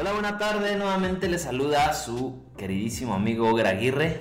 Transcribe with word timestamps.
Hola, 0.00 0.12
buena 0.12 0.38
tarde. 0.38 0.76
Nuevamente 0.76 1.28
le 1.28 1.40
saluda 1.40 1.92
su 1.92 2.44
queridísimo 2.56 3.14
amigo 3.14 3.52
Graguirre 3.52 4.20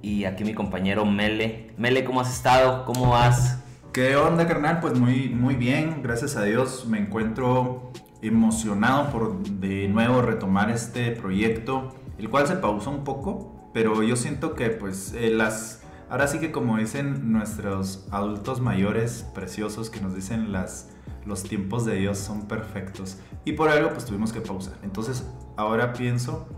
y 0.00 0.24
aquí 0.24 0.44
mi 0.44 0.54
compañero 0.54 1.04
Mele. 1.04 1.74
Mele, 1.76 2.04
¿cómo 2.04 2.20
has 2.20 2.32
estado? 2.32 2.84
¿Cómo 2.84 3.10
vas? 3.10 3.58
¿Qué 3.92 4.14
onda, 4.14 4.46
carnal? 4.46 4.78
Pues 4.78 4.96
muy, 4.96 5.28
muy 5.30 5.56
bien, 5.56 6.00
gracias 6.00 6.36
a 6.36 6.44
Dios. 6.44 6.86
Me 6.86 7.00
encuentro 7.00 7.90
emocionado 8.22 9.10
por 9.10 9.42
de 9.42 9.88
nuevo 9.88 10.22
retomar 10.22 10.70
este 10.70 11.10
proyecto, 11.10 11.96
el 12.18 12.30
cual 12.30 12.46
se 12.46 12.54
pausó 12.54 12.90
un 12.90 13.02
poco, 13.02 13.68
pero 13.74 14.04
yo 14.04 14.14
siento 14.14 14.54
que 14.54 14.70
pues 14.70 15.12
eh, 15.12 15.30
las... 15.30 15.82
Ahora 16.08 16.28
sí 16.28 16.38
que 16.38 16.52
como 16.52 16.78
dicen 16.78 17.32
nuestros 17.32 18.06
adultos 18.12 18.60
mayores 18.60 19.26
preciosos 19.34 19.90
que 19.90 20.00
nos 20.00 20.14
dicen 20.14 20.52
las 20.52 20.90
los 21.26 21.42
tiempos 21.42 21.84
de 21.84 21.96
Dios 21.96 22.18
son 22.18 22.46
perfectos. 22.48 23.18
Y 23.44 23.52
por 23.52 23.68
algo 23.68 23.90
pues 23.90 24.04
tuvimos 24.04 24.32
que 24.32 24.40
pausar. 24.40 24.78
Entonces 24.82 25.26
ahora 25.56 25.92
pienso 25.92 26.48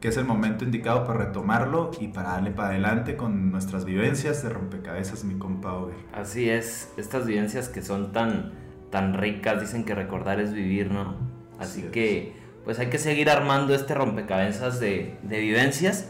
que 0.00 0.08
es 0.08 0.16
el 0.18 0.26
momento 0.26 0.64
indicado 0.64 1.06
para 1.06 1.24
retomarlo 1.24 1.90
y 1.98 2.08
para 2.08 2.32
darle 2.32 2.50
para 2.50 2.68
adelante 2.68 3.16
con 3.16 3.50
nuestras 3.50 3.86
vivencias 3.86 4.42
de 4.42 4.50
rompecabezas, 4.50 5.24
mi 5.24 5.38
compa 5.38 5.72
Over. 5.72 5.96
Así 6.12 6.50
es, 6.50 6.92
estas 6.98 7.24
vivencias 7.26 7.70
que 7.70 7.80
son 7.80 8.12
tan, 8.12 8.52
tan 8.90 9.14
ricas, 9.14 9.62
dicen 9.62 9.84
que 9.84 9.94
recordar 9.94 10.40
es 10.40 10.52
vivir, 10.52 10.90
¿no? 10.90 11.16
Así, 11.58 11.84
que 11.84 12.34
pues 12.64 12.78
hay 12.78 12.88
que 12.88 12.98
seguir 12.98 13.30
armando 13.30 13.74
este 13.74 13.94
rompecabezas 13.94 14.78
de, 14.78 15.16
de 15.22 15.40
vivencias. 15.40 16.08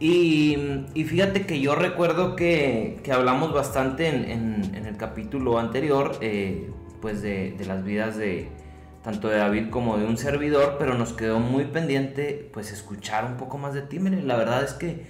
Y, 0.00 0.84
y, 0.92 1.04
fíjate 1.04 1.46
que 1.46 1.60
yo 1.60 1.74
recuerdo 1.74 2.36
que, 2.36 3.00
que 3.04 3.12
hablamos 3.12 3.54
bastante 3.54 4.08
en, 4.08 4.30
en, 4.30 4.74
en, 4.74 4.84
el 4.84 4.98
capítulo 4.98 5.58
anterior, 5.58 6.18
eh, 6.20 6.70
pues 7.04 7.20
de, 7.20 7.54
las 7.66 7.84
vidas 7.84 8.16
de 8.16 8.48
tanto 9.02 9.28
de 9.28 9.36
David 9.36 9.68
como 9.68 9.98
de 9.98 10.06
un 10.06 10.16
servidor, 10.16 10.76
pero 10.78 10.94
nos 10.94 11.12
quedó 11.12 11.38
muy 11.38 11.66
pendiente 11.66 12.48
pues 12.50 12.72
escuchar 12.72 13.26
un 13.26 13.36
poco 13.36 13.58
más 13.58 13.74
de 13.74 13.82
ti. 13.82 13.98
Miren, 13.98 14.26
la 14.26 14.36
verdad 14.36 14.64
es 14.64 14.72
que 14.72 15.04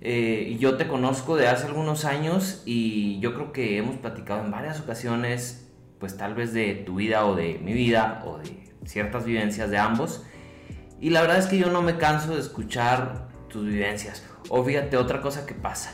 eh, 0.00 0.56
yo 0.58 0.78
te 0.78 0.88
conozco 0.88 1.36
de 1.36 1.46
hace 1.46 1.66
algunos 1.66 2.06
años 2.06 2.62
y 2.64 3.20
yo 3.20 3.34
creo 3.34 3.52
que 3.52 3.76
hemos 3.76 3.96
platicado 3.96 4.42
en 4.42 4.50
varias 4.50 4.80
ocasiones, 4.80 5.68
pues 6.00 6.16
tal 6.16 6.34
vez 6.34 6.54
de 6.54 6.72
tu 6.72 6.94
vida 6.94 7.26
o 7.26 7.36
de 7.36 7.58
mi 7.62 7.74
vida 7.74 8.22
o 8.24 8.38
de 8.38 8.56
ciertas 8.86 9.26
vivencias 9.26 9.68
de 9.68 9.76
ambos. 9.76 10.24
Y 11.02 11.10
la 11.10 11.20
verdad 11.20 11.36
es 11.36 11.48
que 11.48 11.58
yo 11.58 11.68
no 11.68 11.82
me 11.82 11.98
canso 11.98 12.34
de 12.34 12.40
escuchar 12.40 13.28
tus 13.50 13.66
vivencias. 13.66 14.24
O 14.48 14.64
fíjate, 14.64 14.96
otra 14.96 15.20
cosa 15.20 15.44
que 15.44 15.52
pasa 15.52 15.92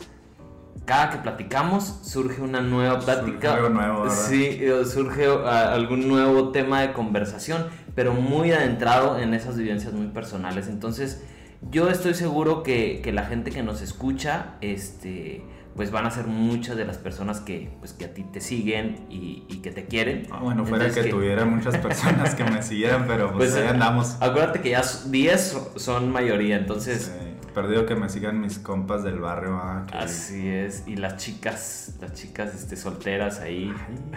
cada 0.85 1.11
que 1.11 1.19
platicamos 1.19 2.01
surge 2.03 2.43
una 2.43 2.61
nueva 2.61 2.99
plática. 2.99 3.49
Surge 3.49 3.49
algo 3.49 3.69
nuevo, 3.69 4.03
¿verdad? 4.03 4.17
Sí, 4.17 4.61
surge 4.85 5.27
algún 5.27 6.09
nuevo 6.09 6.51
tema 6.51 6.81
de 6.81 6.93
conversación, 6.93 7.67
pero 7.95 8.15
muy 8.15 8.53
adentrado 8.53 9.19
en 9.19 9.35
esas 9.35 9.57
vivencias 9.57 9.93
muy 9.93 10.09
personales. 10.09 10.69
Entonces, 10.69 11.25
yo 11.71 11.89
estoy 11.89 12.15
seguro 12.15 12.63
que, 12.63 13.01
que 13.03 13.13
la 13.13 13.25
gente 13.25 13.53
que 13.53 13.63
nos 13.63 13.81
escucha, 13.81 14.55
este, 14.61 15.45
pues 15.77 15.93
van 15.93 16.07
a 16.07 16.11
ser 16.11 16.27
muchas 16.27 16.77
de 16.77 16.85
las 16.85 16.99
personas 16.99 17.41
que, 17.41 17.71
pues, 17.79 17.93
que 17.93 18.07
a 18.07 18.13
ti 18.13 18.25
te 18.25 18.41
siguen 18.41 19.07
y, 19.09 19.45
y 19.49 19.63
que 19.63 19.71
te 19.71 19.87
quieren. 19.87 20.27
Ah, 20.33 20.41
bueno, 20.43 20.65
fuera 20.65 20.87
Entonces, 20.87 21.05
que, 21.05 21.11
que, 21.11 21.15
tuviera 21.15 21.45
muchas 21.45 21.79
personas 21.79 22.35
que 22.35 22.43
me 22.43 22.61
siguieran, 22.63 23.05
pero 23.07 23.33
pues, 23.33 23.53
pues 23.53 23.63
ahí 23.63 23.69
andamos. 23.69 24.17
Acuérdate 24.21 24.61
que 24.61 24.71
ya 24.71 24.83
10 24.83 25.71
son 25.77 26.11
mayoría, 26.11 26.57
entonces... 26.57 27.13
Sí 27.15 27.32
perdido 27.53 27.87
que 27.87 27.95
me 27.95 28.09
sigan 28.09 28.41
mis 28.41 28.59
compas 28.59 29.05
del 29.05 29.21
barrio. 29.21 29.55
Ah. 29.55 29.87
Así 29.93 30.49
es, 30.49 30.85
y 30.87 30.97
las 30.97 31.17
chicas, 31.17 31.95
las 32.01 32.13
chicas 32.15 32.55
este, 32.55 32.77
solteras 32.77 33.41
ahí. 33.41 33.73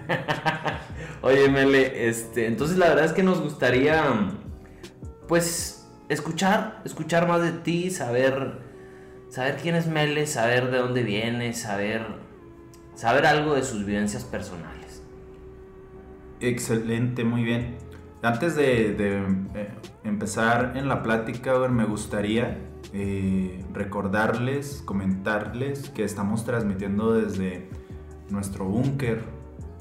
Oye, 1.21 1.49
Mele, 1.49 2.07
este, 2.07 2.47
entonces 2.47 2.77
la 2.77 2.89
verdad 2.89 3.05
es 3.05 3.13
que 3.13 3.23
nos 3.23 3.41
gustaría, 3.41 4.03
pues, 5.27 5.87
escuchar, 6.09 6.81
escuchar 6.85 7.27
más 7.27 7.41
de 7.41 7.51
ti, 7.51 7.91
saber, 7.91 8.59
saber 9.29 9.57
quién 9.61 9.75
es 9.75 9.87
Mele, 9.87 10.27
saber 10.27 10.71
de 10.71 10.77
dónde 10.77 11.03
viene, 11.03 11.53
saber, 11.53 12.05
saber 12.95 13.25
algo 13.25 13.55
de 13.55 13.63
sus 13.63 13.85
vivencias 13.85 14.23
personales. 14.23 15.03
Excelente, 16.39 17.23
muy 17.23 17.43
bien. 17.43 17.77
Antes 18.21 18.55
de, 18.55 18.93
de 18.93 19.17
eh, 19.53 19.69
empezar 20.03 20.73
en 20.75 20.87
la 20.87 21.03
plática, 21.03 21.59
me 21.67 21.85
gustaría 21.85 22.57
eh, 22.93 23.63
recordarles, 23.73 24.81
comentarles 24.85 25.89
que 25.89 26.03
estamos 26.03 26.45
transmitiendo 26.45 27.13
desde 27.13 27.69
nuestro 28.29 28.65
búnker, 28.65 29.23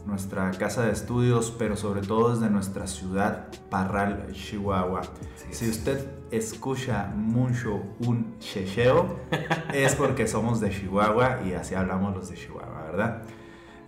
nuestra 0.07 0.51
casa 0.53 0.85
de 0.85 0.93
estudios, 0.93 1.55
pero 1.59 1.77
sobre 1.77 2.03
todo 2.03 2.35
desde 2.35 2.51
nuestra 2.51 2.87
ciudad, 2.87 3.49
Parral, 3.71 4.33
Chihuahua. 4.33 5.03
Sí, 5.37 5.47
si 5.51 5.71
usted 5.71 6.07
escucha 6.31 7.13
mucho 7.15 7.83
un 8.01 8.39
checheo, 8.39 9.21
es 9.73 9.95
porque 9.95 10.27
somos 10.27 10.61
de 10.61 10.71
Chihuahua 10.71 11.41
y 11.47 11.55
así 11.55 11.75
hablamos 11.75 12.15
los 12.15 12.29
de 12.29 12.37
Chihuahua, 12.37 12.83
¿verdad? 12.91 13.23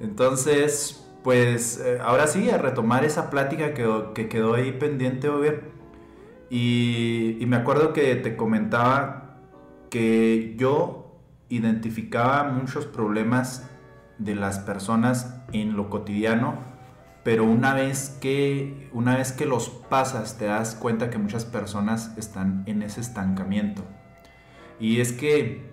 Entonces, 0.00 1.06
pues 1.22 1.80
eh, 1.84 1.98
ahora 2.02 2.26
sí, 2.26 2.48
a 2.50 2.58
retomar 2.58 3.04
esa 3.04 3.30
plática 3.30 3.74
que, 3.74 3.88
que 4.14 4.28
quedó 4.28 4.54
ahí 4.54 4.72
pendiente, 4.72 5.28
y, 6.50 7.42
me 7.46 7.56
acuerdo 7.56 7.92
que 7.92 8.14
te 8.16 8.36
comentaba 8.36 9.38
que 9.90 10.54
yo 10.56 11.16
identificaba 11.48 12.44
muchos 12.44 12.86
problemas 12.86 13.68
de 14.18 14.34
las 14.34 14.58
personas 14.58 15.40
en 15.52 15.76
lo 15.76 15.90
cotidiano, 15.90 16.58
pero 17.24 17.44
una 17.44 17.74
vez 17.74 18.16
que 18.20 18.88
una 18.92 19.16
vez 19.16 19.32
que 19.32 19.46
los 19.46 19.68
pasas 19.68 20.38
te 20.38 20.46
das 20.46 20.74
cuenta 20.74 21.10
que 21.10 21.18
muchas 21.18 21.44
personas 21.44 22.16
están 22.16 22.62
en 22.66 22.82
ese 22.82 23.00
estancamiento. 23.00 23.82
Y 24.78 25.00
es 25.00 25.12
que 25.12 25.72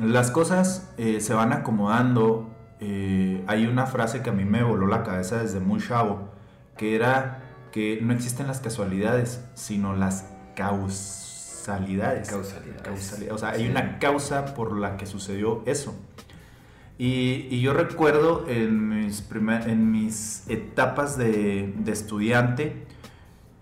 las 0.00 0.30
cosas 0.30 0.92
eh, 0.96 1.20
se 1.20 1.34
van 1.34 1.52
acomodando. 1.52 2.48
Eh, 2.80 3.44
hay 3.46 3.66
una 3.66 3.86
frase 3.86 4.22
que 4.22 4.30
a 4.30 4.32
mí 4.32 4.44
me 4.44 4.62
voló 4.62 4.86
la 4.86 5.02
cabeza 5.02 5.42
desde 5.42 5.60
muy 5.60 5.80
chavo, 5.80 6.30
que 6.76 6.94
era 6.94 7.47
que 7.72 8.00
no 8.02 8.12
existen 8.12 8.46
las 8.46 8.60
casualidades, 8.60 9.44
sino 9.54 9.94
las 9.94 10.30
causalidades. 10.54 12.28
Causalidades. 12.28 13.32
O 13.32 13.38
sea, 13.38 13.50
hay 13.50 13.68
una 13.68 13.98
causa 13.98 14.54
por 14.54 14.76
la 14.76 14.96
que 14.96 15.06
sucedió 15.06 15.62
eso. 15.66 15.94
Y, 16.98 17.46
y 17.50 17.60
yo 17.60 17.74
recuerdo 17.74 18.48
en 18.48 18.88
mis, 18.88 19.22
primer, 19.22 19.68
en 19.68 19.92
mis 19.92 20.48
etapas 20.48 21.16
de, 21.16 21.72
de 21.78 21.92
estudiante 21.92 22.86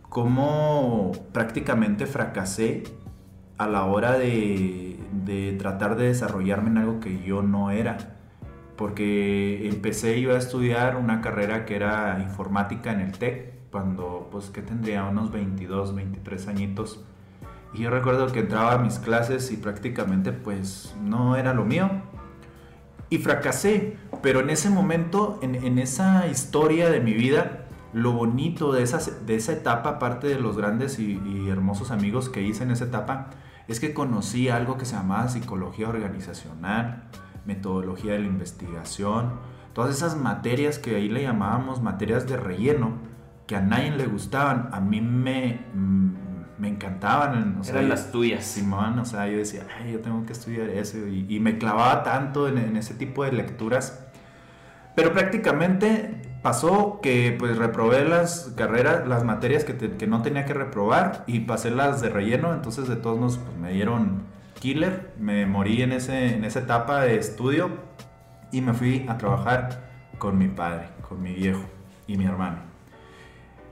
cómo 0.08 1.12
prácticamente 1.32 2.06
fracasé 2.06 2.84
a 3.58 3.66
la 3.66 3.84
hora 3.84 4.16
de, 4.16 4.98
de, 5.12 5.52
tratar 5.58 5.96
de 5.96 6.06
desarrollarme 6.06 6.70
en 6.70 6.78
algo 6.78 7.00
que 7.00 7.22
yo 7.22 7.42
no 7.42 7.70
era. 7.70 7.98
Porque 8.76 9.68
empecé 9.68 10.20
yo 10.20 10.34
a 10.34 10.38
estudiar 10.38 10.96
una 10.96 11.20
carrera 11.20 11.66
que 11.66 11.76
era 11.76 12.18
informática 12.22 12.92
en 12.92 13.00
el 13.00 13.12
TEC 13.12 13.55
cuando, 13.70 14.28
pues, 14.30 14.50
que 14.50 14.62
tendría 14.62 15.04
unos 15.04 15.30
22, 15.30 15.94
23 15.94 16.48
añitos. 16.48 17.04
Y 17.74 17.82
yo 17.82 17.90
recuerdo 17.90 18.32
que 18.32 18.40
entraba 18.40 18.72
a 18.72 18.78
mis 18.78 18.98
clases 18.98 19.50
y 19.52 19.56
prácticamente, 19.56 20.32
pues, 20.32 20.94
no 21.02 21.36
era 21.36 21.52
lo 21.54 21.64
mío. 21.64 21.90
Y 23.10 23.18
fracasé, 23.18 23.98
pero 24.22 24.40
en 24.40 24.50
ese 24.50 24.70
momento, 24.70 25.38
en, 25.42 25.54
en 25.54 25.78
esa 25.78 26.26
historia 26.26 26.90
de 26.90 27.00
mi 27.00 27.12
vida, 27.12 27.66
lo 27.92 28.12
bonito 28.12 28.72
de 28.72 28.82
esa, 28.82 28.98
de 28.98 29.36
esa 29.36 29.52
etapa, 29.52 29.90
aparte 29.90 30.26
de 30.26 30.38
los 30.38 30.56
grandes 30.56 30.98
y, 30.98 31.20
y, 31.24 31.48
hermosos 31.48 31.90
amigos 31.90 32.28
que 32.28 32.42
hice 32.42 32.64
en 32.64 32.70
esa 32.70 32.84
etapa, 32.84 33.30
es 33.68 33.80
que 33.80 33.94
conocí 33.94 34.48
algo 34.48 34.76
que 34.76 34.84
se 34.84 34.96
llamaba 34.96 35.28
psicología 35.28 35.88
organizacional, 35.88 37.08
metodología 37.46 38.12
de 38.12 38.18
la 38.18 38.26
investigación, 38.26 39.34
todas 39.72 39.94
esas 39.96 40.16
materias 40.16 40.78
que 40.78 40.96
ahí 40.96 41.08
le 41.08 41.22
llamábamos 41.22 41.80
materias 41.80 42.26
de 42.26 42.36
relleno, 42.36 42.92
que 43.46 43.56
a 43.56 43.60
nadie 43.60 43.92
le 43.92 44.06
gustaban, 44.06 44.68
a 44.72 44.80
mí 44.80 45.00
me, 45.00 45.60
mm, 45.72 46.10
me 46.58 46.68
encantaban. 46.68 47.58
O 47.60 47.64
sea, 47.64 47.76
Eran 47.76 47.88
las 47.88 48.10
tuyas. 48.10 48.44
Simón, 48.44 48.98
o 48.98 49.04
sea, 49.04 49.28
yo 49.28 49.38
decía, 49.38 49.62
ay, 49.78 49.92
yo 49.92 50.00
tengo 50.00 50.24
que 50.26 50.32
estudiar 50.32 50.68
eso. 50.70 50.98
Y, 51.06 51.26
y 51.28 51.40
me 51.40 51.58
clavaba 51.58 52.02
tanto 52.02 52.48
en, 52.48 52.58
en, 52.58 52.76
ese 52.76 52.94
tipo 52.94 53.24
de 53.24 53.32
lecturas. 53.32 54.04
Pero 54.94 55.12
prácticamente 55.12 56.22
pasó 56.42 57.00
que 57.02 57.34
pues 57.38 57.56
reprobé 57.56 58.04
las 58.08 58.52
carreras, 58.56 59.06
las 59.06 59.24
materias 59.24 59.64
que, 59.64 59.74
te, 59.74 59.90
que 59.92 60.06
no 60.06 60.22
tenía 60.22 60.46
que 60.46 60.54
reprobar 60.54 61.24
y 61.26 61.40
pasé 61.40 61.70
las 61.70 62.00
de 62.00 62.08
relleno. 62.08 62.54
Entonces 62.54 62.88
de 62.88 62.96
todos 62.96 63.18
modos 63.18 63.38
pues, 63.38 63.56
me 63.58 63.72
dieron 63.72 64.22
killer. 64.58 65.12
Me 65.18 65.46
morí 65.46 65.82
en, 65.82 65.92
ese, 65.92 66.34
en 66.34 66.44
esa 66.44 66.60
etapa 66.60 67.02
de 67.02 67.16
estudio 67.16 67.70
y 68.50 68.60
me 68.60 68.72
fui 68.72 69.06
a 69.08 69.18
trabajar 69.18 69.86
con 70.18 70.38
mi 70.38 70.48
padre, 70.48 70.88
con 71.06 71.22
mi 71.22 71.34
viejo 71.34 71.64
y 72.06 72.16
mi 72.16 72.24
hermano. 72.24 72.65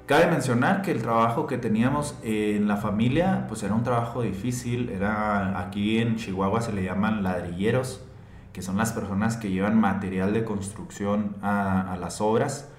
Cabe 0.06 0.26
mencionar 0.26 0.82
que 0.82 0.90
el 0.90 1.00
trabajo 1.00 1.46
que 1.46 1.56
teníamos 1.56 2.14
en 2.22 2.68
la 2.68 2.76
familia, 2.76 3.46
pues 3.48 3.62
era 3.62 3.74
un 3.74 3.84
trabajo 3.84 4.20
difícil. 4.20 4.90
Era 4.90 5.58
aquí 5.58 5.98
en 5.98 6.16
Chihuahua 6.16 6.60
se 6.60 6.74
le 6.74 6.84
llaman 6.84 7.22
ladrilleros, 7.22 8.04
que 8.52 8.60
son 8.60 8.76
las 8.76 8.92
personas 8.92 9.38
que 9.38 9.50
llevan 9.50 9.80
material 9.80 10.34
de 10.34 10.44
construcción 10.44 11.36
a, 11.40 11.90
a 11.90 11.96
las 11.96 12.20
obras, 12.20 12.70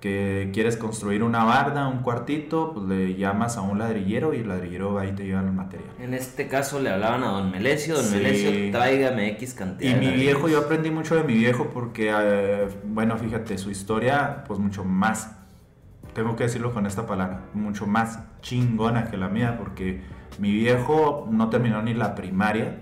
que 0.00 0.50
quieres 0.52 0.76
construir 0.76 1.22
una 1.22 1.44
barda, 1.44 1.86
un 1.86 2.00
cuartito, 2.00 2.72
pues 2.74 2.86
le 2.86 3.14
llamas 3.14 3.56
a 3.56 3.62
un 3.62 3.78
ladrillero 3.78 4.34
y 4.34 4.38
el 4.38 4.48
ladrillero 4.48 4.92
va 4.92 5.06
y 5.06 5.12
te 5.12 5.24
lleva 5.24 5.40
el 5.40 5.52
material. 5.52 5.88
En 6.00 6.14
este 6.14 6.48
caso 6.48 6.80
le 6.80 6.90
hablaban 6.90 7.22
a 7.22 7.28
don 7.28 7.50
Melesio, 7.50 7.94
don 7.94 8.10
Melesio, 8.10 8.72
tráigame 8.72 9.30
X 9.30 9.54
cantidad. 9.54 9.90
Y 9.90 9.94
mi 10.04 10.12
viejo, 10.12 10.48
yo 10.48 10.58
aprendí 10.58 10.90
mucho 10.90 11.14
de 11.14 11.22
mi 11.22 11.34
viejo 11.34 11.70
porque, 11.72 12.12
eh, 12.12 12.68
bueno, 12.84 13.16
fíjate, 13.16 13.56
su 13.56 13.70
historia, 13.70 14.42
pues 14.46 14.58
mucho 14.58 14.84
más, 14.84 15.35
tengo 16.16 16.34
que 16.34 16.44
decirlo 16.44 16.72
con 16.72 16.86
esta 16.86 17.06
palabra, 17.06 17.42
mucho 17.52 17.86
más 17.86 18.20
chingona 18.40 19.10
que 19.10 19.18
la 19.18 19.28
mía, 19.28 19.58
porque 19.58 20.00
mi 20.38 20.50
viejo 20.50 21.28
no 21.30 21.50
terminó 21.50 21.82
ni 21.82 21.92
la 21.92 22.14
primaria, 22.14 22.78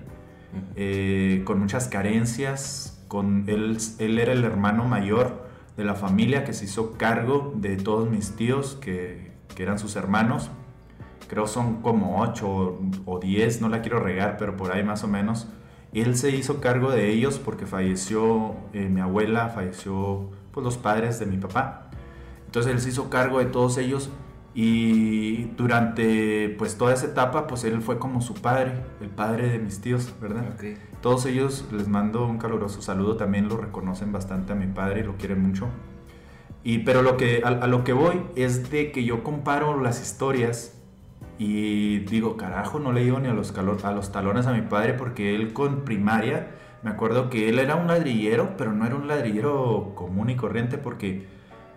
eh, 0.77 1.43
con 1.45 1.59
muchas 1.59 1.89
carencias, 1.89 3.05
con 3.09 3.43
él, 3.49 3.79
él 3.99 4.21
era 4.21 4.33
el 4.33 4.45
hermano 4.45 4.85
mayor 4.85 5.49
de 5.77 5.85
la 5.85 5.97
familia 5.97 6.45
que 6.45 6.53
se 6.53 6.67
hizo 6.67 6.93
cargo 6.93 7.53
de 7.57 7.77
todos 7.77 8.09
mis 8.09 8.37
tíos 8.37 8.79
que, 8.81 9.33
que 9.57 9.65
eran 9.65 9.81
sus 9.81 9.97
hermanos. 9.97 10.53
Creo 11.27 11.49
son 11.49 11.83
como 11.83 12.21
8 12.23 12.79
o 13.05 13.19
10, 13.19 13.61
no 13.61 13.69
la 13.69 13.83
quiero 13.83 13.99
regar, 13.99 14.37
pero 14.37 14.57
por 14.57 14.71
ahí 14.71 14.85
más 14.85 15.03
o 15.03 15.09
menos. 15.09 15.49
Él 15.93 16.17
se 16.17 16.31
hizo 16.31 16.61
cargo 16.61 16.93
de 16.93 17.11
ellos 17.11 17.41
porque 17.45 17.67
falleció 17.67 18.55
eh, 18.73 18.89
mi 18.89 19.01
abuela, 19.01 19.49
falleció 19.49 20.31
pues, 20.53 20.63
los 20.63 20.77
padres 20.77 21.19
de 21.19 21.27
mi 21.27 21.39
papá. 21.39 21.91
Entonces 22.55 22.73
él 22.73 22.81
se 22.81 22.91
hizo 22.91 23.11
cargo 23.11 23.41
de 23.41 23.47
todos 23.47 23.79
ellos 23.79 24.11
y 24.55 25.47
durante 25.57 26.51
pues 26.51 26.79
toda 26.79 26.95
esa 26.95 27.07
etapa 27.07 27.49
pues 27.49 27.65
él 27.65 27.83
fue 27.83 27.99
como 27.99 28.21
su 28.21 28.35
padre, 28.35 28.75
el 29.01 29.09
padre 29.09 29.49
de 29.49 29.59
mis 29.59 29.81
tíos, 29.81 30.15
¿verdad? 30.21 30.55
Todos 31.01 31.27
ellos 31.27 31.67
les 31.73 31.89
mando 31.89 32.25
un 32.25 32.39
caluroso 32.39 32.81
saludo, 32.81 33.17
también 33.17 33.49
lo 33.49 33.57
reconocen 33.57 34.13
bastante 34.13 34.53
a 34.53 34.55
mi 34.55 34.69
padre 34.69 35.01
y 35.01 35.03
lo 35.03 35.17
quieren 35.17 35.43
mucho. 35.43 35.67
Y 36.63 36.79
pero 36.85 37.03
lo 37.03 37.17
que 37.17 37.43
a, 37.45 37.67
lo 37.67 37.83
que 37.83 37.93
voy 37.93 38.23
es 38.37 38.71
de 38.71 38.93
que 38.93 39.03
yo 39.03 39.25
comparo 39.25 39.83
las 39.83 40.01
historias 40.01 40.81
y 41.41 41.99
digo, 42.05 42.37
carajo, 42.37 42.79
no 42.79 42.93
le 42.93 43.03
digo 43.03 43.19
ni 43.19 43.27
a 43.27 43.35
los, 43.35 43.53
a 43.59 43.91
los 43.91 44.13
talones 44.13 44.47
a 44.47 44.53
mi 44.53 44.63
padre 44.63 44.95
porque 44.95 45.35
él 45.35 45.53
con 45.55 45.85
primaria, 45.85 46.53
me 46.85 46.91
acuerdo 46.91 47.31
que 47.31 47.49
él 47.49 47.59
era 47.59 47.75
un 47.75 47.89
ladrillero, 47.89 48.57
pero 48.57 48.73
no 48.73 48.87
era 48.87 48.95
un 48.95 49.09
ladrillero 49.09 49.95
común 49.97 50.31
y 50.31 50.37
corriente 50.37 50.79
porque 50.79 51.35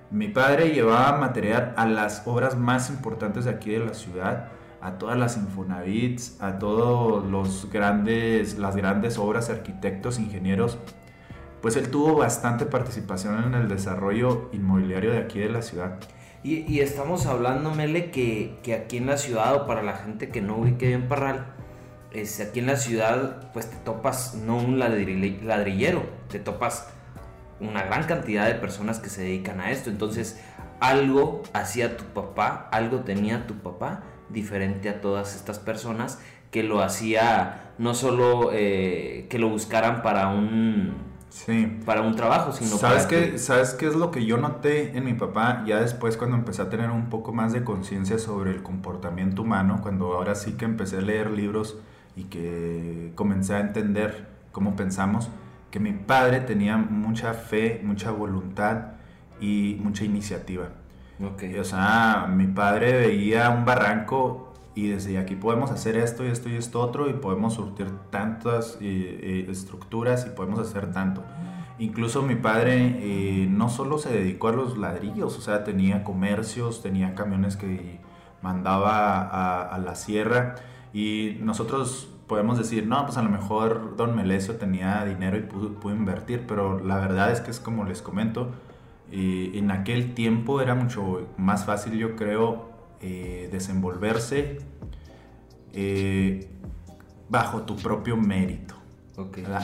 mi 0.09 0.29
padre 0.29 0.69
llevaba 0.69 1.17
material 1.17 1.73
a 1.75 1.85
las 1.85 2.23
obras 2.25 2.57
más 2.57 2.89
importantes 2.89 3.45
de 3.45 3.51
aquí 3.51 3.71
de 3.71 3.79
la 3.79 3.93
ciudad, 3.93 4.49
a 4.81 4.97
todas 4.97 5.17
las 5.17 5.35
Infonavits, 5.37 6.41
a 6.41 6.59
todos 6.59 7.25
los 7.25 7.69
grandes, 7.71 8.57
las 8.57 8.75
grandes 8.75 9.17
obras, 9.17 9.49
arquitectos, 9.49 10.19
ingenieros. 10.19 10.77
Pues 11.61 11.75
él 11.75 11.89
tuvo 11.89 12.15
bastante 12.15 12.65
participación 12.65 13.43
en 13.43 13.53
el 13.55 13.67
desarrollo 13.67 14.49
inmobiliario 14.53 15.11
de 15.11 15.17
aquí 15.17 15.39
de 15.39 15.49
la 15.49 15.61
ciudad. 15.61 15.99
Y, 16.43 16.79
estamos 16.79 17.25
hablando, 17.25 17.71
Mele, 17.71 18.09
que, 18.09 18.59
que, 18.63 18.73
aquí 18.75 18.97
en 18.97 19.07
la 19.07 19.17
ciudad, 19.17 19.53
o 19.55 19.67
para 19.67 19.83
la 19.83 19.97
gente 19.97 20.29
que 20.29 20.39
no 20.39 20.55
ubique 20.57 20.87
bien 20.87 21.09
Parral, 21.09 21.47
es, 22.11 22.39
aquí 22.39 22.59
en 22.59 22.67
la 22.67 22.77
ciudad, 22.77 23.51
pues 23.51 23.69
te 23.69 23.75
topas 23.77 24.35
no 24.35 24.55
un 24.57 24.79
ladrillero, 24.79 26.03
te 26.29 26.39
topas 26.39 26.87
una 27.59 27.83
gran 27.83 28.03
cantidad 28.03 28.45
de 28.45 28.55
personas 28.55 28.99
que 28.99 29.09
se 29.09 29.21
dedican 29.21 29.59
a 29.59 29.71
esto. 29.71 29.89
Entonces, 29.89 30.39
algo 30.79 31.43
hacía 31.53 31.97
tu 31.97 32.03
papá, 32.05 32.69
algo 32.71 32.99
tenía 32.99 33.47
tu 33.47 33.55
papá 33.55 34.03
diferente 34.29 34.89
a 34.89 35.01
todas 35.01 35.35
estas 35.35 35.59
personas 35.59 36.19
que 36.51 36.63
lo 36.63 36.81
hacía 36.81 37.73
no 37.77 37.93
solo 37.93 38.51
eh, 38.53 39.27
que 39.29 39.39
lo 39.39 39.49
buscaran 39.49 40.01
para 40.01 40.29
un 40.29 40.95
sí. 41.29 41.79
para 41.85 42.01
un 42.01 42.15
trabajo, 42.15 42.51
sino 42.51 42.77
¿Sabes 42.77 43.05
para 43.05 43.07
qué, 43.07 43.37
¿Sabes 43.37 43.73
qué 43.73 43.87
es 43.87 43.95
lo 43.95 44.11
que 44.11 44.25
yo 44.25 44.37
noté 44.37 44.97
en 44.97 45.05
mi 45.05 45.13
papá 45.13 45.63
ya 45.65 45.79
después 45.79 46.17
cuando 46.17 46.37
empecé 46.37 46.61
a 46.61 46.69
tener 46.69 46.89
un 46.89 47.09
poco 47.09 47.33
más 47.33 47.53
de 47.53 47.63
conciencia 47.63 48.17
sobre 48.17 48.51
el 48.51 48.63
comportamiento 48.63 49.41
humano, 49.41 49.79
cuando 49.81 50.13
ahora 50.13 50.35
sí 50.35 50.53
que 50.53 50.65
empecé 50.65 50.97
a 50.97 51.01
leer 51.01 51.31
libros 51.31 51.77
y 52.15 52.23
que 52.25 53.11
comencé 53.15 53.55
a 53.55 53.59
entender 53.59 54.27
cómo 54.51 54.75
pensamos? 54.75 55.29
Que 55.77 55.83
mi 55.83 55.93
padre 55.93 56.39
tenía 56.39 56.75
mucha 56.75 57.35
fe, 57.35 57.81
mucha 57.83 58.09
voluntad 58.09 58.93
y 59.39 59.77
mucha 59.79 60.05
iniciativa. 60.05 60.69
Okay. 61.23 61.55
o 61.59 61.63
sea, 61.63 62.27
mi 62.31 62.47
padre 62.47 62.93
veía 62.93 63.51
un 63.51 63.63
barranco 63.63 64.53
y 64.73 64.87
decía, 64.87 65.19
aquí 65.19 65.35
podemos 65.35 65.69
hacer 65.69 65.95
esto 65.95 66.25
y 66.25 66.29
esto 66.29 66.49
y 66.49 66.55
esto 66.55 66.81
otro 66.81 67.09
y 67.09 67.13
podemos 67.13 67.53
surtir 67.53 67.91
tantas 68.09 68.79
eh, 68.81 69.19
eh, 69.21 69.51
estructuras 69.51 70.25
y 70.25 70.31
podemos 70.31 70.57
hacer 70.59 70.91
tanto. 70.91 71.23
Incluso 71.77 72.23
mi 72.23 72.35
padre 72.35 72.97
eh, 72.99 73.47
no 73.47 73.69
solo 73.69 73.99
se 73.99 74.11
dedicó 74.11 74.47
a 74.47 74.53
los 74.53 74.79
ladrillos, 74.79 75.37
o 75.37 75.41
sea, 75.41 75.63
tenía 75.63 76.03
comercios, 76.03 76.81
tenía 76.81 77.13
camiones 77.13 77.55
que 77.55 77.99
mandaba 78.41 79.21
a, 79.21 79.61
a 79.61 79.77
la 79.77 79.93
sierra 79.93 80.55
y 80.91 81.37
nosotros 81.41 82.16
podemos 82.27 82.57
decir, 82.57 82.85
no, 82.85 83.05
pues 83.05 83.17
a 83.17 83.23
lo 83.23 83.29
mejor 83.29 83.95
don 83.95 84.15
Melesio 84.15 84.55
tenía 84.57 85.03
dinero 85.05 85.37
y 85.37 85.41
pudo, 85.41 85.91
invertir, 85.91 86.45
pero 86.47 86.79
la 86.79 86.97
verdad 86.97 87.31
es 87.31 87.41
que 87.41 87.51
es 87.51 87.59
como 87.59 87.85
les 87.85 88.01
comento, 88.01 88.51
en 89.09 89.71
aquel 89.71 90.13
tiempo 90.13 90.59
era 90.59 90.75
mucho 90.75 91.27
más 91.37 91.65
fácil, 91.65 91.93
yo 91.97 92.15
creo, 92.17 92.69
eh, 92.99 93.47
desenvolverse 93.51 94.57
eh, 95.73 96.49
bajo 97.29 97.61
tu 97.61 97.75
propio 97.75 98.17
mérito. 98.17 98.75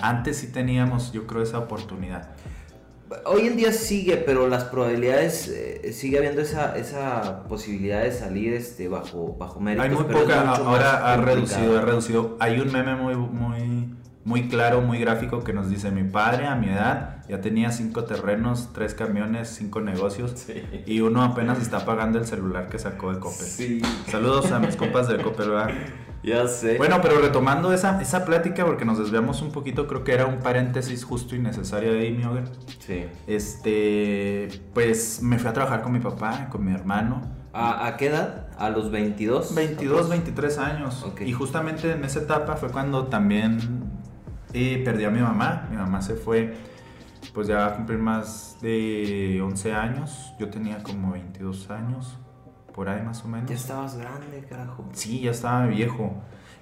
Antes 0.02 0.38
sí 0.38 0.52
teníamos, 0.52 1.12
yo 1.12 1.28
creo, 1.28 1.44
esa 1.44 1.60
oportunidad. 1.60 2.30
Hoy 3.26 3.48
en 3.48 3.56
día 3.56 3.72
sigue, 3.72 4.18
pero 4.18 4.48
las 4.48 4.66
probabilidades, 4.66 5.48
eh, 5.48 5.94
sigue 5.94 6.18
habiendo 6.18 6.42
esa, 6.42 6.78
esa 6.78 7.44
posibilidad 7.48 8.04
de 8.04 8.12
salir 8.12 8.54
este, 8.54 8.88
bajo, 8.88 9.36
bajo 9.38 9.60
méritos. 9.60 9.90
Hay 9.90 9.96
muy 9.96 10.14
poca, 10.14 10.52
ahora 10.52 11.14
ha 11.14 11.18
reducido, 11.18 11.78
ha 11.78 11.82
reducido. 11.82 12.38
Hay 12.40 12.60
un 12.60 12.72
meme 12.72 12.96
muy, 12.96 13.16
muy, 13.16 13.96
muy 14.26 14.48
claro, 14.48 14.82
muy 14.82 15.00
gráfico 15.00 15.44
que 15.44 15.54
nos 15.54 15.70
dice, 15.70 15.92
mi 15.92 16.04
padre 16.04 16.48
a 16.48 16.56
mi 16.56 16.70
edad 16.70 17.24
ya 17.28 17.42
tenía 17.42 17.72
cinco 17.72 18.06
terrenos, 18.06 18.70
tres 18.74 18.94
camiones, 18.94 19.50
cinco 19.50 19.82
negocios 19.82 20.46
y 20.86 21.00
uno 21.02 21.24
apenas 21.24 21.62
está 21.62 21.86
pagando 21.86 22.20
el 22.20 22.26
celular 22.26 22.70
que 22.70 22.80
sacó 22.80 23.14
de 23.14 23.20
Coppel. 23.20 23.82
Saludos 24.10 24.52
a 24.52 24.60
mis 24.60 24.76
compas 24.76 25.08
de 25.08 25.22
Coppel, 25.22 25.50
¿verdad? 25.50 25.70
Ya 26.24 26.48
sé. 26.48 26.78
Bueno, 26.78 27.00
pero 27.02 27.20
retomando 27.20 27.74
esa, 27.74 28.02
esa 28.02 28.24
plática, 28.24 28.66
porque 28.66 28.86
nos 28.86 28.98
desviamos 28.98 29.42
un 29.42 29.52
poquito, 29.52 29.88
creo 29.88 30.04
que 30.06 30.14
era 30.14 30.26
un 30.26 30.40
paréntesis 30.40 31.04
justo 31.04 31.36
y 31.36 31.40
necesario 31.40 31.94
de 31.94 32.12
mi 32.12 32.24
hogar. 32.24 32.46
Sí. 32.80 33.06
Este, 33.28 34.48
pues 34.74 35.22
me 35.22 35.38
fui 35.38 35.50
a 35.50 35.54
trabajar 35.54 35.82
con 35.82 35.92
mi 35.92 36.00
papá, 36.00 36.48
con 36.50 36.64
mi 36.64 36.74
hermano. 36.74 37.22
¿A, 37.56 37.96
qué 37.98 38.08
edad? 38.08 38.48
¿A 38.58 38.70
los 38.70 38.90
22? 38.90 39.54
22, 39.54 40.10
23 40.10 40.58
años. 40.58 41.06
Y 41.24 41.34
justamente 41.34 41.92
en 41.92 42.04
esa 42.04 42.20
etapa 42.20 42.56
fue 42.56 42.70
cuando 42.70 43.06
también 43.08 43.60
eh, 44.54 44.82
perdí 44.84 45.04
a 45.04 45.12
mi 45.12 45.20
mamá. 45.20 45.68
Mi 45.70 45.78
mamá 45.78 46.02
se 46.02 46.16
fue, 46.16 46.56
pues 47.34 47.48
ya 47.48 47.68
a 47.68 47.76
cumplir 47.76 48.00
más 48.00 48.58
de 48.62 49.40
11 49.44 49.74
años. 49.74 50.34
Yo 50.40 50.50
tenía 50.50 50.82
como 50.82 51.12
22 51.12 51.70
años 51.70 52.18
por 52.74 52.90
ahí 52.90 53.02
más 53.04 53.24
o 53.24 53.28
menos. 53.28 53.50
Ya 53.50 53.56
estabas 53.56 53.98
grande, 53.98 54.44
carajo. 54.50 54.90
Sí, 54.94 55.22
ya 55.22 55.32
estaba 55.32 55.66
viejo. 55.68 56.14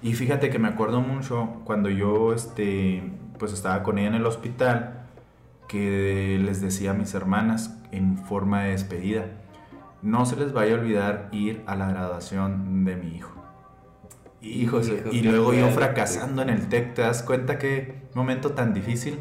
Y 0.02 0.14
fíjate 0.14 0.50
que 0.50 0.58
me 0.58 0.68
acuerdo 0.68 1.00
mucho 1.00 1.60
cuando 1.64 1.88
yo 1.88 2.32
este, 2.32 3.12
pues 3.38 3.52
estaba 3.52 3.82
con 3.82 3.98
ella 3.98 4.08
en 4.08 4.14
el 4.14 4.26
hospital, 4.26 5.06
que 5.68 6.38
les 6.42 6.60
decía 6.60 6.90
a 6.90 6.94
mis 6.94 7.14
hermanas 7.14 7.78
en 7.92 8.18
forma 8.18 8.64
de 8.64 8.70
despedida, 8.72 9.26
no 10.02 10.26
se 10.26 10.36
les 10.36 10.52
vaya 10.52 10.74
a 10.74 10.78
olvidar 10.78 11.28
ir 11.32 11.62
a 11.66 11.76
la 11.76 11.88
graduación 11.88 12.84
de 12.84 12.96
mi 12.96 13.16
hijo. 13.16 13.32
Hijos, 14.40 14.90
y 15.12 15.22
luego 15.22 15.54
yo 15.54 15.68
fracasando 15.68 16.42
en 16.42 16.50
el 16.50 16.68
TEC, 16.68 16.94
¿te 16.94 17.02
das 17.02 17.22
cuenta 17.22 17.58
qué 17.58 18.02
momento 18.14 18.52
tan 18.52 18.74
difícil? 18.74 19.20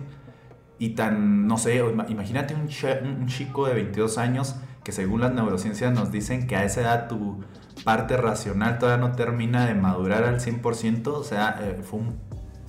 Y 0.79 0.89
tan, 0.89 1.45
no 1.45 1.59
sé, 1.59 1.79
imagínate 2.07 2.55
un, 2.55 2.61
un 2.63 3.27
chico 3.27 3.67
de 3.67 3.75
22 3.75 4.17
años 4.17 4.55
que 4.83 4.91
según 4.91 5.21
las 5.21 5.33
neurociencias 5.33 5.93
nos 5.93 6.11
dicen 6.11 6.47
que 6.47 6.55
a 6.55 6.63
esa 6.63 6.81
edad 6.81 7.07
tu 7.07 7.43
parte 7.83 8.17
racional 8.17 8.79
todavía 8.79 9.07
no 9.07 9.15
termina 9.15 9.65
de 9.65 9.75
madurar 9.75 10.23
al 10.23 10.39
100%, 10.39 11.07
o 11.07 11.23
sea, 11.23 11.59
eh, 11.61 11.81
fue, 11.83 11.99
un, 11.99 12.15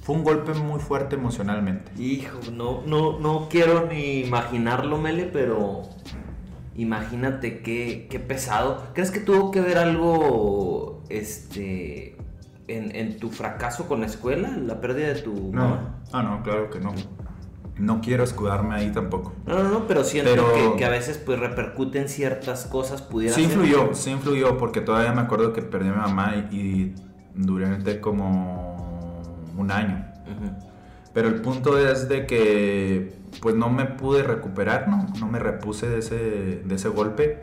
fue 0.02 0.16
un 0.16 0.25
golpe 0.25 0.54
muy 0.54 0.81
fuerte 0.81 1.16
emocionalmente. 1.16 1.90
Hijo, 2.00 2.38
no, 2.52 2.83
no, 2.87 3.19
no 3.19 3.49
quiero 3.49 3.87
ni 3.87 4.21
imaginarlo, 4.21 4.99
Mele, 4.99 5.25
pero 5.25 5.83
imagínate 6.75 7.62
qué, 7.62 8.07
qué 8.11 8.21
pesado. 8.21 8.88
¿Crees 8.95 9.11
que 9.11 9.21
tuvo 9.21 9.50
que 9.50 9.61
ver 9.61 9.78
algo 9.78 11.02
este, 11.09 12.16
en, 12.69 12.95
en, 12.95 13.19
tu 13.19 13.31
fracaso 13.31 13.88
con 13.88 14.00
la 14.00 14.07
escuela, 14.07 14.50
la 14.50 14.81
pérdida 14.81 15.09
de 15.09 15.23
tu... 15.23 15.50
No, 15.52 15.78
ah, 16.12 16.23
no, 16.23 16.42
claro 16.42 16.71
que 16.71 16.78
no 16.81 16.92
no 17.82 18.00
quiero 18.00 18.22
escudarme 18.22 18.76
ahí 18.76 18.92
tampoco. 18.92 19.32
No, 19.44 19.60
no, 19.60 19.68
no, 19.68 19.86
pero 19.88 20.04
siento 20.04 20.52
Que, 20.76 20.84
a 20.84 20.88
veces 20.88 21.18
pues 21.18 21.40
repercuten 21.40 22.08
ciertas 22.08 22.66
cosas, 22.66 23.02
pudiera 23.02 23.34
Sí 23.34 23.42
influyó, 23.42 23.92
sí 23.92 24.10
influyó, 24.10 24.56
porque 24.56 24.80
todavía 24.80 25.12
me 25.12 25.20
acuerdo 25.20 25.52
que 25.52 25.62
perdí 25.62 25.88
a 25.88 25.92
mi 25.92 25.98
mamá 25.98 26.48
y, 26.52 26.94
duré 27.34 28.00
como 28.00 29.20
un 29.56 29.70
año. 29.72 30.06
Pero 31.12 31.28
el 31.28 31.40
punto 31.42 31.76
es 31.76 32.08
de 32.08 32.24
que 32.24 33.16
pues 33.40 33.56
no 33.56 33.68
me 33.68 33.86
pude 33.86 34.22
recuperar, 34.22 34.88
no, 34.88 35.06
no 35.18 35.26
me 35.26 35.40
repuse 35.40 35.88
de 35.88 35.98
ese, 35.98 36.62
de 36.64 36.74
ese 36.74 36.88
golpe. 36.88 37.40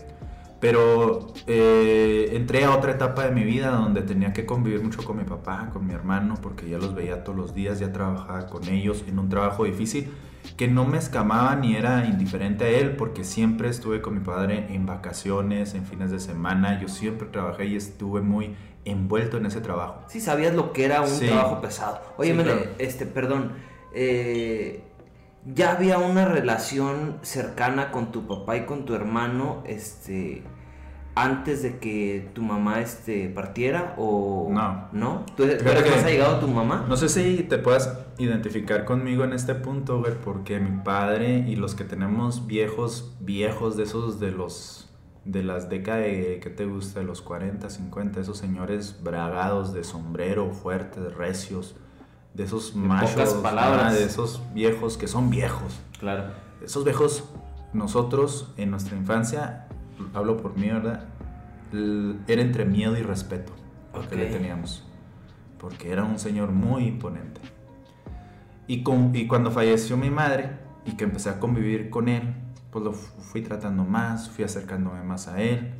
Pero 0.61 1.33
eh, 1.47 2.31
entré 2.33 2.65
a 2.65 2.75
otra 2.75 2.91
etapa 2.91 3.25
de 3.25 3.31
mi 3.31 3.43
vida 3.43 3.71
donde 3.71 4.01
tenía 4.01 4.33
que 4.33 4.45
convivir 4.45 4.83
mucho 4.83 5.03
con 5.03 5.17
mi 5.17 5.23
papá, 5.23 5.69
con 5.71 5.85
mi 5.85 5.93
hermano, 5.93 6.35
porque 6.41 6.69
ya 6.69 6.77
los 6.77 6.93
veía 6.93 7.23
todos 7.23 7.37
los 7.37 7.53
días, 7.53 7.79
ya 7.79 7.91
trabajaba 7.93 8.47
con 8.47 8.67
ellos 8.67 9.03
en 9.07 9.19
un 9.19 9.29
trabajo 9.29 9.65
difícil 9.65 10.09
que 10.57 10.67
no 10.67 10.85
me 10.85 10.97
escamaba 10.97 11.55
ni 11.55 11.75
era 11.75 12.05
indiferente 12.05 12.65
a 12.65 12.69
él, 12.69 12.95
porque 12.95 13.23
siempre 13.23 13.69
estuve 13.69 14.01
con 14.01 14.15
mi 14.15 14.19
padre 14.19 14.67
en 14.69 14.85
vacaciones, 14.85 15.73
en 15.73 15.85
fines 15.85 16.11
de 16.11 16.19
semana, 16.19 16.79
yo 16.81 16.87
siempre 16.87 17.27
trabajé 17.27 17.65
y 17.65 17.75
estuve 17.75 18.21
muy 18.21 18.55
envuelto 18.85 19.37
en 19.37 19.45
ese 19.45 19.61
trabajo. 19.61 20.01
Sí, 20.07 20.19
sabías 20.19 20.53
lo 20.53 20.73
que 20.73 20.85
era 20.85 21.01
un 21.01 21.19
trabajo 21.19 21.61
pesado. 21.61 22.01
Oye, 22.17 22.35
este, 22.77 23.05
perdón, 23.05 23.53
eh, 23.93 24.83
ya 25.45 25.71
había 25.71 25.97
una 25.97 26.25
relación 26.25 27.19
cercana 27.21 27.91
con 27.91 28.11
tu 28.11 28.27
papá 28.27 28.57
y 28.57 28.65
con 28.65 28.85
tu 28.85 28.93
hermano, 28.93 29.63
este, 29.65 30.43
antes 31.15 31.63
de 31.63 31.79
que 31.79 32.29
tu 32.33 32.41
mamá 32.41 32.79
este, 32.79 33.29
partiera 33.29 33.95
o 33.97 34.47
no 34.51 34.87
no 34.91 35.25
tú, 35.35 35.43
eres, 35.43 35.63
has 35.65 36.05
llegado 36.05 36.39
tu 36.39 36.47
mamá 36.47 36.85
no 36.87 36.95
sé 36.97 37.09
si 37.09 37.43
te 37.43 37.57
puedas 37.57 37.97
identificar 38.17 38.85
conmigo 38.85 39.23
en 39.23 39.33
este 39.33 39.55
punto 39.55 39.99
güey 39.99 40.13
porque 40.23 40.59
mi 40.59 40.81
padre 40.81 41.45
y 41.47 41.55
los 41.55 41.75
que 41.75 41.83
tenemos 41.83 42.47
viejos 42.47 43.15
viejos 43.19 43.75
de 43.75 43.83
esos 43.83 44.19
de 44.19 44.31
los 44.31 44.89
de 45.25 45.43
las 45.43 45.69
décadas 45.69 46.05
que 46.05 46.53
te 46.55 46.65
gusta 46.65 47.01
de 47.01 47.05
los 47.05 47.21
40 47.21 47.69
50 47.69 48.21
esos 48.21 48.37
señores 48.37 48.99
bragados 49.03 49.73
de 49.73 49.83
sombrero 49.83 50.51
fuertes 50.51 51.13
recios 51.13 51.75
de 52.33 52.43
esos 52.43 52.75
machos, 52.75 53.33
palabras. 53.35 53.93
de 53.93 54.03
esos 54.03 54.41
viejos 54.53 54.97
que 54.97 55.07
son 55.07 55.29
viejos. 55.29 55.79
Claro. 55.99 56.31
Esos 56.63 56.83
viejos, 56.83 57.23
nosotros 57.73 58.53
en 58.57 58.71
nuestra 58.71 58.95
infancia, 58.95 59.67
hablo 60.13 60.37
por 60.37 60.57
mí, 60.57 60.67
¿verdad? 60.67 61.05
Era 62.27 62.41
entre 62.41 62.65
miedo 62.65 62.97
y 62.97 63.01
respeto 63.01 63.53
que 64.09 64.15
le 64.15 64.27
teníamos. 64.27 64.85
Porque 65.57 65.91
era 65.91 66.03
un 66.03 66.19
señor 66.19 66.51
muy 66.51 66.85
imponente. 66.85 67.41
Y, 68.67 68.83
con, 68.83 69.15
y 69.15 69.27
cuando 69.27 69.51
falleció 69.51 69.97
mi 69.97 70.09
madre 70.09 70.51
y 70.85 70.91
que 70.91 71.03
empecé 71.03 71.29
a 71.29 71.39
convivir 71.39 71.89
con 71.89 72.07
él, 72.07 72.35
pues 72.71 72.85
lo 72.85 72.93
fui 72.93 73.41
tratando 73.41 73.83
más, 73.83 74.29
fui 74.29 74.43
acercándome 74.43 75.03
más 75.03 75.27
a 75.27 75.41
él 75.41 75.73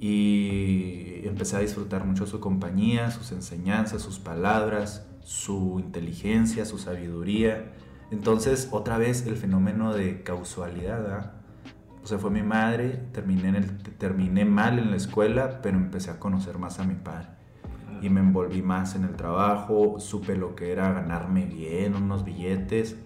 y 0.00 1.26
empecé 1.26 1.56
a 1.56 1.60
disfrutar 1.60 2.04
mucho 2.04 2.26
su 2.26 2.40
compañía, 2.40 3.10
sus 3.10 3.32
enseñanzas, 3.32 4.02
sus 4.02 4.18
palabras, 4.18 5.06
su 5.22 5.78
inteligencia, 5.78 6.64
su 6.64 6.78
sabiduría. 6.78 7.72
Entonces, 8.10 8.68
otra 8.72 8.98
vez 8.98 9.26
el 9.26 9.36
fenómeno 9.36 9.94
de 9.94 10.22
causalidad. 10.22 11.32
O 12.04 12.06
sea, 12.06 12.18
fue 12.18 12.30
mi 12.30 12.42
madre, 12.42 13.00
terminé, 13.12 13.48
en 13.48 13.54
el, 13.56 13.78
terminé 13.78 14.44
mal 14.44 14.78
en 14.78 14.90
la 14.90 14.96
escuela, 14.96 15.62
pero 15.62 15.78
empecé 15.78 16.10
a 16.10 16.20
conocer 16.20 16.58
más 16.58 16.78
a 16.78 16.84
mi 16.84 16.94
padre. 16.94 17.28
Y 18.02 18.10
me 18.10 18.20
envolví 18.20 18.60
más 18.60 18.94
en 18.94 19.04
el 19.04 19.16
trabajo, 19.16 19.98
supe 19.98 20.36
lo 20.36 20.54
que 20.54 20.70
era 20.70 20.92
ganarme 20.92 21.46
bien, 21.46 21.94
unos 21.94 22.22
billetes. 22.24 22.96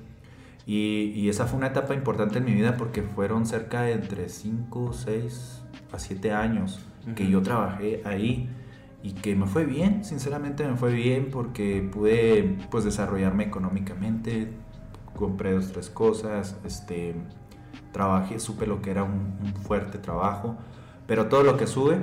Y, 0.66 1.12
y 1.14 1.28
esa 1.28 1.46
fue 1.46 1.58
una 1.58 1.68
etapa 1.68 1.94
importante 1.94 2.38
en 2.38 2.44
mi 2.44 2.52
vida 2.52 2.76
porque 2.76 3.02
fueron 3.02 3.46
cerca 3.46 3.82
de 3.82 3.92
entre 3.92 4.28
5, 4.28 4.92
6 4.92 5.62
a 5.92 5.98
7 5.98 6.32
años 6.32 6.84
que 7.14 7.28
yo 7.28 7.42
trabajé 7.42 8.02
ahí 8.04 8.50
y 9.02 9.12
que 9.12 9.36
me 9.36 9.46
fue 9.46 9.64
bien, 9.64 10.04
sinceramente 10.04 10.66
me 10.66 10.76
fue 10.76 10.92
bien 10.92 11.30
porque 11.30 11.82
pude 11.82 12.58
pues 12.70 12.84
desarrollarme 12.84 13.44
económicamente, 13.44 14.48
compré 15.14 15.52
dos, 15.52 15.72
tres 15.72 15.88
cosas, 15.88 16.58
este, 16.64 17.14
trabajé, 17.98 18.38
supe 18.38 18.64
lo 18.64 18.80
que 18.80 18.92
era 18.92 19.02
un, 19.02 19.54
fuerte 19.66 19.98
trabajo, 19.98 20.56
pero 21.08 21.26
todo 21.26 21.42
lo 21.42 21.56
que 21.56 21.66
sube 21.66 21.98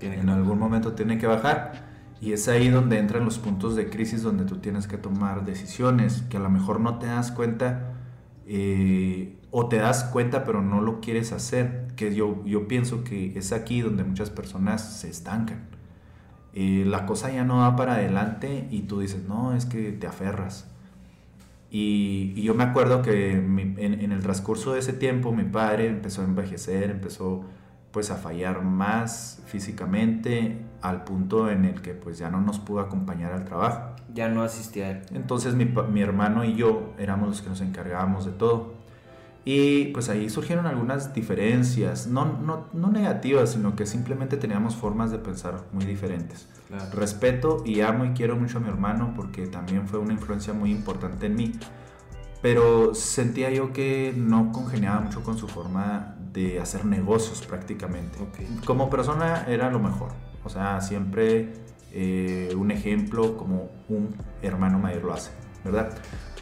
en 0.00 0.30
algún 0.30 0.58
momento 0.58 0.92
tiene 0.92 1.18
que 1.18 1.26
bajar 1.26 1.90
y 2.18 2.32
es 2.32 2.48
ahí 2.48 2.70
donde 2.70 2.98
entran 2.98 3.24
los 3.26 3.38
puntos 3.38 3.76
de 3.76 3.90
crisis 3.90 4.22
donde 4.22 4.46
tú 4.46 4.56
tienes 4.56 4.86
que 4.88 4.96
tomar 4.96 5.44
decisiones 5.44 6.22
que 6.30 6.38
a 6.38 6.40
lo 6.40 6.48
mejor 6.48 6.80
no 6.80 6.98
te 6.98 7.06
das 7.06 7.30
cuenta 7.30 7.92
eh, 8.46 9.36
o 9.50 9.68
te 9.68 9.76
das 9.76 10.04
cuenta 10.04 10.44
pero 10.44 10.62
no 10.62 10.80
lo 10.80 11.00
quieres 11.00 11.32
hacer, 11.32 11.88
que 11.94 12.14
yo, 12.14 12.42
yo 12.46 12.66
pienso 12.66 13.04
que 13.04 13.38
es 13.38 13.52
aquí 13.52 13.82
donde 13.82 14.04
muchas 14.04 14.30
personas 14.30 14.80
se 14.80 15.10
estancan 15.10 15.72
la 16.54 17.06
cosa 17.06 17.30
ya 17.30 17.44
no 17.44 17.58
va 17.58 17.76
para 17.76 17.94
adelante 17.94 18.66
y 18.70 18.82
tú 18.82 19.00
dices, 19.00 19.24
no, 19.26 19.54
es 19.54 19.64
que 19.66 19.92
te 19.92 20.06
aferras. 20.06 20.68
Y, 21.74 22.34
yo 22.42 22.52
me 22.54 22.64
acuerdo 22.64 23.00
que 23.00 23.32
en, 23.32 23.78
en, 23.78 24.12
el 24.12 24.20
transcurso 24.20 24.74
de 24.74 24.80
ese 24.80 24.92
tiempo 24.92 25.32
mi 25.32 25.44
padre 25.44 25.86
empezó 25.86 26.20
a 26.20 26.26
envejecer, 26.26 26.90
empezó 26.90 27.46
pues 27.92 28.10
a 28.10 28.16
fallar 28.16 28.62
más 28.62 29.42
físicamente 29.46 30.58
al 30.82 31.04
punto 31.04 31.50
en 31.50 31.64
el 31.64 31.80
que 31.80 31.94
pues 31.94 32.18
ya 32.18 32.28
no 32.28 32.42
nos 32.42 32.58
pudo 32.58 32.80
acompañar 32.80 33.32
al 33.32 33.46
trabajo. 33.46 33.96
Ya 34.12 34.28
no 34.28 34.42
asistía 34.42 34.86
a 34.86 34.90
él. 34.90 35.02
Entonces 35.14 35.54
mi, 35.54 35.64
mi 35.64 36.02
hermano 36.02 36.44
y 36.44 36.56
yo 36.56 36.92
éramos 36.98 37.28
los 37.28 37.40
que 37.40 37.48
nos 37.48 37.62
encargábamos 37.62 38.26
de 38.26 38.32
todo. 38.32 38.74
Y 39.44 39.86
pues 39.86 40.08
ahí 40.08 40.30
surgieron 40.30 40.66
algunas 40.66 41.14
diferencias, 41.14 42.06
no, 42.06 42.24
no, 42.24 42.66
no 42.72 42.90
negativas, 42.90 43.50
sino 43.50 43.74
que 43.74 43.86
simplemente 43.86 44.36
teníamos 44.36 44.76
formas 44.76 45.10
de 45.10 45.18
pensar 45.18 45.64
muy 45.72 45.84
diferentes. 45.84 46.46
Respeto 46.94 47.62
y 47.66 47.80
amo 47.80 48.04
y 48.04 48.10
quiero 48.10 48.36
mucho 48.36 48.58
a 48.58 48.60
mi 48.60 48.68
hermano 48.68 49.12
porque 49.16 49.46
también 49.46 49.88
fue 49.88 49.98
una 49.98 50.12
influencia 50.12 50.52
muy 50.52 50.70
importante 50.70 51.26
en 51.26 51.34
mí, 51.34 51.52
pero 52.40 52.94
sentía 52.94 53.50
yo 53.50 53.72
que 53.72 54.14
no 54.16 54.52
congeniaba 54.52 55.00
mucho 55.00 55.22
con 55.22 55.36
su 55.36 55.48
forma 55.48 56.16
de 56.32 56.60
hacer 56.60 56.84
negocios 56.84 57.44
prácticamente. 57.44 58.18
Como 58.64 58.88
persona 58.88 59.44
era 59.48 59.70
lo 59.70 59.80
mejor, 59.80 60.12
o 60.44 60.48
sea, 60.48 60.80
siempre 60.80 61.52
eh, 61.92 62.54
un 62.56 62.70
ejemplo 62.70 63.36
como 63.36 63.70
un 63.88 64.14
hermano 64.40 64.78
mayor 64.78 65.04
lo 65.04 65.12
hace, 65.12 65.30
¿verdad? 65.64 65.90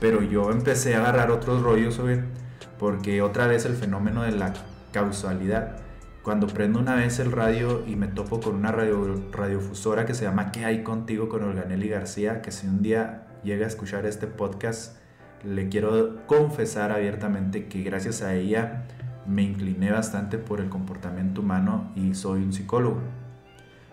Pero 0.00 0.22
yo 0.22 0.50
empecé 0.52 0.94
a 0.94 1.00
agarrar 1.00 1.30
otros 1.30 1.62
rollos 1.62 1.94
sobre 1.94 2.22
porque 2.80 3.20
otra 3.20 3.46
vez 3.46 3.66
el 3.66 3.74
fenómeno 3.74 4.22
de 4.22 4.32
la 4.32 4.54
causalidad. 4.90 5.76
Cuando 6.22 6.46
prendo 6.46 6.78
una 6.78 6.94
vez 6.94 7.18
el 7.18 7.30
radio 7.30 7.84
y 7.86 7.94
me 7.94 8.08
topo 8.08 8.40
con 8.40 8.54
una 8.54 8.72
radio, 8.72 9.22
radiofusora 9.30 10.06
que 10.06 10.14
se 10.14 10.24
llama 10.24 10.50
¿Qué 10.50 10.64
hay 10.64 10.82
contigo 10.82 11.28
con 11.28 11.44
Olganelli 11.44 11.88
García? 11.88 12.40
Que 12.40 12.50
si 12.50 12.66
un 12.66 12.82
día 12.82 13.26
llega 13.44 13.66
a 13.66 13.68
escuchar 13.68 14.06
este 14.06 14.26
podcast, 14.26 14.96
le 15.44 15.68
quiero 15.68 16.26
confesar 16.26 16.90
abiertamente 16.90 17.66
que 17.66 17.82
gracias 17.82 18.22
a 18.22 18.34
ella 18.34 18.84
me 19.26 19.42
incliné 19.42 19.92
bastante 19.92 20.38
por 20.38 20.60
el 20.60 20.70
comportamiento 20.70 21.42
humano 21.42 21.92
y 21.94 22.14
soy 22.14 22.42
un 22.42 22.54
psicólogo. 22.54 23.02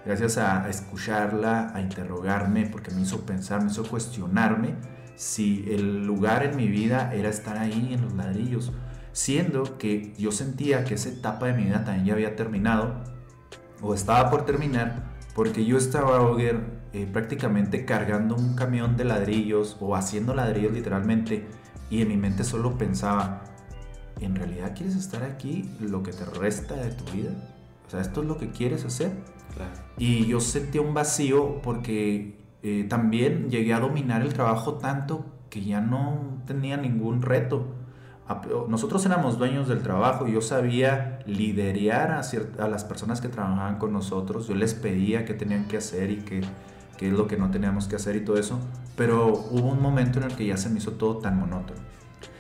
Gracias 0.06 0.38
a 0.38 0.70
escucharla, 0.70 1.74
a 1.76 1.82
interrogarme, 1.82 2.68
porque 2.68 2.92
me 2.92 3.02
hizo 3.02 3.26
pensar, 3.26 3.62
me 3.62 3.70
hizo 3.70 3.84
cuestionarme 3.84 4.76
si 5.18 5.66
el 5.68 6.06
lugar 6.06 6.44
en 6.44 6.56
mi 6.56 6.68
vida 6.68 7.12
era 7.14 7.30
estar 7.30 7.58
ahí 7.58 7.90
en 7.94 8.04
los 8.04 8.14
ladrillos, 8.14 8.72
siendo 9.14 9.80
que 9.80 10.14
yo 10.16 10.32
sentía 10.32 10.84
que 10.84 10.94
esa 10.94 11.10
etapa 11.10 11.48
de 11.48 11.54
mi 11.54 11.64
vida 11.64 11.84
también 11.84 12.06
ya 12.06 12.14
había 12.14 12.36
terminado 12.36 13.04
o 13.82 13.96
estaba 13.96 14.30
por 14.30 14.46
terminar 14.46 15.18
porque 15.34 15.66
yo 15.66 15.78
estaba 15.78 16.20
eh, 16.40 17.10
prácticamente 17.12 17.84
cargando 17.84 18.36
un 18.36 18.56
camión 18.56 18.96
de 18.96 19.06
ladrillos 19.06 19.78
o 19.80 19.96
haciendo 19.96 20.36
ladrillos 20.36 20.72
literalmente 20.72 21.48
y 21.90 22.04
en 22.04 22.10
mi 22.10 22.18
mente 22.18 22.44
solo 22.44 22.78
pensaba, 22.78 23.44
¿en 24.20 24.36
realidad 24.36 24.74
quieres 24.76 24.96
estar 24.96 25.24
aquí 25.24 25.70
lo 25.80 26.04
que 26.04 26.12
te 26.12 26.26
resta 26.26 26.76
de 26.76 26.92
tu 26.92 27.12
vida? 27.12 27.32
O 27.88 27.90
sea, 27.90 28.02
¿esto 28.02 28.22
es 28.22 28.28
lo 28.28 28.38
que 28.38 28.52
quieres 28.52 28.86
hacer? 28.86 29.12
Y 29.98 30.28
yo 30.28 30.40
sentía 30.40 30.82
un 30.82 30.94
vacío 30.94 31.60
porque 31.64 32.38
eh, 32.68 32.84
también 32.84 33.50
llegué 33.50 33.74
a 33.74 33.80
dominar 33.80 34.22
el 34.22 34.34
trabajo 34.34 34.74
tanto 34.74 35.26
que 35.50 35.64
ya 35.64 35.80
no 35.80 36.42
tenía 36.46 36.76
ningún 36.76 37.22
reto. 37.22 37.66
Nosotros 38.68 39.06
éramos 39.06 39.38
dueños 39.38 39.70
del 39.70 39.82
trabajo, 39.82 40.28
y 40.28 40.34
yo 40.34 40.42
sabía 40.42 41.20
liderar 41.26 42.12
a, 42.12 42.22
a, 42.62 42.68
las 42.68 42.84
personas 42.84 43.22
que 43.22 43.30
trabajaban 43.30 43.78
con 43.78 43.94
nosotros, 43.94 44.50
yo 44.50 44.56
les 44.56 44.74
pedía 44.74 45.24
qué 45.24 45.34
tenían 45.34 45.70
que 45.70 45.78
hacer 45.78 46.12
y 46.12 46.18
qué, 46.18 46.42
qué 46.98 47.08
es 47.08 47.14
lo 47.14 47.26
que 47.28 47.38
no 47.38 47.52
teníamos 47.52 47.88
que 47.88 47.96
hacer 47.96 48.18
y 48.18 48.26
todo 48.26 48.38
eso, 48.38 48.60
pero 48.98 49.28
hubo 49.50 49.70
un 49.70 49.82
momento 49.82 50.20
en 50.20 50.26
el 50.26 50.36
que 50.36 50.46
ya 50.46 50.58
se 50.58 50.70
me 50.70 50.80
hizo 50.80 50.92
todo 50.92 51.20
tan 51.20 51.40
monótono. 51.40 51.80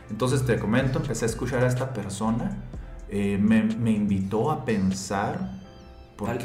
Entonces 0.10 0.46
te 0.46 0.60
comento, 0.60 1.00
empecé 1.00 1.24
a 1.24 1.30
escuchar 1.30 1.64
a 1.64 1.68
esta 1.68 1.94
persona, 1.94 2.58
eh, 3.08 3.38
me 3.38 3.92
invitó 3.92 4.52
a 4.52 4.66
pensar 4.66 5.58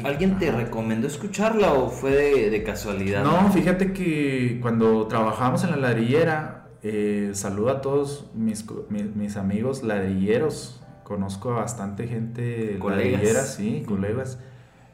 ¿Alguien 0.03 0.37
te 0.37 0.51
recomendó 0.51 1.07
escucharla 1.07 1.73
o 1.73 1.89
fue 1.89 2.49
de, 2.49 2.63
casualidad? 2.63 3.23
No, 3.23 3.51
fíjate 3.51 3.91
que 3.93 4.59
cuando 4.61 5.07
trabajábamos 5.07 5.63
en 5.63 5.71
la 5.71 5.77
ladrillera, 5.77 6.67
eh, 6.83 7.31
saludo 7.33 7.69
a 7.71 7.81
todos 7.81 8.29
mis, 8.35 8.65
mis, 8.89 9.37
amigos 9.37 9.83
ladrilleros. 9.83 10.81
Conozco 11.03 11.51
a 11.51 11.61
bastante 11.61 12.07
gente 12.07 12.77
colegas. 12.79 13.13
ladrillera, 13.13 13.41
sí, 13.41 13.83
colegas. 13.87 14.39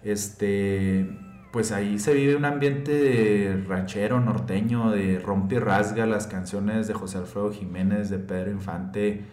Este, 0.04 1.10
pues 1.52 1.72
ahí 1.72 2.00
se 2.00 2.14
vive 2.14 2.36
un 2.36 2.46
ambiente 2.46 2.92
de 2.92 3.64
ranchero, 3.68 4.20
norteño, 4.20 4.92
de 4.92 5.20
rompe 5.20 5.56
y 5.56 5.60
rasga, 5.60 6.06
las 6.06 6.28
canciones 6.28 6.88
de 6.88 6.94
José 6.94 7.18
Alfredo 7.18 7.52
Jiménez, 7.52 8.10
de 8.10 8.20
Pedro 8.20 8.52
Infante, 8.52 9.26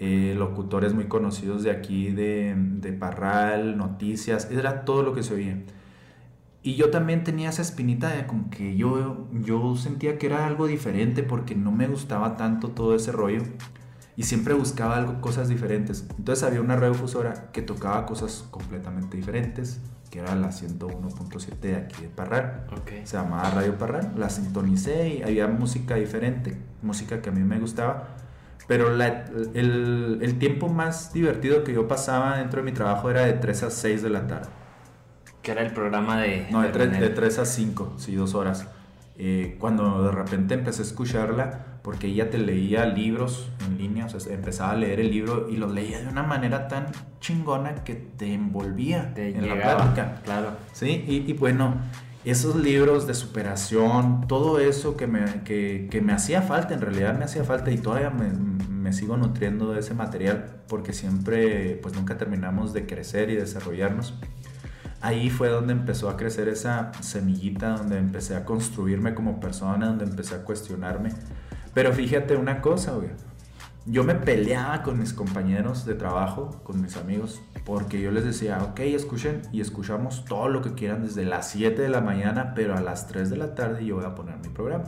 eh, 0.00 0.34
locutores 0.36 0.94
muy 0.94 1.04
conocidos 1.04 1.62
de 1.62 1.70
aquí, 1.70 2.10
de, 2.10 2.54
de 2.56 2.92
Parral, 2.92 3.76
noticias, 3.76 4.50
era 4.50 4.84
todo 4.84 5.02
lo 5.02 5.14
que 5.14 5.22
se 5.22 5.34
oía. 5.34 5.62
Y 6.62 6.74
yo 6.74 6.90
también 6.90 7.24
tenía 7.24 7.50
esa 7.50 7.62
espinita 7.62 8.10
de 8.10 8.26
como 8.26 8.50
que 8.50 8.76
yo, 8.76 9.28
yo 9.32 9.76
sentía 9.76 10.18
que 10.18 10.26
era 10.26 10.46
algo 10.46 10.66
diferente 10.66 11.22
porque 11.22 11.54
no 11.54 11.72
me 11.72 11.86
gustaba 11.86 12.36
tanto 12.36 12.68
todo 12.68 12.94
ese 12.94 13.12
rollo 13.12 13.42
y 14.16 14.24
siempre 14.24 14.52
buscaba 14.54 14.96
algo, 14.96 15.20
cosas 15.20 15.48
diferentes. 15.48 16.04
Entonces 16.18 16.42
había 16.42 16.60
una 16.60 16.74
radiodifusora 16.74 17.52
que 17.52 17.62
tocaba 17.62 18.04
cosas 18.04 18.44
completamente 18.50 19.16
diferentes, 19.16 19.80
que 20.10 20.18
era 20.18 20.34
la 20.34 20.48
101.7 20.48 21.58
de 21.60 21.76
aquí 21.76 22.02
de 22.02 22.08
Parral. 22.08 22.66
Se 23.04 23.16
llamaba 23.16 23.48
Radio 23.50 23.78
Parral. 23.78 24.12
La 24.16 24.28
sintonicé 24.28 25.08
y 25.08 25.22
había 25.22 25.46
música 25.46 25.94
diferente, 25.94 26.58
música 26.82 27.22
que 27.22 27.28
a 27.28 27.32
mí 27.32 27.42
me 27.42 27.60
gustaba. 27.60 28.16
Pero 28.68 28.92
el, 28.92 30.18
el 30.22 30.38
tiempo 30.38 30.68
más 30.68 31.12
divertido 31.12 31.64
que 31.64 31.72
yo 31.72 31.88
pasaba 31.88 32.36
dentro 32.36 32.60
de 32.60 32.70
mi 32.70 32.72
trabajo 32.72 33.10
era 33.10 33.22
de 33.22 33.32
3 33.32 33.62
a 33.64 33.70
6 33.70 34.02
de 34.02 34.10
la 34.10 34.26
tarde. 34.26 34.48
Que 35.42 35.52
era 35.52 35.62
el 35.62 35.72
programa 35.72 36.20
de... 36.20 36.46
No, 36.50 36.60
de, 36.62 36.68
3, 36.68 37.38
a 37.38 37.46
5, 37.46 37.94
sí, 37.96 38.14
dos 38.14 38.34
horas. 38.34 38.68
Eh, 39.16 39.56
cuando 39.58 40.04
de 40.04 40.12
repente 40.12 40.52
empecé 40.52 40.82
a 40.82 40.84
escucharla, 40.84 41.64
porque 41.82 42.08
ella 42.08 42.28
te 42.28 42.36
leía 42.36 42.84
libros 42.84 43.50
en 43.66 43.78
línea, 43.78 44.04
o 44.04 44.08
sea, 44.10 44.34
empezaba 44.34 44.72
a 44.72 44.76
leer 44.76 45.00
el 45.00 45.10
libro 45.10 45.48
y 45.48 45.56
lo 45.56 45.66
leía 45.66 46.00
de 46.00 46.08
una 46.08 46.22
manera 46.22 46.68
tan 46.68 46.88
chingona 47.20 47.76
que 47.84 47.94
te 47.94 48.34
envolvía 48.34 49.14
en 49.16 49.48
la 49.48 49.54
plática. 49.54 50.20
Claro. 50.24 50.50
Sí, 50.72 51.04
y, 51.08 51.32
bueno, 51.32 51.76
esos 52.30 52.56
libros 52.56 53.06
de 53.06 53.14
superación, 53.14 54.26
todo 54.26 54.58
eso 54.58 54.96
que 54.96 55.06
me, 55.06 55.42
que, 55.44 56.00
me 56.02 56.12
hacía 56.12 56.42
falta, 56.42 56.74
en 56.74 56.80
realidad 56.80 57.16
me 57.18 57.24
hacía 57.24 57.44
falta 57.44 57.70
y 57.70 57.78
todavía 57.78 58.10
me, 58.10 58.30
me, 58.30 58.92
sigo 58.92 59.16
nutriendo 59.16 59.72
de 59.72 59.80
ese 59.80 59.94
material 59.94 60.62
porque 60.68 60.92
siempre, 60.92 61.78
pues 61.82 61.94
nunca 61.94 62.18
terminamos 62.18 62.72
de 62.72 62.86
crecer 62.86 63.30
y 63.30 63.36
desarrollarnos 63.36 64.14
ahí 65.00 65.30
fue 65.30 65.48
donde 65.48 65.72
empezó 65.72 66.08
a 66.08 66.16
crecer 66.16 66.48
esa 66.48 66.92
semillita, 67.00 67.70
donde 67.70 67.98
empecé 67.98 68.36
a 68.36 68.44
construirme 68.44 69.14
como 69.14 69.40
persona, 69.40 69.86
donde 69.86 70.04
empecé 70.04 70.34
a 70.34 70.44
cuestionarme. 70.44 71.10
Pero 71.74 71.92
fíjate 71.92 72.36
una 72.36 72.60
cosa, 72.60 72.92
güey. 72.92 73.10
Yo 73.90 74.04
me 74.04 74.14
peleaba 74.14 74.82
con 74.82 74.98
mis 74.98 75.14
compañeros 75.14 75.86
de 75.86 75.94
trabajo, 75.94 76.60
con 76.62 76.82
mis 76.82 76.96
amigos, 76.96 77.40
porque 77.64 78.00
yo 78.00 78.10
les 78.10 78.24
decía, 78.24 78.58
ok, 78.62 78.80
escuchen 78.80 79.42
y 79.50 79.62
escuchamos 79.62 80.24
todo 80.26 80.48
lo 80.48 80.60
que 80.60 80.74
quieran 80.74 81.02
desde 81.02 81.24
las 81.24 81.48
7 81.50 81.80
de 81.80 81.88
la 81.88 82.02
mañana, 82.02 82.52
pero 82.54 82.76
a 82.76 82.80
las 82.80 83.06
3 83.08 83.30
de 83.30 83.36
la 83.36 83.54
tarde 83.54 83.86
yo 83.86 83.96
voy 83.96 84.04
a 84.04 84.14
poner 84.14 84.36
mi 84.38 84.48
programa. 84.48 84.84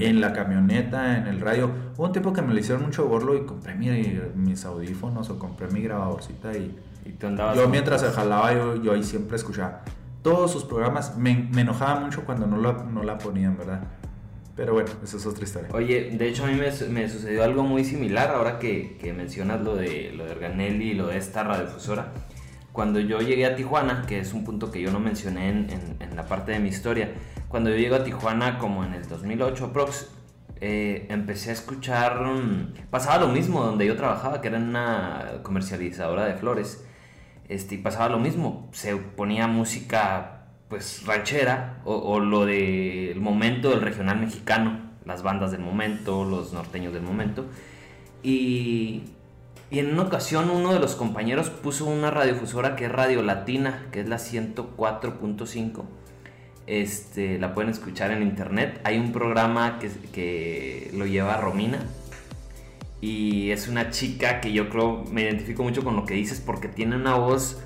En 0.00 0.20
la 0.20 0.32
camioneta, 0.32 1.18
en 1.18 1.26
el 1.26 1.40
radio. 1.40 1.70
Hubo 1.96 2.06
un 2.06 2.12
tiempo 2.12 2.32
que 2.32 2.42
me 2.42 2.54
le 2.54 2.60
hicieron 2.60 2.84
mucho 2.84 3.06
borlo 3.06 3.36
y 3.36 3.44
compré 3.44 3.74
mis 3.74 4.64
audífonos 4.64 5.30
o 5.30 5.38
compré 5.38 5.68
mi 5.68 5.82
grabadorcita 5.82 6.56
y 6.56 6.74
yo 7.54 7.68
mientras 7.68 8.00
se 8.00 8.10
jalaba, 8.10 8.52
yo, 8.52 8.76
yo, 8.82 8.92
ahí 8.92 9.02
siempre 9.02 9.36
escuchaba 9.36 9.82
todos 10.22 10.52
sus 10.52 10.64
programas. 10.64 11.16
Me, 11.16 11.48
me 11.52 11.62
enojaba 11.62 12.00
mucho 12.00 12.24
cuando 12.24 12.46
no 12.46 12.56
la, 12.58 12.72
no 12.84 13.02
la 13.02 13.18
ponían, 13.18 13.56
¿verdad? 13.56 13.82
Pero 14.58 14.72
bueno, 14.72 14.90
esa 15.04 15.18
es 15.18 15.24
otra 15.24 15.44
historia. 15.44 15.68
Oye, 15.72 16.10
de 16.10 16.28
hecho 16.28 16.42
a 16.42 16.48
mí 16.48 16.54
me, 16.54 16.88
me 16.88 17.08
sucedió 17.08 17.44
algo 17.44 17.62
muy 17.62 17.84
similar 17.84 18.30
ahora 18.30 18.58
que, 18.58 18.96
que, 19.00 19.12
mencionas 19.12 19.60
lo 19.60 19.76
de, 19.76 20.10
lo 20.16 20.24
de 20.24 20.32
Organelli 20.32 20.90
y 20.90 20.94
lo 20.94 21.06
de 21.06 21.16
esta 21.16 21.44
radiodifusora. 21.44 22.12
Cuando 22.72 22.98
yo 22.98 23.20
llegué 23.20 23.46
a 23.46 23.54
Tijuana, 23.54 24.04
que 24.08 24.18
es 24.18 24.32
un 24.32 24.42
punto 24.42 24.72
que 24.72 24.82
yo 24.82 24.90
no 24.90 24.98
mencioné 24.98 25.50
en, 25.50 25.70
en, 25.70 25.96
en 26.00 26.16
la 26.16 26.26
parte 26.26 26.50
de 26.50 26.58
mi 26.58 26.70
historia, 26.70 27.12
cuando 27.46 27.70
yo 27.70 27.76
llego 27.76 27.94
a 27.94 28.02
Tijuana 28.02 28.58
como 28.58 28.82
en 28.84 28.94
el 28.94 29.08
2008 29.08 29.66
aprox, 29.66 30.08
eh, 30.60 31.06
empecé 31.08 31.50
a 31.50 31.52
escuchar, 31.52 32.20
mm, 32.20 32.88
pasaba 32.90 33.18
lo 33.18 33.28
mismo 33.28 33.62
donde 33.62 33.86
yo 33.86 33.94
trabajaba, 33.94 34.40
que 34.40 34.48
era 34.48 34.58
una 34.58 35.34
comercializadora 35.44 36.24
de 36.24 36.34
flores 36.34 36.84
este, 37.48 37.76
y 37.76 37.78
pasaba 37.78 38.08
lo 38.08 38.18
mismo, 38.18 38.68
se 38.72 38.96
ponía 38.96 39.46
música 39.46 40.37
pues 40.68 41.04
ranchera 41.06 41.80
o, 41.84 42.20
lo 42.20 42.44
del 42.44 43.20
momento 43.20 43.70
del 43.70 43.80
regional 43.80 44.20
mexicano, 44.20 44.78
las 45.04 45.22
bandas 45.22 45.50
del 45.50 45.60
momento, 45.60 46.24
los 46.24 46.52
norteños 46.52 46.92
del 46.92 47.02
momento. 47.02 47.46
Y, 48.22 49.04
y, 49.70 49.78
en 49.78 49.92
una 49.92 50.02
ocasión 50.02 50.50
uno 50.50 50.74
de 50.74 50.80
los 50.80 50.94
compañeros 50.94 51.48
puso 51.48 51.86
una 51.86 52.10
radiodifusora 52.10 52.76
que 52.76 52.86
es 52.86 52.92
Radio 52.92 53.22
Latina, 53.22 53.86
que 53.92 54.00
es 54.00 54.08
la 54.08 54.16
104.5. 54.16 55.84
Este, 56.66 57.38
la 57.38 57.54
pueden 57.54 57.70
escuchar 57.70 58.10
en 58.10 58.22
internet. 58.22 58.80
Hay 58.84 58.98
un 58.98 59.12
programa 59.12 59.78
que, 59.78 59.90
que 60.12 60.90
lo 60.94 61.06
lleva 61.06 61.38
Romina, 61.38 61.78
y 63.00 63.50
es 63.50 63.68
una 63.68 63.90
chica 63.90 64.40
que 64.40 64.52
yo 64.52 64.68
creo 64.70 65.04
me 65.10 65.22
identifico 65.22 65.62
mucho 65.62 65.84
con 65.84 65.94
lo 65.94 66.04
que 66.04 66.14
dices 66.14 66.40
porque 66.44 66.68
tiene 66.68 66.96
una 66.96 67.14
voz 67.14 67.62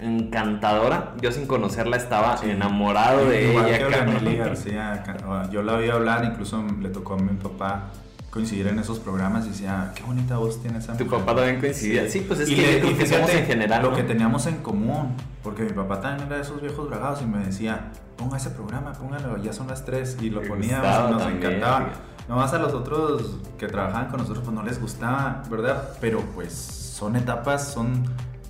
encantadora. 0.00 1.14
Yo 1.20 1.32
sin 1.32 1.46
conocerla 1.46 1.96
estaba 1.96 2.38
enamorado 2.42 3.26
de 3.26 3.52
ella. 3.52 5.02
yo 5.50 5.62
la 5.62 5.76
vi 5.76 5.90
hablar, 5.90 6.24
incluso 6.24 6.64
le 6.80 6.88
tocó 6.88 7.14
a 7.14 7.18
mi 7.18 7.36
papá 7.36 7.90
coincidir 8.36 8.66
en 8.66 8.78
esos 8.78 8.98
programas 8.98 9.46
y 9.46 9.48
decía, 9.48 9.92
qué 9.94 10.02
bonita 10.02 10.36
voz 10.36 10.60
tiene 10.60 10.76
esa 10.78 10.94
Tu 10.94 11.06
papá 11.06 11.34
también 11.34 11.58
coincidía. 11.58 12.08
Sí, 12.10 12.20
pues 12.20 12.40
es 12.40 12.50
que, 12.50 12.80
en 12.80 13.46
general. 13.46 13.82
Lo 13.82 13.94
que 13.94 14.02
teníamos 14.02 14.46
en 14.46 14.58
común, 14.58 15.16
porque 15.42 15.62
mi 15.62 15.72
papá 15.72 16.02
también 16.02 16.26
era 16.26 16.36
de 16.36 16.42
esos 16.42 16.60
viejos 16.60 16.86
bragados 16.86 17.22
y 17.22 17.24
me 17.24 17.38
decía, 17.38 17.92
ponga 18.18 18.36
ese 18.36 18.50
programa, 18.50 18.92
póngalo, 18.92 19.38
ya 19.38 19.54
son 19.54 19.68
las 19.68 19.86
tres. 19.86 20.18
Y 20.20 20.28
lo 20.28 20.42
poníamos, 20.42 21.12
nos 21.12 21.32
encantaba. 21.32 21.88
Nomás 22.28 22.52
a 22.52 22.58
los 22.58 22.74
otros 22.74 23.38
que 23.56 23.68
trabajaban 23.68 24.08
con 24.08 24.18
nosotros 24.18 24.44
pues 24.44 24.54
no 24.54 24.62
les 24.62 24.80
gustaba, 24.80 25.42
¿verdad? 25.48 25.90
Pero 26.00 26.20
pues 26.34 26.52
son 26.52 27.16
etapas, 27.16 27.72
son 27.72 28.04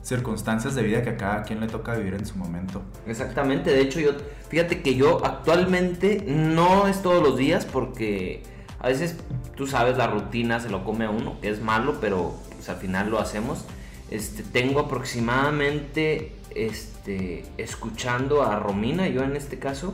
circunstancias 0.06 0.76
de 0.76 0.82
vida 0.84 1.02
que 1.02 1.10
a 1.10 1.16
cada 1.16 1.42
quien 1.42 1.60
le 1.60 1.66
toca 1.66 1.96
vivir 1.96 2.14
en 2.14 2.26
su 2.26 2.36
momento. 2.38 2.80
Exactamente, 3.06 3.70
de 3.70 3.80
hecho 3.80 3.98
yo, 3.98 4.12
fíjate 4.48 4.80
que 4.80 4.94
yo 4.94 5.24
actualmente 5.26 6.22
no 6.26 6.86
es 6.86 7.02
todos 7.02 7.20
los 7.20 7.36
días 7.36 7.64
porque 7.64 8.44
a 8.78 8.86
veces 8.86 9.16
tú 9.56 9.66
sabes 9.66 9.96
la 9.96 10.06
rutina 10.06 10.60
se 10.60 10.70
lo 10.70 10.84
come 10.84 11.06
a 11.06 11.10
uno, 11.10 11.40
que 11.40 11.48
es 11.48 11.60
malo, 11.60 11.96
pero 12.00 12.34
pues, 12.54 12.68
al 12.68 12.76
final 12.76 13.10
lo 13.10 13.18
hacemos. 13.18 13.64
Este, 14.08 14.44
tengo 14.44 14.78
aproximadamente 14.78 16.32
este, 16.54 17.44
escuchando 17.58 18.44
a 18.44 18.60
Romina, 18.60 19.08
yo 19.08 19.24
en 19.24 19.34
este 19.34 19.58
caso, 19.58 19.92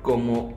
como 0.00 0.56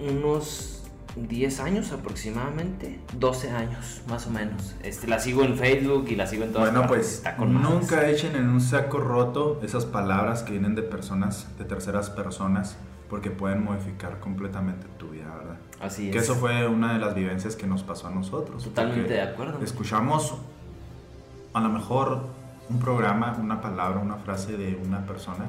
unos 0.00 0.75
10 1.16 1.60
años 1.60 1.92
aproximadamente, 1.92 3.00
12 3.18 3.50
años 3.50 4.02
más 4.08 4.26
o 4.26 4.30
menos. 4.30 4.76
Este, 4.82 5.06
la 5.06 5.18
sigo 5.18 5.42
en 5.44 5.56
Facebook 5.56 6.06
y 6.08 6.14
la 6.14 6.26
sigo 6.26 6.44
en 6.44 6.52
todas 6.52 6.72
Bueno, 6.72 6.86
pues 6.86 7.22
nunca 7.38 8.08
echen 8.08 8.36
en 8.36 8.48
un 8.48 8.60
saco 8.60 8.98
roto 8.98 9.60
esas 9.62 9.86
palabras 9.86 10.42
que 10.42 10.52
vienen 10.52 10.74
de 10.74 10.82
personas, 10.82 11.48
de 11.58 11.64
terceras 11.64 12.10
personas, 12.10 12.76
porque 13.08 13.30
pueden 13.30 13.64
modificar 13.64 14.20
completamente 14.20 14.86
tu 14.98 15.10
vida, 15.10 15.34
¿verdad? 15.36 15.56
Así 15.80 16.08
es. 16.08 16.12
Que 16.12 16.18
eso 16.18 16.34
fue 16.34 16.66
una 16.66 16.92
de 16.92 16.98
las 16.98 17.14
vivencias 17.14 17.56
que 17.56 17.66
nos 17.66 17.82
pasó 17.82 18.08
a 18.08 18.10
nosotros. 18.10 18.62
Totalmente 18.62 19.14
de 19.14 19.22
acuerdo. 19.22 19.58
Escuchamos 19.62 20.34
a 21.54 21.60
lo 21.60 21.68
mejor 21.70 22.26
un 22.68 22.78
programa, 22.78 23.36
una 23.40 23.60
palabra, 23.60 24.00
una 24.00 24.16
frase 24.16 24.56
de 24.56 24.78
una 24.84 25.06
persona 25.06 25.46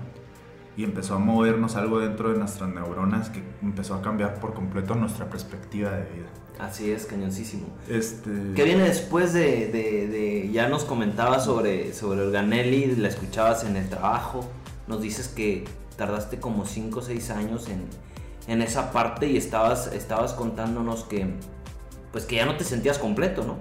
y 0.77 0.83
empezó 0.83 1.15
a 1.15 1.19
movernos 1.19 1.75
algo 1.75 1.99
dentro 1.99 2.31
de 2.31 2.37
nuestras 2.37 2.69
neuronas 2.69 3.31
que 3.31 3.41
empezó 3.63 3.95
a 3.95 4.01
cambiar 4.03 4.39
por 4.39 4.53
completo 4.53 4.93
nuestra 4.93 5.27
perspectiva 5.27 5.89
de 5.89 6.03
vida. 6.03 6.27
Así 6.59 6.91
es, 6.91 7.07
cañoncísimo. 7.07 7.65
Este... 7.89 8.29
¿Qué 8.55 8.63
viene 8.63 8.83
después 8.83 9.33
de, 9.33 9.67
de, 9.71 10.49
ya 10.53 10.69
nos 10.69 10.85
comentabas 10.85 11.45
sobre, 11.45 11.93
sobre 11.93 12.21
Organelli, 12.21 12.95
la 12.95 13.07
escuchabas 13.07 13.63
en 13.63 13.75
el 13.75 13.89
trabajo, 13.89 14.47
nos 14.87 15.01
dices 15.01 15.27
que 15.27 15.65
tardaste 15.97 16.39
como 16.39 16.65
5 16.65 16.99
o 16.99 17.01
6 17.01 17.29
años 17.31 17.67
en, 17.69 17.83
en, 18.47 18.61
esa 18.61 18.91
parte 18.91 19.27
y 19.27 19.35
estabas, 19.35 19.91
estabas 19.93 20.33
contándonos 20.33 21.03
que, 21.05 21.27
pues 22.11 22.25
que 22.25 22.35
ya 22.35 22.45
no 22.45 22.55
te 22.55 22.63
sentías 22.63 22.99
completo, 22.99 23.43
¿no? 23.43 23.57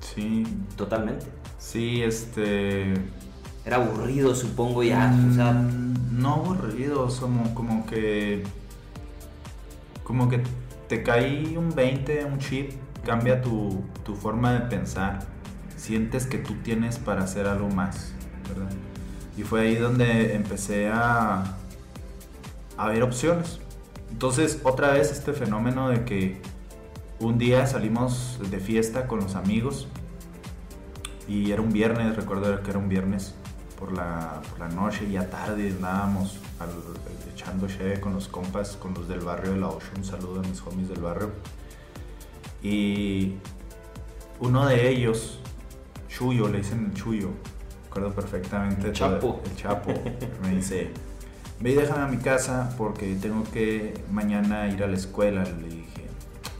Sí. 0.00 0.44
Totalmente. 0.76 1.26
Sí, 1.58 2.02
este 2.02 2.94
era 3.66 3.76
aburrido, 3.76 4.34
supongo 4.34 4.84
ya. 4.84 5.12
o 5.28 5.34
sea, 5.34 5.52
mm, 5.52 6.20
no 6.20 6.34
aburrido, 6.34 7.08
como, 7.20 7.52
como 7.54 7.84
que. 7.84 8.44
Como 10.04 10.28
que 10.28 10.40
te 10.88 11.02
caí 11.02 11.56
un 11.56 11.74
20, 11.74 12.24
un 12.26 12.38
chip, 12.38 12.70
cambia 13.04 13.42
tu, 13.42 13.82
tu 14.04 14.14
forma 14.14 14.52
de 14.52 14.60
pensar. 14.60 15.18
Sientes 15.76 16.26
que 16.26 16.38
tú 16.38 16.54
tienes 16.62 16.98
para 16.98 17.24
hacer 17.24 17.48
algo 17.48 17.68
más, 17.68 18.12
¿verdad? 18.48 18.70
Y 19.36 19.42
fue 19.42 19.62
ahí 19.62 19.74
donde 19.74 20.36
empecé 20.36 20.88
a, 20.88 21.56
a 22.76 22.88
ver 22.88 23.02
opciones. 23.02 23.58
Entonces, 24.12 24.60
otra 24.62 24.92
vez 24.92 25.10
este 25.10 25.32
fenómeno 25.32 25.88
de 25.88 26.04
que 26.04 26.40
un 27.18 27.36
día 27.36 27.66
salimos 27.66 28.38
de 28.48 28.60
fiesta 28.60 29.08
con 29.08 29.18
los 29.20 29.34
amigos 29.34 29.88
y 31.28 31.50
era 31.50 31.60
un 31.60 31.72
viernes, 31.72 32.14
recuerdo 32.14 32.62
que 32.62 32.70
era 32.70 32.78
un 32.78 32.88
viernes, 32.88 33.34
por 33.78 33.92
la, 33.92 34.40
por 34.48 34.58
la 34.58 34.68
noche, 34.68 35.10
ya 35.10 35.28
tarde, 35.28 35.70
andábamos 35.70 36.38
echando 37.32 37.68
cheve 37.68 38.00
con 38.00 38.14
los 38.14 38.28
compas, 38.28 38.76
con 38.76 38.94
los 38.94 39.08
del 39.08 39.20
barrio 39.20 39.52
de 39.52 39.58
la 39.58 39.68
Ocho. 39.68 39.86
Un 39.96 40.04
saludo 40.04 40.40
a 40.40 40.42
mis 40.42 40.60
homies 40.62 40.88
del 40.88 41.00
barrio. 41.00 41.30
Y 42.62 43.34
uno 44.40 44.66
de 44.66 44.88
ellos, 44.88 45.38
Chuyo, 46.08 46.48
le 46.48 46.58
dicen 46.58 46.86
el 46.86 46.94
Chuyo, 46.94 47.30
recuerdo 47.84 48.14
perfectamente. 48.14 48.88
El 48.88 48.92
Chapo. 48.92 49.40
El 49.44 49.56
Chapo, 49.56 49.92
me 50.42 50.56
dice, 50.56 50.90
ve 51.60 51.72
y 51.72 51.74
déjame 51.74 52.02
a 52.04 52.08
mi 52.08 52.18
casa 52.18 52.74
porque 52.76 53.14
tengo 53.16 53.44
que 53.44 54.02
mañana 54.10 54.68
ir 54.68 54.82
a 54.82 54.86
la 54.86 54.96
escuela. 54.96 55.44
Le 55.44 55.68
dije, 55.68 56.06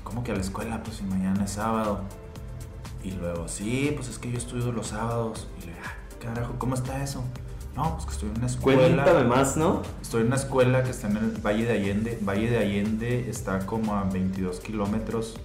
¿cómo 0.04 0.22
que 0.22 0.32
a 0.32 0.34
la 0.34 0.42
escuela? 0.42 0.82
Pues 0.82 0.98
si 0.98 1.04
mañana 1.04 1.44
es 1.44 1.52
sábado. 1.52 2.00
Y 3.02 3.12
luego, 3.12 3.48
sí, 3.48 3.92
pues 3.94 4.08
es 4.08 4.18
que 4.18 4.30
yo 4.30 4.38
estudio 4.38 4.72
los 4.72 4.88
sábados. 4.88 5.48
Y 5.58 5.60
le 5.60 5.66
dije, 5.68 5.80
ah, 5.84 6.05
carajo, 6.26 6.54
¿cómo 6.58 6.74
está 6.74 7.02
eso? 7.02 7.24
No, 7.74 7.94
pues 7.94 8.06
que 8.06 8.12
estoy 8.12 8.30
en 8.30 8.38
una 8.38 8.46
escuela. 8.46 8.80
Cuéntame 8.80 9.24
más, 9.24 9.56
¿no? 9.56 9.82
Estoy 10.00 10.22
en 10.22 10.28
una 10.28 10.36
escuela 10.36 10.82
que 10.82 10.90
está 10.90 11.08
en 11.08 11.18
el 11.18 11.30
Valle 11.44 11.66
de 11.66 11.72
Allende. 11.72 12.18
Valle 12.22 12.50
de 12.50 12.58
Allende 12.58 13.28
está 13.28 13.66
como 13.66 13.94
a 13.94 14.04
22 14.04 14.60
kilómetros 14.60 15.36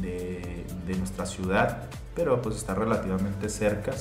de, 0.00 0.64
de 0.86 0.96
nuestra 0.96 1.26
ciudad, 1.26 1.88
pero 2.14 2.40
pues 2.40 2.56
está 2.56 2.74
relativamente 2.74 3.50
cerca. 3.50 3.92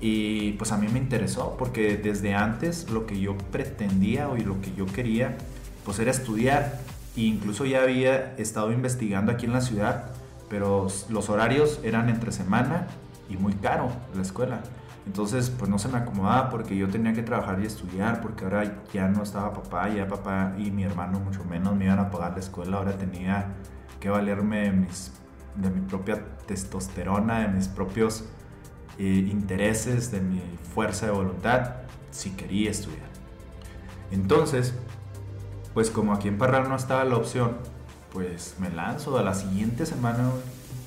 Y 0.00 0.52
pues 0.52 0.72
a 0.72 0.78
mí 0.78 0.88
me 0.88 0.98
interesó 0.98 1.56
porque 1.58 1.98
desde 1.98 2.34
antes 2.34 2.88
lo 2.88 3.06
que 3.06 3.20
yo 3.20 3.36
pretendía 3.52 4.30
o 4.30 4.36
lo 4.36 4.60
que 4.62 4.72
yo 4.74 4.86
quería 4.86 5.36
pues 5.84 5.98
era 5.98 6.10
estudiar. 6.10 6.80
E 7.16 7.22
incluso 7.22 7.66
ya 7.66 7.82
había 7.82 8.34
estado 8.36 8.72
investigando 8.72 9.32
aquí 9.32 9.44
en 9.44 9.52
la 9.52 9.60
ciudad, 9.60 10.12
pero 10.48 10.86
los 11.10 11.28
horarios 11.28 11.80
eran 11.82 12.08
entre 12.08 12.32
semana 12.32 12.86
y 13.28 13.36
muy 13.36 13.52
caro 13.52 13.90
la 14.14 14.22
escuela. 14.22 14.62
Entonces, 15.06 15.50
pues 15.50 15.70
no 15.70 15.78
se 15.78 15.88
me 15.88 15.98
acomodaba 15.98 16.50
porque 16.50 16.76
yo 16.76 16.88
tenía 16.88 17.12
que 17.12 17.22
trabajar 17.22 17.60
y 17.60 17.66
estudiar, 17.66 18.20
porque 18.20 18.44
ahora 18.44 18.82
ya 18.92 19.08
no 19.08 19.22
estaba 19.22 19.52
papá, 19.52 19.88
ya 19.88 20.06
papá 20.06 20.54
y 20.58 20.70
mi 20.70 20.84
hermano 20.84 21.18
mucho 21.20 21.44
menos 21.44 21.74
me 21.74 21.86
iban 21.86 21.98
a 21.98 22.10
pagar 22.10 22.32
la 22.32 22.40
escuela, 22.40 22.76
ahora 22.76 22.96
tenía 22.96 23.54
que 23.98 24.10
valerme 24.10 24.70
mis, 24.72 25.12
de 25.56 25.70
mi 25.70 25.80
propia 25.80 26.22
testosterona, 26.46 27.40
de 27.40 27.48
mis 27.48 27.68
propios 27.68 28.24
eh, 28.98 29.26
intereses, 29.30 30.10
de 30.10 30.20
mi 30.20 30.42
fuerza 30.74 31.06
de 31.06 31.12
voluntad, 31.12 31.76
si 32.10 32.30
quería 32.30 32.70
estudiar. 32.70 33.08
Entonces, 34.10 34.74
pues 35.74 35.90
como 35.90 36.12
aquí 36.12 36.28
en 36.28 36.38
Parral 36.38 36.68
no 36.68 36.76
estaba 36.76 37.04
la 37.04 37.16
opción, 37.16 37.56
pues 38.12 38.56
me 38.58 38.70
lanzo 38.70 39.16
a 39.18 39.22
la 39.22 39.34
siguiente 39.34 39.86
semana, 39.86 40.30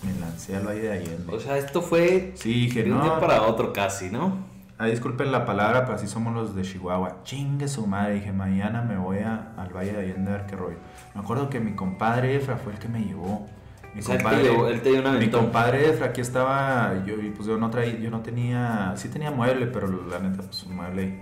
me 0.05 0.19
lancé 0.19 0.55
al 0.55 0.67
Valle 0.67 0.81
de 0.81 0.91
Allende. 0.91 1.33
O 1.33 1.39
sea, 1.39 1.57
esto 1.57 1.81
fue 1.81 2.33
sí, 2.35 2.69
de 2.69 2.91
un 2.91 3.01
día 3.01 3.19
para 3.19 3.43
otro 3.43 3.73
casi, 3.73 4.09
¿no? 4.09 4.53
Ah, 4.77 4.87
disculpen 4.87 5.31
la 5.31 5.45
palabra, 5.45 5.85
pero 5.85 5.95
así 5.95 6.07
somos 6.07 6.33
los 6.33 6.55
de 6.55 6.63
Chihuahua. 6.63 7.23
Chingue 7.23 7.67
su 7.67 7.85
madre, 7.85 8.15
dije, 8.15 8.33
mañana 8.33 8.81
me 8.81 8.97
voy 8.97 9.19
a, 9.19 9.53
al 9.55 9.69
Valle 9.69 9.93
de 9.93 9.99
Allende 9.99 10.31
a 10.31 10.37
ver 10.37 10.45
qué 10.45 10.55
rollo. 10.55 10.77
Me 11.13 11.21
acuerdo 11.21 11.49
que 11.49 11.59
mi 11.59 11.75
compadre 11.75 12.35
Efra 12.35 12.57
fue 12.57 12.73
el 12.73 12.79
que 12.79 12.89
me 12.89 13.01
llevó. 13.03 13.47
Mi 13.93 14.01
O 14.01 14.03
sea, 14.03 14.15
él 14.15 14.21
te 14.23 14.23
compadre, 14.23 14.73
él 14.73 14.81
te 14.81 14.89
dio 14.89 14.99
una 15.01 15.11
mi 15.13 15.29
compadre 15.29 15.89
Efra, 15.89 16.07
aquí 16.07 16.21
estaba, 16.21 17.03
yo, 17.05 17.15
pues 17.35 17.47
yo 17.47 17.57
no 17.57 17.69
traía, 17.69 17.97
yo 17.99 18.09
no 18.09 18.21
tenía, 18.21 18.93
sí 18.95 19.09
tenía 19.09 19.29
mueble, 19.29 19.67
pero 19.67 19.87
la 20.07 20.19
neta, 20.19 20.41
pues 20.41 20.63
un 20.63 20.75
mueble 20.75 21.21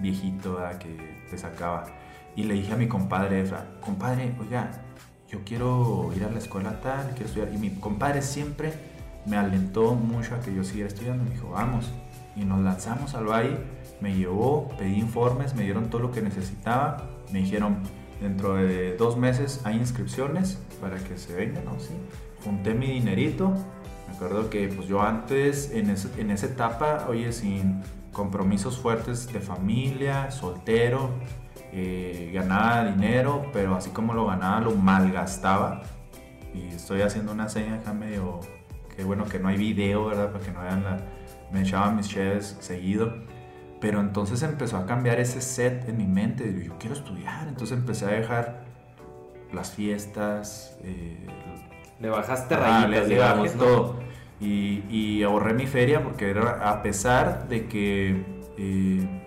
viejito, 0.00 0.56
¿verdad? 0.56 0.76
que 0.78 1.24
te 1.30 1.38
sacaba. 1.38 1.84
Y 2.34 2.42
le 2.42 2.54
dije 2.54 2.72
a 2.72 2.76
mi 2.76 2.88
compadre 2.88 3.40
Efra, 3.40 3.66
compadre, 3.80 4.34
oiga, 4.40 4.70
yo 5.34 5.40
quiero 5.44 6.10
ir 6.16 6.24
a 6.24 6.30
la 6.30 6.38
escuela 6.38 6.80
tal, 6.80 7.10
quiero 7.10 7.26
estudiar. 7.26 7.52
Y 7.52 7.58
mi 7.58 7.70
compadre 7.70 8.22
siempre 8.22 8.72
me 9.26 9.36
alentó 9.36 9.94
mucho 9.94 10.34
a 10.34 10.40
que 10.40 10.54
yo 10.54 10.62
siguiera 10.64 10.88
estudiando. 10.88 11.24
Me 11.24 11.30
dijo, 11.30 11.50
vamos. 11.50 11.90
Y 12.36 12.44
nos 12.44 12.60
lanzamos 12.60 13.14
al 13.14 13.26
valle, 13.26 13.56
me 14.00 14.14
llevó, 14.14 14.68
pedí 14.78 14.94
informes, 14.98 15.54
me 15.54 15.62
dieron 15.64 15.90
todo 15.90 16.02
lo 16.02 16.10
que 16.12 16.20
necesitaba. 16.22 17.04
Me 17.32 17.40
dijeron, 17.40 17.78
dentro 18.20 18.54
de 18.54 18.96
dos 18.96 19.16
meses 19.16 19.60
hay 19.64 19.76
inscripciones 19.76 20.58
para 20.80 20.96
que 20.98 21.16
se 21.18 21.34
vengan, 21.34 21.64
¿no? 21.64 21.78
Sí. 21.80 21.94
Junté 22.44 22.74
mi 22.74 22.86
dinerito. 22.86 23.52
Me 24.08 24.14
acuerdo 24.14 24.50
que 24.50 24.68
pues 24.68 24.86
yo 24.88 25.02
antes, 25.02 25.70
en, 25.72 25.90
ese- 25.90 26.20
en 26.20 26.30
esa 26.30 26.46
etapa, 26.46 27.06
oye, 27.08 27.32
sin 27.32 27.82
compromisos 28.12 28.78
fuertes 28.78 29.32
de 29.32 29.40
familia, 29.40 30.30
soltero, 30.30 31.10
eh, 31.74 32.30
ganaba 32.32 32.84
dinero, 32.84 33.50
pero 33.52 33.74
así 33.74 33.90
como 33.90 34.14
lo 34.14 34.26
ganaba, 34.26 34.60
lo 34.60 34.70
malgastaba. 34.76 35.82
Y 36.54 36.68
estoy 36.68 37.02
haciendo 37.02 37.32
una 37.32 37.48
seña 37.48 37.74
acá 37.76 37.92
medio, 37.92 38.40
que 38.96 39.02
bueno 39.02 39.24
que 39.24 39.40
no 39.40 39.48
hay 39.48 39.56
video, 39.56 40.06
¿verdad? 40.06 40.30
Para 40.30 40.44
que 40.44 40.52
no 40.52 40.60
vean 40.62 40.84
la... 40.84 40.98
Me 41.52 41.62
echaban 41.62 41.96
mis 41.96 42.08
cheves 42.08 42.56
seguido. 42.60 43.12
Pero 43.80 44.00
entonces 44.00 44.42
empezó 44.42 44.76
a 44.78 44.86
cambiar 44.86 45.18
ese 45.20 45.40
set 45.40 45.88
en 45.88 45.96
mi 45.98 46.06
mente. 46.06 46.62
Yo 46.64 46.78
quiero 46.78 46.94
estudiar. 46.94 47.48
Entonces 47.48 47.76
empecé 47.76 48.06
a 48.06 48.08
dejar 48.08 48.64
las 49.52 49.72
fiestas. 49.72 50.78
eh, 50.82 51.26
Le 52.00 52.08
bajaste 52.08 52.54
ah, 52.54 52.58
rayitas, 52.58 53.08
le- 53.08 53.14
le 53.14 53.18
bajé 53.20 53.50
todo. 53.50 53.98
Y, 54.40 54.84
y 54.88 55.22
ahorré 55.22 55.54
mi 55.54 55.66
feria 55.66 56.02
porque 56.02 56.30
era, 56.30 56.70
a 56.70 56.82
pesar 56.82 57.46
de 57.48 57.66
que 57.66 58.24
eh, 58.58 59.23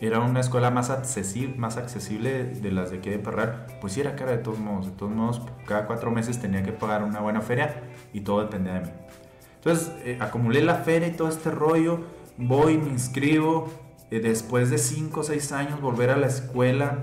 era 0.00 0.20
una 0.20 0.40
escuela 0.40 0.70
más 0.70 0.90
accesible, 0.90 1.56
más 1.56 1.76
accesible 1.76 2.44
de 2.44 2.70
las 2.72 2.90
de 2.90 2.98
aquí 2.98 3.10
de 3.10 3.18
Parral, 3.18 3.66
pues 3.80 3.94
sí 3.94 4.00
era 4.00 4.14
cara 4.14 4.32
de 4.32 4.38
todos 4.38 4.58
modos. 4.58 4.86
De 4.86 4.92
todos 4.92 5.12
modos, 5.12 5.42
cada 5.66 5.86
cuatro 5.86 6.10
meses 6.10 6.38
tenía 6.40 6.62
que 6.62 6.72
pagar 6.72 7.02
una 7.02 7.20
buena 7.20 7.40
feria 7.40 7.82
y 8.12 8.20
todo 8.20 8.40
dependía 8.42 8.74
de 8.74 8.80
mí. 8.80 8.90
Entonces 9.56 9.92
eh, 10.04 10.18
acumulé 10.20 10.62
la 10.62 10.76
feria 10.76 11.08
y 11.08 11.12
todo 11.12 11.28
este 11.28 11.50
rollo, 11.50 12.00
voy, 12.36 12.76
me 12.78 12.90
inscribo, 12.90 13.68
eh, 14.10 14.20
después 14.20 14.70
de 14.70 14.78
5 14.78 15.20
o 15.20 15.22
6 15.24 15.52
años 15.52 15.80
volver 15.80 16.10
a 16.10 16.16
la 16.16 16.26
escuela 16.26 16.98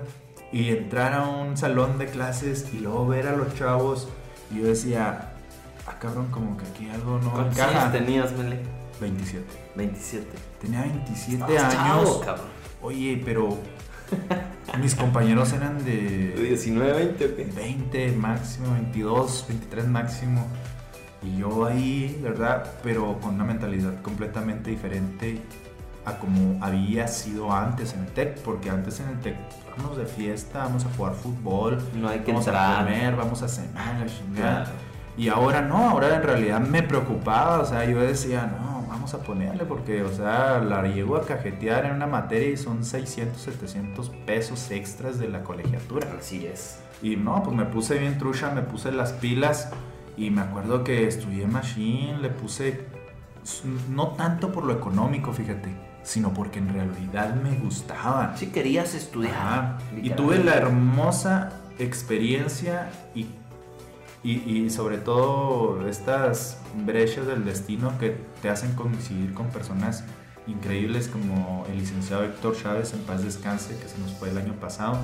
y 0.52 0.70
entrar 0.70 1.14
a 1.14 1.28
un 1.28 1.58
salón 1.58 1.98
de 1.98 2.06
clases 2.06 2.70
y 2.74 2.80
luego 2.80 3.08
ver 3.08 3.28
a 3.28 3.36
los 3.36 3.54
chavos 3.56 4.08
y 4.52 4.60
yo 4.62 4.68
decía, 4.68 5.32
ah 5.88 6.00
cabrón, 6.00 6.28
como 6.30 6.56
que 6.58 6.66
aquí 6.66 6.90
algo 6.90 7.20
no 7.20 7.32
¿Cuántos 7.32 7.60
años 7.60 7.92
tenías, 7.92 8.32
Mele? 8.34 8.60
27. 9.02 9.46
27. 9.76 10.28
Tenía 10.62 10.82
27 10.84 11.34
Estabas 11.56 11.74
chavo, 11.74 12.00
años. 12.02 12.22
cabrón. 12.24 12.63
Oye, 12.84 13.22
pero 13.24 13.58
mis 14.80 14.94
compañeros 14.96 15.54
eran 15.54 15.84
¿De 15.84 16.34
de 16.36 16.44
19, 16.50 16.94
20 16.94 17.26
o 17.26 17.36
qué? 17.36 17.44
20 17.56 18.12
máximo, 18.14 18.74
22, 18.74 19.46
23 19.48 19.88
máximo. 19.88 20.46
Y 21.22 21.38
yo 21.38 21.66
ahí, 21.66 22.20
¿verdad? 22.22 22.66
Pero 22.84 23.18
con 23.22 23.36
una 23.36 23.46
mentalidad 23.46 24.02
completamente 24.02 24.70
diferente 24.70 25.42
a 26.06 26.18
como 26.18 26.64
había 26.64 27.08
sido 27.08 27.54
antes 27.54 27.94
en 27.94 28.02
el 28.02 28.08
TEC. 28.08 28.40
Porque 28.40 28.70
antes 28.70 29.00
en 29.00 29.08
el 29.10 29.20
TEC 29.22 29.36
vamos 29.78 29.98
de 29.98 30.06
fiesta, 30.06 30.60
vamos 30.66 30.86
a 30.86 30.90
jugar 30.98 31.14
fútbol, 31.14 31.82
No 31.96 32.10
hay 32.10 32.20
que 32.20 32.34
vamos 32.34 32.48
a 32.48 32.52
entrar. 32.52 32.86
comer, 32.86 33.16
vamos 33.16 33.42
a 33.42 33.48
cenar, 33.48 34.00
la 34.02 34.06
chingada. 34.06 34.64
Claro. 34.66 34.72
Y 35.16 35.30
ahora 35.30 35.62
no, 35.62 35.90
ahora 35.90 36.16
en 36.16 36.24
realidad 36.24 36.60
me 36.60 36.82
preocupaba, 36.84 37.60
o 37.60 37.66
sea, 37.66 37.86
yo 37.86 38.02
decía, 38.02 38.52
no, 38.60 38.73
vamos 39.04 39.16
a 39.16 39.20
ponerle 39.22 39.66
porque, 39.66 40.02
o 40.02 40.14
sea, 40.14 40.60
la 40.60 40.82
llego 40.84 41.18
a 41.18 41.26
cajetear 41.26 41.88
en 41.88 41.96
una 41.96 42.08
materia 42.08 42.48
y 42.48 42.56
son 42.56 42.86
600, 42.86 43.42
700 43.42 44.10
pesos 44.26 44.72
extras 44.72 45.20
de 45.20 45.28
la 45.28 45.44
colegiatura. 45.44 46.08
Así 46.18 46.46
es. 46.46 46.80
Y 47.02 47.18
no, 47.18 47.44
pues 47.44 47.54
me 47.54 47.66
puse 47.66 48.00
bien 48.00 48.18
trucha, 48.18 48.52
me 48.52 48.62
puse 48.62 48.94
las 48.94 49.12
pilas 49.12 49.72
y 50.16 50.30
me 50.30 50.40
acuerdo 50.40 50.86
que 50.86 51.06
estudié 51.06 51.48
Machine, 51.48 52.20
le 52.20 52.30
puse, 52.30 52.86
no 53.90 54.12
tanto 54.12 54.54
por 54.54 54.64
lo 54.64 54.72
económico, 54.72 55.34
fíjate, 55.34 55.76
sino 56.04 56.34
porque 56.34 56.60
en 56.60 56.74
realidad 56.74 57.36
me 57.36 57.58
gustaba. 57.58 58.38
Si 58.38 58.48
querías 58.48 58.96
estudiar. 58.96 59.34
Ajá. 59.34 59.78
Y 60.02 60.12
tuve 60.12 60.42
la 60.42 60.56
hermosa 60.56 61.52
experiencia 61.78 62.90
y, 63.14 63.28
y, 64.24 64.70
sobre 64.70 64.98
todo 65.00 65.86
estas 65.88 66.58
brechas 66.86 67.28
del 67.28 67.44
destino 67.44 67.98
que 68.00 68.16
te 68.42 68.50
hacen 68.50 68.74
coincidir 68.74 69.34
con 69.34 69.48
personas 69.48 70.06
increíbles 70.48 71.10
como 71.10 71.66
el 71.70 71.80
licenciado 71.80 72.24
Héctor 72.24 72.56
Chávez, 72.56 72.94
en 72.94 73.02
paz 73.02 73.24
descanse, 73.24 73.78
que 73.78 73.88
se 73.88 73.98
nos 74.00 74.12
fue 74.14 74.30
el 74.30 74.38
año 74.38 74.54
pasado, 74.54 74.98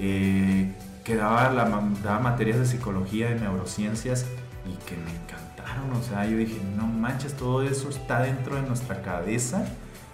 eh, 0.00 0.72
que 1.04 1.14
daba, 1.14 1.50
la, 1.50 1.64
daba 2.02 2.18
materias 2.18 2.58
de 2.58 2.66
psicología 2.66 3.30
y 3.30 3.40
neurociencias 3.40 4.26
y 4.66 4.74
que 4.88 4.96
me 4.96 5.10
encantaron. 5.10 5.92
O 5.92 6.02
sea, 6.02 6.26
yo 6.26 6.36
dije, 6.36 6.60
no 6.76 6.86
manches, 6.86 7.34
todo 7.34 7.62
eso 7.62 7.88
está 7.90 8.22
dentro 8.22 8.56
de 8.56 8.62
nuestra 8.62 9.02
cabeza. 9.02 9.64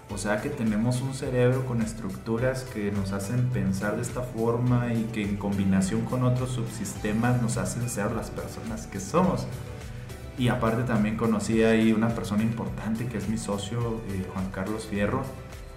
O 0.09 0.19
sea 0.19 0.41
que 0.41 0.49
tenemos 0.49 1.01
un 1.01 1.15
cerebro 1.15 1.67
con 1.67 1.83
estructuras 1.83 2.63
que 2.63 2.93
nos 2.93 3.13
hacen 3.13 3.49
pensar 3.49 3.97
de 3.97 4.03
esta 4.03 4.23
forma 4.23 4.95
y 4.95 5.03
que 5.13 5.23
en 5.23 5.37
combinación 5.37 6.03
con 6.03 6.23
otros 6.23 6.51
subsistemas 6.51 7.43
nos 7.43 7.57
hacen 7.57 7.89
ser 7.89 8.13
las 8.13 8.31
personas 8.31 8.87
que 8.87 9.01
somos. 9.01 9.47
Y 10.39 10.49
aparte 10.49 10.85
también 10.85 11.17
conocí 11.17 11.63
ahí 11.65 11.93
una 11.93 12.11
persona 12.11 12.43
importante 12.43 13.07
que 13.07 13.19
es 13.19 13.29
mi 13.29 13.39
socio, 13.39 14.01
eh, 14.11 14.27
Juan 14.33 14.51
Carlos 14.51 14.87
Fierro. 14.87 15.23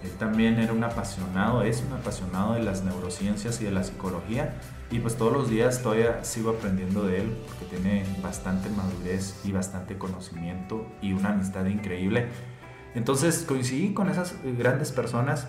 Él 0.04 0.10
también 0.12 0.58
era 0.58 0.72
un 0.72 0.84
apasionado, 0.84 1.62
es 1.62 1.82
un 1.86 1.92
apasionado 1.94 2.54
de 2.54 2.62
las 2.62 2.84
neurociencias 2.84 3.60
y 3.60 3.64
de 3.64 3.72
la 3.72 3.84
psicología. 3.84 4.54
Y 4.90 4.98
pues 5.00 5.16
todos 5.16 5.32
los 5.32 5.50
días 5.50 5.82
todavía 5.82 6.24
sigo 6.24 6.50
aprendiendo 6.50 7.06
de 7.06 7.20
él 7.22 7.36
porque 7.46 7.76
tiene 7.76 8.04
bastante 8.22 8.68
madurez 8.70 9.40
y 9.44 9.52
bastante 9.52 9.98
conocimiento 9.98 10.86
y 11.02 11.12
una 11.12 11.30
amistad 11.30 11.66
increíble. 11.66 12.28
Entonces 12.94 13.44
coincidí 13.46 13.94
con 13.94 14.08
esas 14.08 14.32
eh, 14.44 14.54
grandes 14.58 14.92
personas 14.92 15.48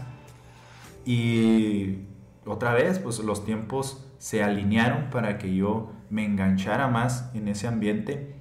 Y 1.06 2.06
otra 2.46 2.74
vez, 2.74 3.00
pues 3.00 3.20
los 3.20 3.46
tiempos 3.46 4.08
se 4.18 4.44
alinearon 4.44 5.10
para 5.10 5.38
que 5.38 5.56
yo 5.56 5.92
me 6.10 6.26
enganchara 6.26 6.88
más 6.88 7.32
en 7.34 7.48
ese 7.48 7.68
ambiente. 7.68 8.36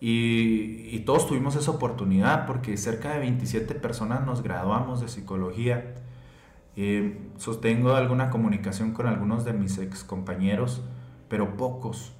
Y, 0.00 0.98
todos 1.06 1.26
tuvimos 1.26 1.56
esa 1.56 1.70
oportunidad 1.70 2.46
porque 2.46 2.76
cerca 2.76 3.12
de 3.12 3.20
27 3.20 3.74
personas 3.74 4.24
nos 4.26 4.42
graduamos 4.42 5.00
de 5.00 5.08
psicología. 5.08 5.94
Eh, 6.76 7.18
sostengo 7.38 7.94
alguna 7.94 8.30
comunicación 8.30 8.92
con 8.92 9.06
algunos 9.06 9.44
de 9.44 9.52
mis 9.52 9.78
ex 9.78 10.04
compañeros, 10.04 10.82
pero 11.28 11.56
pocos, 11.56 12.12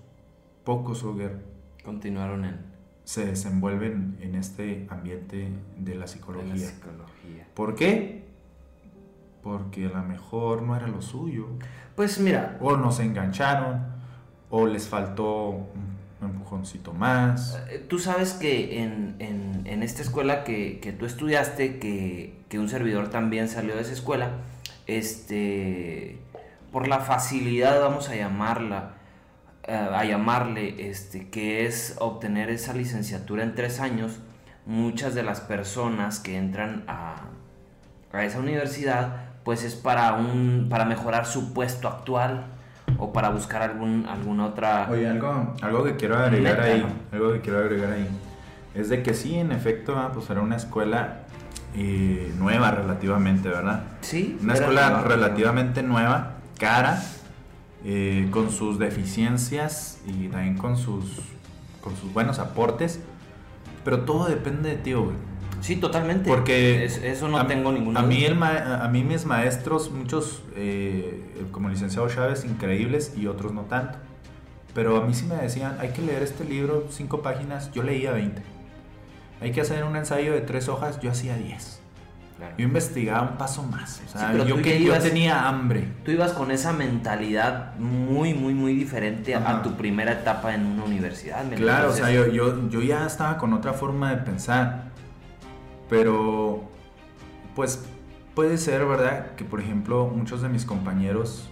pocos, 0.64 1.02
Oger, 1.04 1.44
continuaron 1.84 2.44
en... 2.44 2.73
Se 3.04 3.26
desenvuelven 3.26 4.16
en 4.20 4.34
este 4.34 4.86
ambiente 4.90 5.48
de 5.78 5.94
la 5.94 6.06
psicología. 6.06 6.54
De 6.54 6.60
la 6.60 6.66
psicología. 6.66 7.46
¿Por 7.54 7.74
qué? 7.74 8.24
Porque 9.42 9.86
a 9.86 9.90
lo 9.90 10.02
mejor 10.02 10.62
no 10.62 10.74
era 10.74 10.88
lo 10.88 11.02
suyo. 11.02 11.48
Pues 11.96 12.18
mira. 12.18 12.56
O 12.60 12.76
nos 12.76 13.00
engancharon, 13.00 13.86
o 14.50 14.66
les 14.66 14.88
faltó 14.88 15.48
un 15.48 15.94
empujoncito 16.22 16.92
más. 16.92 17.60
Eh, 17.70 17.84
tú 17.88 17.98
sabes 17.98 18.32
que 18.32 18.82
en, 18.82 19.16
en, 19.18 19.62
en 19.66 19.82
esta 19.82 20.02
escuela 20.02 20.44
que, 20.44 20.80
que 20.80 20.92
tú 20.92 21.06
estudiaste, 21.06 21.78
que, 21.78 22.38
que, 22.48 22.58
un 22.58 22.68
servidor 22.68 23.10
también 23.10 23.48
salió 23.48 23.74
de 23.74 23.82
esa 23.82 23.92
escuela, 23.92 24.30
este, 24.86 26.18
por 26.72 26.88
la 26.88 27.00
facilidad, 27.00 27.80
vamos 27.80 28.08
a 28.08 28.16
llamarla, 28.16 28.94
a 29.68 30.04
llamarle, 30.04 30.88
este, 30.88 31.28
que 31.30 31.66
es 31.66 31.96
obtener 31.98 32.50
esa 32.50 32.72
licenciatura 32.74 33.42
en 33.42 33.54
tres 33.54 33.80
años, 33.80 34.20
muchas 34.66 35.14
de 35.14 35.22
las 35.22 35.40
personas 35.40 36.20
que 36.20 36.36
entran 36.36 36.84
a, 36.86 37.16
a 38.12 38.24
esa 38.24 38.38
universidad 38.38 39.24
pues 39.44 39.62
es 39.62 39.74
para 39.74 40.14
un 40.14 40.68
para 40.70 40.86
mejorar 40.86 41.26
su 41.26 41.52
puesto 41.52 41.86
actual 41.86 42.46
o 42.96 43.12
para 43.12 43.28
buscar 43.28 43.60
algún 43.60 44.06
alguna 44.08 44.46
otra 44.46 44.88
Oye, 44.90 45.06
algo 45.06 45.54
algo 45.60 45.84
que 45.84 45.96
quiero 45.96 46.16
agregar 46.16 46.60
ahí, 46.60 46.86
algo 47.12 47.34
que 47.34 47.40
quiero 47.42 47.58
agregar 47.58 47.92
ahí 47.92 48.08
es 48.74 48.88
de 48.88 49.02
que 49.02 49.14
sí, 49.14 49.36
en 49.36 49.52
efecto, 49.52 49.96
ah, 49.96 50.10
pues 50.12 50.28
era 50.30 50.40
una 50.40 50.56
escuela 50.56 51.20
eh, 51.76 52.32
nueva 52.38 52.72
relativamente, 52.72 53.48
¿verdad? 53.48 53.84
Sí. 54.00 54.36
Una 54.42 54.54
escuela 54.54 55.02
relativamente 55.02 55.82
nueva, 55.82 56.34
cara, 56.58 57.00
eh, 57.84 58.28
con 58.30 58.50
sus 58.50 58.78
deficiencias 58.78 60.00
y 60.06 60.28
también 60.28 60.56
con 60.56 60.76
sus, 60.76 61.04
con 61.80 61.94
sus 61.96 62.12
buenos 62.12 62.38
aportes, 62.38 63.00
pero 63.84 64.00
todo 64.00 64.26
depende 64.26 64.70
de 64.70 64.76
ti, 64.76 64.92
güey. 64.94 65.16
Sí, 65.60 65.76
totalmente. 65.76 66.28
Porque 66.28 66.84
eso 66.84 67.28
no 67.28 67.46
tengo 67.46 67.72
ninguna 67.72 68.00
a 68.00 68.02
mí, 68.02 68.24
el 68.24 68.42
a 68.42 68.88
mí 68.88 69.02
mis 69.02 69.24
maestros, 69.24 69.90
muchos 69.90 70.42
eh, 70.56 71.46
como 71.52 71.68
licenciado 71.68 72.08
Chávez, 72.08 72.44
increíbles 72.44 73.14
y 73.16 73.26
otros 73.26 73.52
no 73.52 73.62
tanto. 73.62 73.98
Pero 74.74 74.96
a 74.96 75.06
mí 75.06 75.14
sí 75.14 75.24
me 75.26 75.36
decían, 75.36 75.76
hay 75.78 75.90
que 75.90 76.02
leer 76.02 76.22
este 76.22 76.44
libro, 76.44 76.86
cinco 76.90 77.22
páginas, 77.22 77.70
yo 77.72 77.82
leía 77.82 78.12
20. 78.12 78.42
Hay 79.40 79.52
que 79.52 79.60
hacer 79.60 79.84
un 79.84 79.96
ensayo 79.96 80.32
de 80.32 80.40
tres 80.40 80.68
hojas, 80.68 81.00
yo 81.00 81.10
hacía 81.10 81.36
10. 81.36 81.80
Yo 82.58 82.64
investigaba 82.64 83.30
un 83.30 83.38
paso 83.38 83.62
más. 83.62 84.02
O 84.06 84.18
sea, 84.18 84.32
yo, 84.44 84.60
que, 84.60 84.82
yo 84.82 84.98
tenía 84.98 85.48
hambre. 85.48 85.88
Tú 86.04 86.10
ibas 86.10 86.32
con 86.32 86.50
esa 86.50 86.72
mentalidad 86.72 87.76
muy, 87.76 88.34
muy, 88.34 88.54
muy 88.54 88.74
diferente 88.74 89.34
a 89.34 89.62
tu 89.62 89.76
primera 89.76 90.12
etapa 90.12 90.54
en 90.54 90.66
una 90.66 90.84
universidad. 90.84 91.44
Claro, 91.54 91.90
o 91.90 91.92
sea, 91.92 92.10
yo, 92.10 92.26
yo, 92.26 92.68
yo 92.68 92.82
ya 92.82 93.06
estaba 93.06 93.38
con 93.38 93.52
otra 93.52 93.72
forma 93.72 94.10
de 94.10 94.18
pensar. 94.18 94.90
Pero, 95.88 96.68
pues 97.54 97.84
puede 98.34 98.58
ser, 98.58 98.84
¿verdad? 98.84 99.34
Que 99.36 99.44
por 99.44 99.60
ejemplo 99.60 100.06
muchos 100.14 100.42
de 100.42 100.48
mis 100.48 100.64
compañeros 100.64 101.48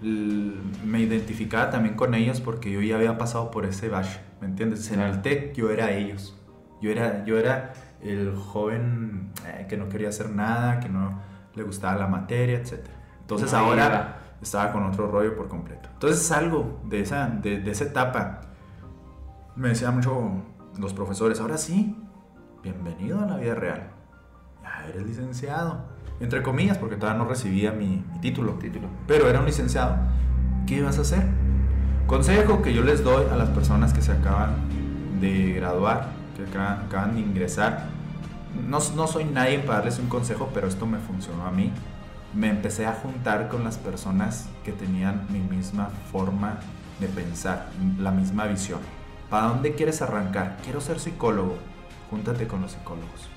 me 0.00 1.00
identificaba 1.00 1.70
también 1.70 1.96
con 1.96 2.14
ellos 2.14 2.40
porque 2.40 2.70
yo 2.70 2.80
ya 2.80 2.96
había 2.96 3.18
pasado 3.18 3.50
por 3.50 3.66
ese 3.66 3.88
bache, 3.88 4.20
¿me 4.40 4.46
entiendes? 4.46 4.90
En 4.92 5.00
el 5.00 5.22
TEC 5.22 5.54
yo 5.54 5.70
era 5.70 5.92
ellos. 5.92 6.36
Yo 6.80 6.92
era, 6.92 7.24
yo 7.24 7.38
era 7.38 7.72
el 8.02 8.34
joven 8.36 9.32
eh, 9.46 9.66
que 9.68 9.76
no 9.76 9.88
quería 9.88 10.08
hacer 10.08 10.30
nada, 10.30 10.80
que 10.80 10.88
no 10.88 11.20
le 11.54 11.62
gustaba 11.62 11.98
la 11.98 12.06
materia, 12.06 12.58
etc. 12.58 12.86
Entonces 13.20 13.52
ahora 13.52 14.18
estaba 14.40 14.72
con 14.72 14.84
otro 14.84 15.10
rollo 15.10 15.36
por 15.36 15.48
completo. 15.48 15.88
Entonces 15.92 16.30
algo 16.30 16.80
de 16.84 17.00
esa, 17.00 17.28
de, 17.28 17.60
de 17.60 17.70
esa 17.70 17.84
etapa. 17.84 18.40
Me 19.56 19.70
decían 19.70 19.94
mucho 19.96 20.42
los 20.78 20.94
profesores, 20.94 21.40
ahora 21.40 21.58
sí, 21.58 21.96
bienvenido 22.62 23.20
a 23.20 23.26
la 23.26 23.36
vida 23.36 23.54
real. 23.54 23.90
Ya 24.62 24.86
eres 24.88 25.06
licenciado. 25.06 25.98
Entre 26.20 26.42
comillas, 26.42 26.78
porque 26.78 26.96
todavía 26.96 27.22
no 27.22 27.28
recibía 27.28 27.72
mi, 27.72 28.04
título. 28.20 28.54
título. 28.54 28.88
Pero 29.06 29.28
era 29.28 29.40
un 29.40 29.46
licenciado. 29.46 29.96
¿Qué 30.66 30.82
vas 30.82 30.98
a 30.98 31.02
hacer? 31.02 31.24
Consejo 32.06 32.62
que 32.62 32.74
yo 32.74 32.82
les 32.82 33.04
doy 33.04 33.26
a 33.30 33.36
las 33.36 33.50
personas 33.50 33.92
que 33.92 34.02
se 34.02 34.12
acaban 34.12 34.54
de 35.20 35.52
graduar, 35.52 36.08
que 36.44 36.58
acaban, 36.58 37.14
de 37.14 37.20
ingresar. 37.20 37.86
No, 38.66 38.78
no 38.94 39.06
soy 39.06 39.24
nadie 39.24 39.58
para 39.58 39.78
darles 39.78 39.98
un 39.98 40.08
consejo, 40.08 40.50
pero 40.54 40.66
esto 40.68 40.86
me 40.86 40.98
funcionó 40.98 41.46
a 41.46 41.50
mí. 41.50 41.72
Me 42.34 42.48
empecé 42.48 42.86
a 42.86 42.92
juntar 42.92 43.48
con 43.48 43.64
las 43.64 43.78
personas 43.78 44.48
que 44.64 44.72
tenían 44.72 45.26
mi 45.30 45.40
misma 45.40 45.90
forma 46.12 46.58
de 47.00 47.08
pensar, 47.08 47.68
la 47.98 48.10
misma 48.10 48.46
visión. 48.46 48.80
¿Para 49.30 49.48
dónde 49.48 49.74
quieres 49.74 50.02
arrancar? 50.02 50.58
Quiero 50.64 50.80
ser 50.80 51.00
psicólogo 51.00 51.56
júntate 52.10 52.46
con 52.46 52.62
los 52.62 52.72
psicólogos. 52.72 53.28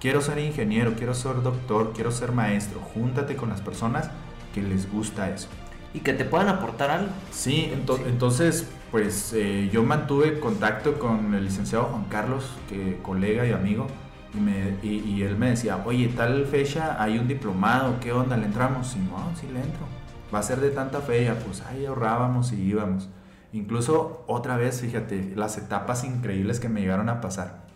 Quiero 0.00 0.20
ser 0.20 0.38
ingeniero, 0.38 0.94
quiero 0.94 1.14
ser 1.14 1.42
doctor, 1.42 1.92
quiero 1.92 2.10
ser 2.10 2.32
maestro. 2.32 2.80
Júntate 2.94 3.36
con 3.36 3.48
las 3.48 3.60
personas 3.60 4.10
que 4.54 4.62
les 4.62 4.90
gusta 4.90 5.30
eso. 5.30 5.48
Y 5.92 6.00
que 6.00 6.12
te 6.12 6.24
puedan 6.24 6.48
aportar 6.48 6.90
algo. 6.90 7.10
Sí, 7.30 7.72
entonces, 8.06 8.68
pues 8.90 9.32
eh, 9.34 9.68
yo 9.72 9.82
mantuve 9.82 10.40
contacto 10.40 10.98
con 10.98 11.34
el 11.34 11.44
licenciado 11.44 11.84
Juan 11.84 12.04
Carlos, 12.08 12.50
que 12.68 12.98
colega 13.02 13.46
y 13.46 13.52
amigo, 13.52 13.86
y, 14.34 14.40
me, 14.40 14.78
él 14.82 15.36
me 15.36 15.50
decía, 15.50 15.82
oye, 15.84 16.08
tal 16.08 16.46
fecha 16.46 17.02
hay 17.02 17.18
un 17.18 17.28
diplomado, 17.28 17.98
¿qué 18.00 18.12
onda? 18.12 18.36
¿Le 18.36 18.46
entramos? 18.46 18.94
Y 18.96 19.00
no, 19.00 19.16
sí 19.38 19.46
le 19.52 19.60
entro. 19.60 19.86
Va 20.32 20.40
a 20.40 20.42
ser 20.42 20.60
de 20.60 20.70
tanta 20.70 21.00
fecha, 21.00 21.36
pues 21.44 21.62
ahí 21.62 21.86
ahorrábamos 21.86 22.52
y 22.52 22.62
íbamos. 22.62 23.08
Incluso 23.52 24.24
otra 24.26 24.56
vez, 24.56 24.80
fíjate, 24.80 25.32
las 25.34 25.56
etapas 25.56 26.04
increíbles 26.04 26.60
que 26.60 26.68
me 26.68 26.80
llegaron 26.80 27.08
a 27.08 27.20
pasar. 27.20 27.66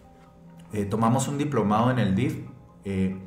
Eh, 0.72 0.85
tomamos 0.85 1.29
un 1.29 1.38
diplomado 1.38 1.90
en 1.90 1.98
el 1.98 2.14
DIF 2.14 2.38
eh, 2.85 3.18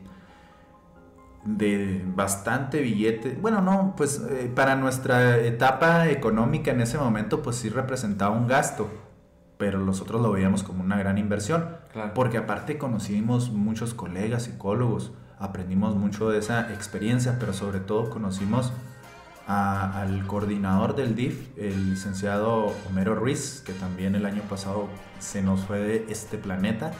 de 1.46 2.04
bastante 2.16 2.82
billete. 2.82 3.38
Bueno, 3.40 3.62
no, 3.62 3.94
pues 3.96 4.22
eh, 4.30 4.52
para 4.54 4.76
nuestra 4.76 5.38
etapa 5.38 6.10
económica 6.10 6.72
en 6.72 6.82
ese 6.82 6.98
momento, 6.98 7.42
pues 7.42 7.56
sí 7.58 7.70
representaba 7.70 8.36
un 8.36 8.48
gasto, 8.48 8.90
pero 9.58 9.80
nosotros 9.80 10.22
lo 10.22 10.32
veíamos 10.32 10.64
como 10.64 10.84
una 10.84 10.98
gran 10.98 11.18
inversión, 11.18 11.78
porque 12.14 12.38
aparte 12.38 12.78
conocimos 12.78 13.52
muchos 13.52 13.94
colegas 13.94 14.44
psicólogos, 14.44 15.14
aprendimos 15.40 15.96
mucho 15.96 16.30
de 16.30 16.40
esa 16.40 16.74
experiencia, 16.74 17.38
pero 17.40 17.54
sobre 17.54 17.80
todo 17.80 18.10
conocimos 18.10 18.74
al 19.48 20.26
coordinador 20.26 20.96
del 20.96 21.16
DIF, 21.16 21.56
el 21.58 21.92
licenciado 21.92 22.74
Homero 22.90 23.14
Ruiz, 23.14 23.62
que 23.64 23.74
también 23.74 24.16
el 24.16 24.26
año 24.26 24.42
pasado 24.50 24.88
se 25.20 25.44
nos 25.44 25.62
fue 25.66 25.80
de 25.80 26.06
este 26.10 26.40
planeta 26.40 26.92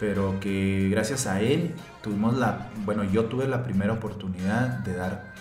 pero 0.00 0.40
que 0.40 0.88
gracias 0.90 1.26
a 1.26 1.42
él 1.42 1.74
tuvimos 2.02 2.36
la, 2.36 2.70
bueno, 2.86 3.04
yo 3.04 3.26
tuve 3.26 3.46
la 3.46 3.62
primera 3.62 3.92
oportunidad 3.92 4.78
de 4.78 4.96
dar 4.96 5.34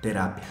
terapia. 0.00 0.44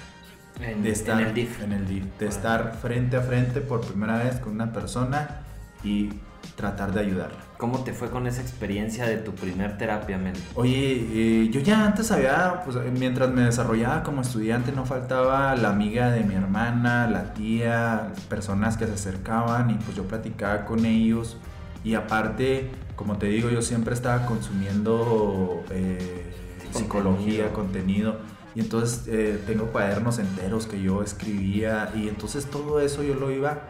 En, 0.62 0.84
de 0.84 0.92
estar, 0.92 1.20
en 1.20 1.28
el 1.28 1.34
DIF. 1.34 1.62
En 1.64 1.74
el 1.74 1.88
DIF, 1.88 2.06
de 2.20 2.28
estar 2.28 2.78
frente 2.80 3.18
a 3.18 3.22
frente 3.22 3.62
por 3.62 3.82
primera 3.82 4.20
vez 4.20 4.38
con 4.38 4.54
una 4.54 4.72
persona 4.72 5.42
y 5.84 6.10
tratar 6.56 6.94
de 6.94 7.00
ayudarla. 7.00 7.38
¿Cómo 7.58 7.84
te 7.84 7.94
fue 7.94 8.10
con 8.10 8.28
esa 8.28 8.42
experiencia 8.42 9.08
de 9.08 9.18
tu 9.18 9.34
primer 9.34 9.78
terapia, 9.80 10.20
Mel? 10.20 10.36
Oye, 10.54 11.08
eh, 11.12 11.50
yo 11.50 11.60
ya 11.60 11.84
antes 11.86 12.12
había, 12.12 12.62
pues 12.64 12.78
mientras 12.92 13.32
me 13.32 13.42
desarrollaba 13.42 14.04
como 14.04 14.22
estudiante, 14.22 14.72
no 14.72 14.86
faltaba 14.86 15.56
la 15.56 15.70
amiga 15.70 16.12
de 16.12 16.24
mi 16.24 16.36
hermana, 16.36 17.08
la 17.08 17.34
tía, 17.34 18.12
personas 18.30 18.78
que 18.78 18.86
se 18.86 18.94
acercaban 18.94 19.72
y 19.72 19.74
pues 19.76 19.98
yo 19.98 20.04
platicaba 20.04 20.66
con 20.66 20.86
ellos. 20.86 21.38
Y 21.84 21.96
aparte, 21.96 22.72
como 22.98 23.18
te 23.18 23.28
digo, 23.28 23.50
yo 23.50 23.62
siempre 23.62 23.94
estaba 23.94 24.26
consumiendo 24.26 25.64
eh, 25.70 26.34
psicología, 26.74 27.54
contenido. 27.54 28.18
Y 28.56 28.62
entonces 28.62 29.08
eh, 29.08 29.42
tengo 29.46 29.68
cuadernos 29.68 30.18
enteros 30.18 30.66
que 30.66 30.82
yo 30.82 31.04
escribía. 31.04 31.92
Y 31.96 32.10
entonces 32.10 32.48
todo 32.48 32.82
eso 32.82 33.04
yo 33.04 33.14
lo 33.14 33.32
iba 33.32 33.62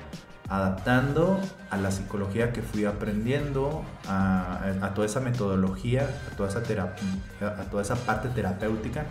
adaptando 0.47 1.41
a 1.69 1.75
la 1.75 1.91
psicología 1.91 2.53
que 2.53 2.61
fui 2.61 2.85
aprendiendo, 2.85 3.83
a, 4.07 4.93
toda 4.95 5.05
esa 5.05 5.19
metodología, 5.19 6.09
a 6.31 6.35
toda 6.37 6.47
esa, 6.47 6.63
terapia, 6.63 7.03
a 7.41 7.63
toda 7.69 7.83
esa 7.83 7.95
parte 7.95 8.29
terapéutica. 8.29 9.05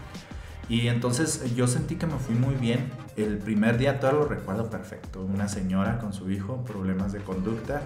Y 0.70 0.88
entonces 0.88 1.54
yo 1.54 1.66
sentí 1.66 1.96
que 1.96 2.06
me 2.06 2.18
fui 2.18 2.34
muy 2.34 2.54
bien. 2.54 2.90
El 3.16 3.36
primer 3.36 3.76
día 3.76 4.00
todo 4.00 4.12
lo 4.12 4.24
recuerdo 4.24 4.70
perfecto. 4.70 5.22
Una 5.22 5.46
señora 5.46 5.98
con 5.98 6.14
su 6.14 6.30
hijo, 6.30 6.64
problemas 6.64 7.12
de 7.12 7.20
conducta, 7.20 7.82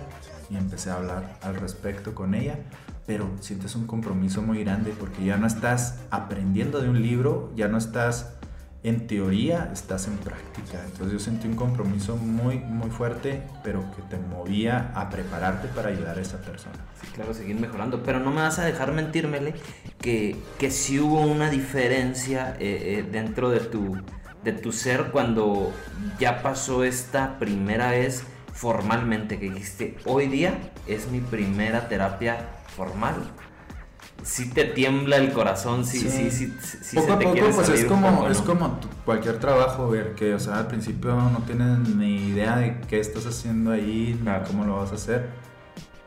y 0.51 0.57
empecé 0.57 0.91
a 0.91 0.97
hablar 0.97 1.39
al 1.43 1.57
respecto 1.57 2.15
con 2.15 2.35
ella. 2.35 2.59
Pero 3.07 3.31
sientes 3.41 3.75
un 3.75 3.87
compromiso 3.87 4.43
muy 4.43 4.63
grande 4.63 4.95
porque 4.99 5.25
ya 5.25 5.37
no 5.37 5.47
estás 5.47 5.99
aprendiendo 6.11 6.81
de 6.81 6.89
un 6.89 7.01
libro, 7.03 7.53
ya 7.57 7.69
no 7.69 7.79
estás 7.79 8.35
en 8.83 9.07
teoría, 9.07 9.71
estás 9.73 10.07
en 10.07 10.17
práctica. 10.19 10.83
Entonces 10.85 11.13
yo 11.13 11.19
sentí 11.19 11.47
un 11.47 11.57
compromiso 11.57 12.17
muy, 12.17 12.59
muy 12.59 12.91
fuerte, 12.91 13.43
pero 13.63 13.85
que 13.95 14.03
te 14.03 14.17
movía 14.17 14.93
a 14.95 15.11
prepararte 15.11 15.69
para 15.69 15.89
ayudar 15.89 16.19
a 16.19 16.21
esa 16.21 16.39
persona. 16.39 16.77
Sí, 17.01 17.09
claro, 17.13 17.35
seguir 17.35 17.59
mejorando. 17.61 18.03
Pero 18.03 18.21
no 18.21 18.31
me 18.31 18.41
vas 18.41 18.59
a 18.59 18.65
dejar 18.65 18.93
mentírmele 18.93 19.55
que, 20.01 20.37
que 20.59 20.71
sí 20.71 20.99
hubo 20.99 21.21
una 21.21 21.51
diferencia 21.51 22.57
eh, 22.59 22.99
eh, 22.99 23.09
dentro 23.11 23.51
de 23.51 23.61
tu, 23.61 23.99
de 24.45 24.53
tu 24.53 24.73
ser 24.73 25.11
cuando 25.11 25.73
ya 26.19 26.43
pasó 26.43 26.85
esta 26.85 27.39
primera 27.39 27.91
vez 27.91 28.25
formalmente 28.53 29.39
que 29.39 29.51
dijiste, 29.51 29.97
hoy 30.05 30.27
día 30.27 30.73
es 30.87 31.09
mi 31.11 31.21
primera 31.21 31.89
terapia 31.89 32.49
formal 32.77 33.31
si 34.23 34.51
te 34.51 34.65
tiembla 34.65 35.17
el 35.17 35.33
corazón, 35.33 35.85
sí, 35.85 36.01
sí, 36.01 36.31
sí, 36.31 36.53
sí, 36.61 36.97
poco 36.97 37.13
a 37.13 37.19
poco, 37.19 37.37
pues 37.55 37.69
es 37.71 37.85
como, 37.85 38.29
es 38.29 38.41
como 38.43 38.79
cualquier 39.05 39.39
trabajo, 39.39 39.89
ver 39.89 40.15
que, 40.15 40.35
o 40.35 40.39
sea, 40.39 40.59
al 40.59 40.67
principio 40.67 41.15
no 41.15 41.43
tienes 41.47 41.89
ni 41.89 42.29
idea 42.29 42.57
de 42.57 42.81
qué 42.83 43.01
estás 43.01 43.27
haciendo 43.27 43.71
ahí, 43.71 44.21
ni 44.23 44.31
cómo 44.47 44.65
lo 44.65 44.77
vas 44.77 44.93
a 44.93 44.95
hacer. 44.97 45.29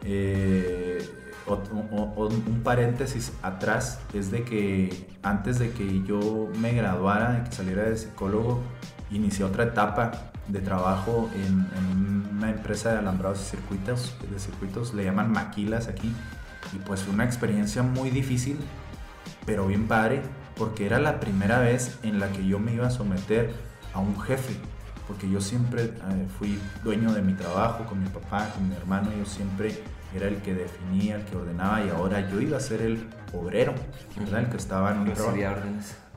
Eh, 0.03 1.09
un 1.45 2.61
paréntesis 2.63 3.33
atrás 3.41 3.99
es 4.13 4.31
de 4.31 4.43
que 4.43 5.07
antes 5.23 5.59
de 5.59 5.71
que 5.71 6.03
yo 6.03 6.49
me 6.59 6.73
graduara, 6.73 7.33
de 7.33 7.49
que 7.49 7.55
saliera 7.55 7.83
de 7.83 7.97
psicólogo, 7.97 8.61
inicié 9.11 9.43
otra 9.43 9.65
etapa 9.65 10.31
de 10.47 10.59
trabajo 10.59 11.29
en, 11.35 11.67
en 11.77 12.37
una 12.37 12.49
empresa 12.49 12.91
de 12.91 12.99
alambrados 12.99 13.41
y 13.41 13.45
circuitos, 13.45 14.15
de 14.29 14.39
circuitos, 14.39 14.93
le 14.93 15.03
llaman 15.03 15.31
maquilas 15.31 15.87
aquí 15.87 16.13
y 16.73 16.77
pues 16.79 17.01
fue 17.01 17.13
una 17.13 17.25
experiencia 17.25 17.83
muy 17.83 18.09
difícil, 18.09 18.57
pero 19.45 19.67
bien 19.67 19.87
padre, 19.87 20.21
porque 20.55 20.85
era 20.85 20.99
la 20.99 21.19
primera 21.19 21.59
vez 21.59 21.97
en 22.03 22.19
la 22.19 22.31
que 22.31 22.45
yo 22.45 22.59
me 22.59 22.73
iba 22.73 22.87
a 22.87 22.91
someter 22.91 23.53
a 23.93 23.99
un 23.99 24.19
jefe, 24.21 24.53
porque 25.07 25.29
yo 25.29 25.41
siempre 25.41 25.83
eh, 25.83 26.27
fui 26.37 26.59
dueño 26.83 27.11
de 27.13 27.21
mi 27.21 27.33
trabajo 27.33 27.85
con 27.85 28.01
mi 28.01 28.09
papá, 28.09 28.49
con 28.53 28.67
mi 28.69 28.75
hermano, 28.75 29.11
yo 29.17 29.25
siempre 29.25 29.77
era 30.15 30.27
el 30.27 30.37
que 30.37 30.53
definía, 30.53 31.15
el 31.15 31.23
que 31.25 31.35
ordenaba 31.35 31.83
y 31.83 31.89
ahora 31.89 32.29
yo 32.29 32.39
iba 32.39 32.57
a 32.57 32.59
ser 32.59 32.81
el 32.81 33.07
obrero, 33.33 33.73
¿verdad? 34.17 34.41
El 34.41 34.49
que 34.49 34.57
estaba 34.57 34.91
en 34.91 34.99
un 34.99 35.13
trabajo. 35.13 35.37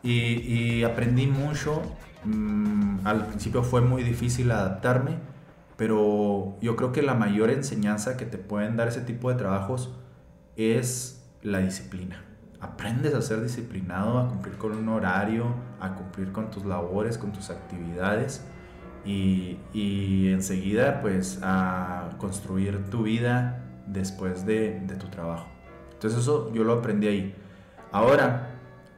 Y, 0.02 0.12
y, 0.12 0.84
aprendí 0.84 1.26
mucho, 1.26 1.82
mm, 2.24 3.06
al 3.06 3.26
principio 3.26 3.62
fue 3.62 3.80
muy 3.80 4.02
difícil 4.02 4.50
adaptarme, 4.50 5.18
pero 5.76 6.56
yo 6.60 6.76
creo 6.76 6.92
que 6.92 7.02
la 7.02 7.14
mayor 7.14 7.50
enseñanza 7.50 8.16
que 8.16 8.24
te 8.24 8.38
pueden 8.38 8.76
dar 8.76 8.88
ese 8.88 9.02
tipo 9.02 9.30
de 9.30 9.36
trabajos 9.36 9.94
es 10.56 11.28
la 11.42 11.58
disciplina. 11.58 12.22
Aprendes 12.60 13.14
a 13.14 13.20
ser 13.20 13.42
disciplinado, 13.42 14.18
a 14.18 14.28
cumplir 14.28 14.56
con 14.56 14.72
un 14.72 14.88
horario, 14.88 15.54
a 15.80 15.94
cumplir 15.94 16.32
con 16.32 16.50
tus 16.50 16.64
labores, 16.64 17.18
con 17.18 17.32
tus 17.32 17.50
actividades 17.50 18.44
y, 19.04 19.58
y 19.74 20.28
enseguida 20.32 21.00
pues 21.02 21.40
a 21.42 22.10
construir 22.18 22.90
tu 22.90 23.02
vida 23.02 23.62
después 23.86 24.46
de, 24.46 24.80
de 24.80 24.96
tu 24.96 25.08
trabajo. 25.08 25.46
Entonces 25.92 26.20
eso 26.20 26.52
yo 26.52 26.64
lo 26.64 26.72
aprendí 26.72 27.06
ahí. 27.06 27.34
Ahora 27.92 28.55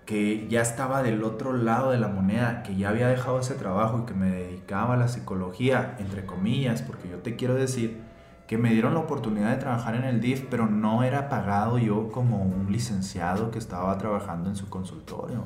que 0.09 0.49
ya 0.49 0.62
estaba 0.62 1.03
del 1.03 1.23
otro 1.23 1.53
lado 1.53 1.90
de 1.90 1.99
la 1.99 2.09
moneda, 2.09 2.62
que 2.62 2.75
ya 2.75 2.88
había 2.88 3.09
dejado 3.09 3.40
ese 3.40 3.55
trabajo 3.57 3.99
y 3.99 4.07
que 4.07 4.14
me 4.14 4.31
dedicaba 4.31 4.94
a 4.94 4.97
la 4.97 5.07
psicología, 5.07 5.97
entre 5.99 6.25
comillas, 6.25 6.81
porque 6.81 7.11
yo 7.11 7.18
te 7.18 7.37
quiero 7.37 7.55
decir 7.55 8.01
que 8.47 8.57
me 8.57 8.71
dieron 8.71 8.94
la 8.94 9.01
oportunidad 9.01 9.51
de 9.51 9.59
trabajar 9.59 9.97
en 9.97 10.05
el 10.05 10.23
DIF, 10.23 10.47
pero 10.49 10.64
no 10.64 11.03
era 11.03 11.29
pagado 11.29 11.77
yo 11.77 12.09
como 12.11 12.42
un 12.42 12.73
licenciado 12.73 13.51
que 13.51 13.59
estaba 13.59 13.99
trabajando 13.99 14.49
en 14.49 14.57
su 14.57 14.71
consultorio. 14.71 15.44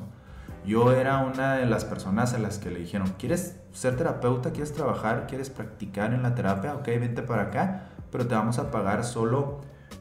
Yo 0.65 0.93
era 0.93 1.17
una 1.17 1.55
de 1.55 1.65
las 1.65 1.83
personas 1.83 2.33
a 2.33 2.39
las 2.39 2.57
que 2.57 2.71
le 2.71 2.79
dijeron, 2.79 3.15
¿quieres 3.19 3.59
ser 3.73 3.97
terapeuta? 3.97 4.51
¿Quieres 4.51 4.71
trabajar? 4.71 5.27
¿Quieres 5.27 5.49
practicar 5.49 6.13
en 6.13 6.23
la 6.23 6.35
terapia? 6.35 6.75
Ok, 6.75 6.85
vente 6.85 7.21
para 7.21 7.41
acá, 7.41 7.89
pero 8.13 8.27
te 8.27 8.35
vamos 8.35 8.59
a 8.59 8.71
pagar 8.71 9.03
solo 9.03 9.59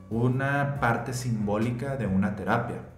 una 0.08 0.76
parte 0.78 1.14
simbólica 1.14 1.96
de 1.96 2.06
una 2.06 2.36
terapia. 2.36 2.91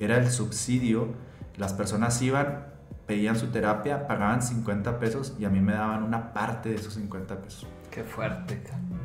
Era 0.00 0.16
el 0.16 0.30
subsidio. 0.30 1.08
Las 1.56 1.72
personas 1.74 2.20
iban, 2.22 2.66
pedían 3.06 3.38
su 3.38 3.48
terapia, 3.48 4.08
pagaban 4.08 4.42
50 4.42 4.98
pesos 4.98 5.34
y 5.38 5.44
a 5.44 5.50
mí 5.50 5.60
me 5.60 5.74
daban 5.74 6.02
una 6.02 6.32
parte 6.32 6.70
de 6.70 6.76
esos 6.76 6.94
50 6.94 7.36
pesos. 7.42 7.68
Qué 7.90 8.02
fuerte. 8.02 8.60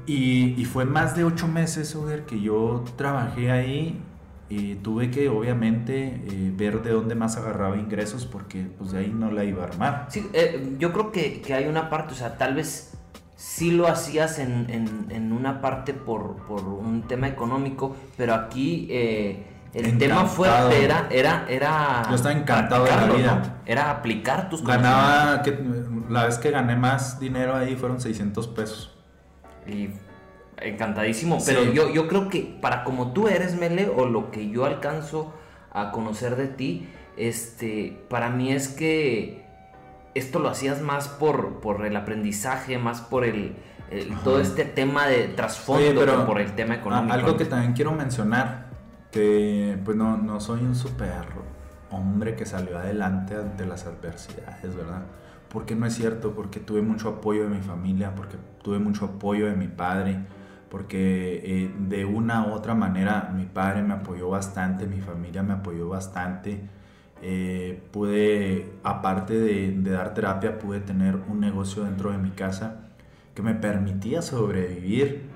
Y, 0.08 0.60
y 0.60 0.65
fue 0.65 0.86
más 0.86 1.15
de 1.15 1.23
ocho 1.23 1.47
meses, 1.47 1.95
Oger, 1.95 2.25
que 2.25 2.39
yo 2.39 2.84
trabajé 2.97 3.51
ahí 3.51 4.01
y 4.47 4.75
tuve 4.75 5.10
que 5.10 5.27
obviamente 5.27 6.21
eh, 6.27 6.51
ver 6.55 6.84
de 6.84 6.91
dónde 6.91 7.15
más 7.15 7.36
agarraba 7.38 7.77
ingresos 7.77 8.25
porque 8.25 8.67
pues 8.77 8.91
de 8.91 8.99
ahí 8.99 9.13
no 9.13 9.31
la 9.31 9.43
iba 9.43 9.63
a 9.63 9.67
armar. 9.67 10.05
Sí, 10.10 10.27
eh, 10.34 10.75
yo 10.77 10.93
creo 10.93 11.12
que, 11.12 11.41
que, 11.41 11.53
hay 11.53 11.67
una 11.67 11.89
parte, 11.89 12.13
o 12.13 12.17
sea, 12.17 12.38
tal 12.38 12.55
vez 12.55 12.93
sí 13.36 13.71
lo 13.71 13.88
hacías 13.88 14.38
en, 14.39 14.69
en, 14.69 15.08
en 15.10 15.31
una 15.31 15.62
parte 15.62 15.93
por, 15.93 16.36
por, 16.47 16.63
un 16.63 17.03
tema 17.08 17.27
económico, 17.27 17.95
pero 18.17 18.36
aquí 18.36 18.88
eh, 18.91 19.43
el 19.75 19.97
tema 19.97 20.25
fuerte 20.25 20.83
era, 20.83 21.07
era, 21.11 21.45
era... 21.49 22.03
Yo 22.09 22.15
estaba 22.15 22.33
encantado 22.33 22.85
de 22.85 22.91
la 22.91 23.05
vida. 23.07 23.61
Era 23.65 23.91
aplicar 23.91 24.49
tus 24.49 24.63
Ganaba, 24.63 25.41
que, 25.41 25.57
la 26.09 26.25
vez 26.25 26.38
que 26.38 26.51
gané 26.51 26.75
más 26.75 27.19
dinero 27.19 27.55
ahí 27.55 27.75
fueron 27.75 27.99
600 27.99 28.47
pesos. 28.47 28.97
Y 29.67 29.89
encantadísimo, 30.57 31.39
pero 31.45 31.65
yo, 31.65 31.91
yo 31.91 32.07
creo 32.07 32.29
que 32.29 32.57
para 32.61 32.83
como 32.83 33.11
tú 33.11 33.27
eres, 33.27 33.55
Mele, 33.55 33.89
o 33.89 34.05
lo 34.05 34.31
que 34.31 34.49
yo 34.49 34.65
alcanzo 34.65 35.33
a 35.73 35.91
conocer 35.91 36.38
de 36.38 36.47
ti, 36.47 36.88
este, 37.17 38.01
para 38.09 38.29
mí 38.29 38.51
es 38.53 38.69
que 38.69 39.45
esto 40.13 40.39
lo 40.39 40.49
hacías 40.49 40.81
más 40.81 41.09
por, 41.09 41.59
por 41.59 41.85
el 41.85 41.95
aprendizaje, 41.97 42.77
más 42.77 43.01
por 43.01 43.25
el, 43.25 43.55
todo 44.23 44.39
este 44.39 44.65
tema 44.65 45.07
de 45.07 45.27
trasfondo 45.27 45.99
pero 45.99 46.25
por 46.25 46.39
el 46.39 46.53
tema 46.53 46.75
económico. 46.75 47.13
Algo 47.13 47.38
que 47.38 47.45
también 47.45 47.73
quiero 47.73 47.91
mencionar, 47.91 48.64
que 49.15 49.80
pues 49.86 49.95
no, 49.95 50.17
no 50.17 50.39
soy 50.39 50.62
un 50.62 50.75
super 50.75 51.25
hombre 51.89 52.36
que 52.36 52.45
salió 52.45 52.78
adelante 52.78 53.36
ante 53.36 53.65
las 53.65 53.86
adversidades, 53.88 54.75
¿verdad? 54.75 55.04
porque 55.56 55.73
no 55.73 55.86
es 55.86 55.93
cierto, 55.95 56.34
porque 56.36 56.60
tuve 56.60 56.82
mucho 56.82 57.08
apoyo 57.08 57.43
de 57.43 57.49
mi 57.49 57.62
familia, 57.62 58.13
porque 58.13 58.36
tuve 58.62 58.78
mucho 58.78 59.06
apoyo 59.06 59.45
de 59.45 59.56
mi 59.56 59.69
padre, 59.69 60.17
porque 60.69 61.41
eh, 61.45 61.71
de 61.80 62.04
una 62.04 62.45
u 62.47 62.51
otra 62.51 62.75
manera 62.75 63.32
mi 63.34 63.45
padre 63.45 63.82
me 63.82 63.93
apoyó 63.93 64.30
bastante, 64.30 64.86
mi 64.86 64.99
familia 64.99 65.43
me 65.43 65.54
apoyó 65.54 65.88
bastante. 65.88 66.60
Eh, 67.21 67.82
pude, 67.93 68.73
aparte 68.84 69.39
de, 69.39 69.71
dar 69.91 70.13
terapia, 70.13 70.60
pude 70.60 70.82
tener 70.82 71.15
un 71.30 71.39
negocio 71.39 71.86
dentro 71.86 72.12
de 72.12 72.17
mi 72.17 72.32
casa 72.32 72.89
que 73.34 73.41
me 73.41 73.56
permitía 73.56 74.21
sobrevivir, 74.21 75.30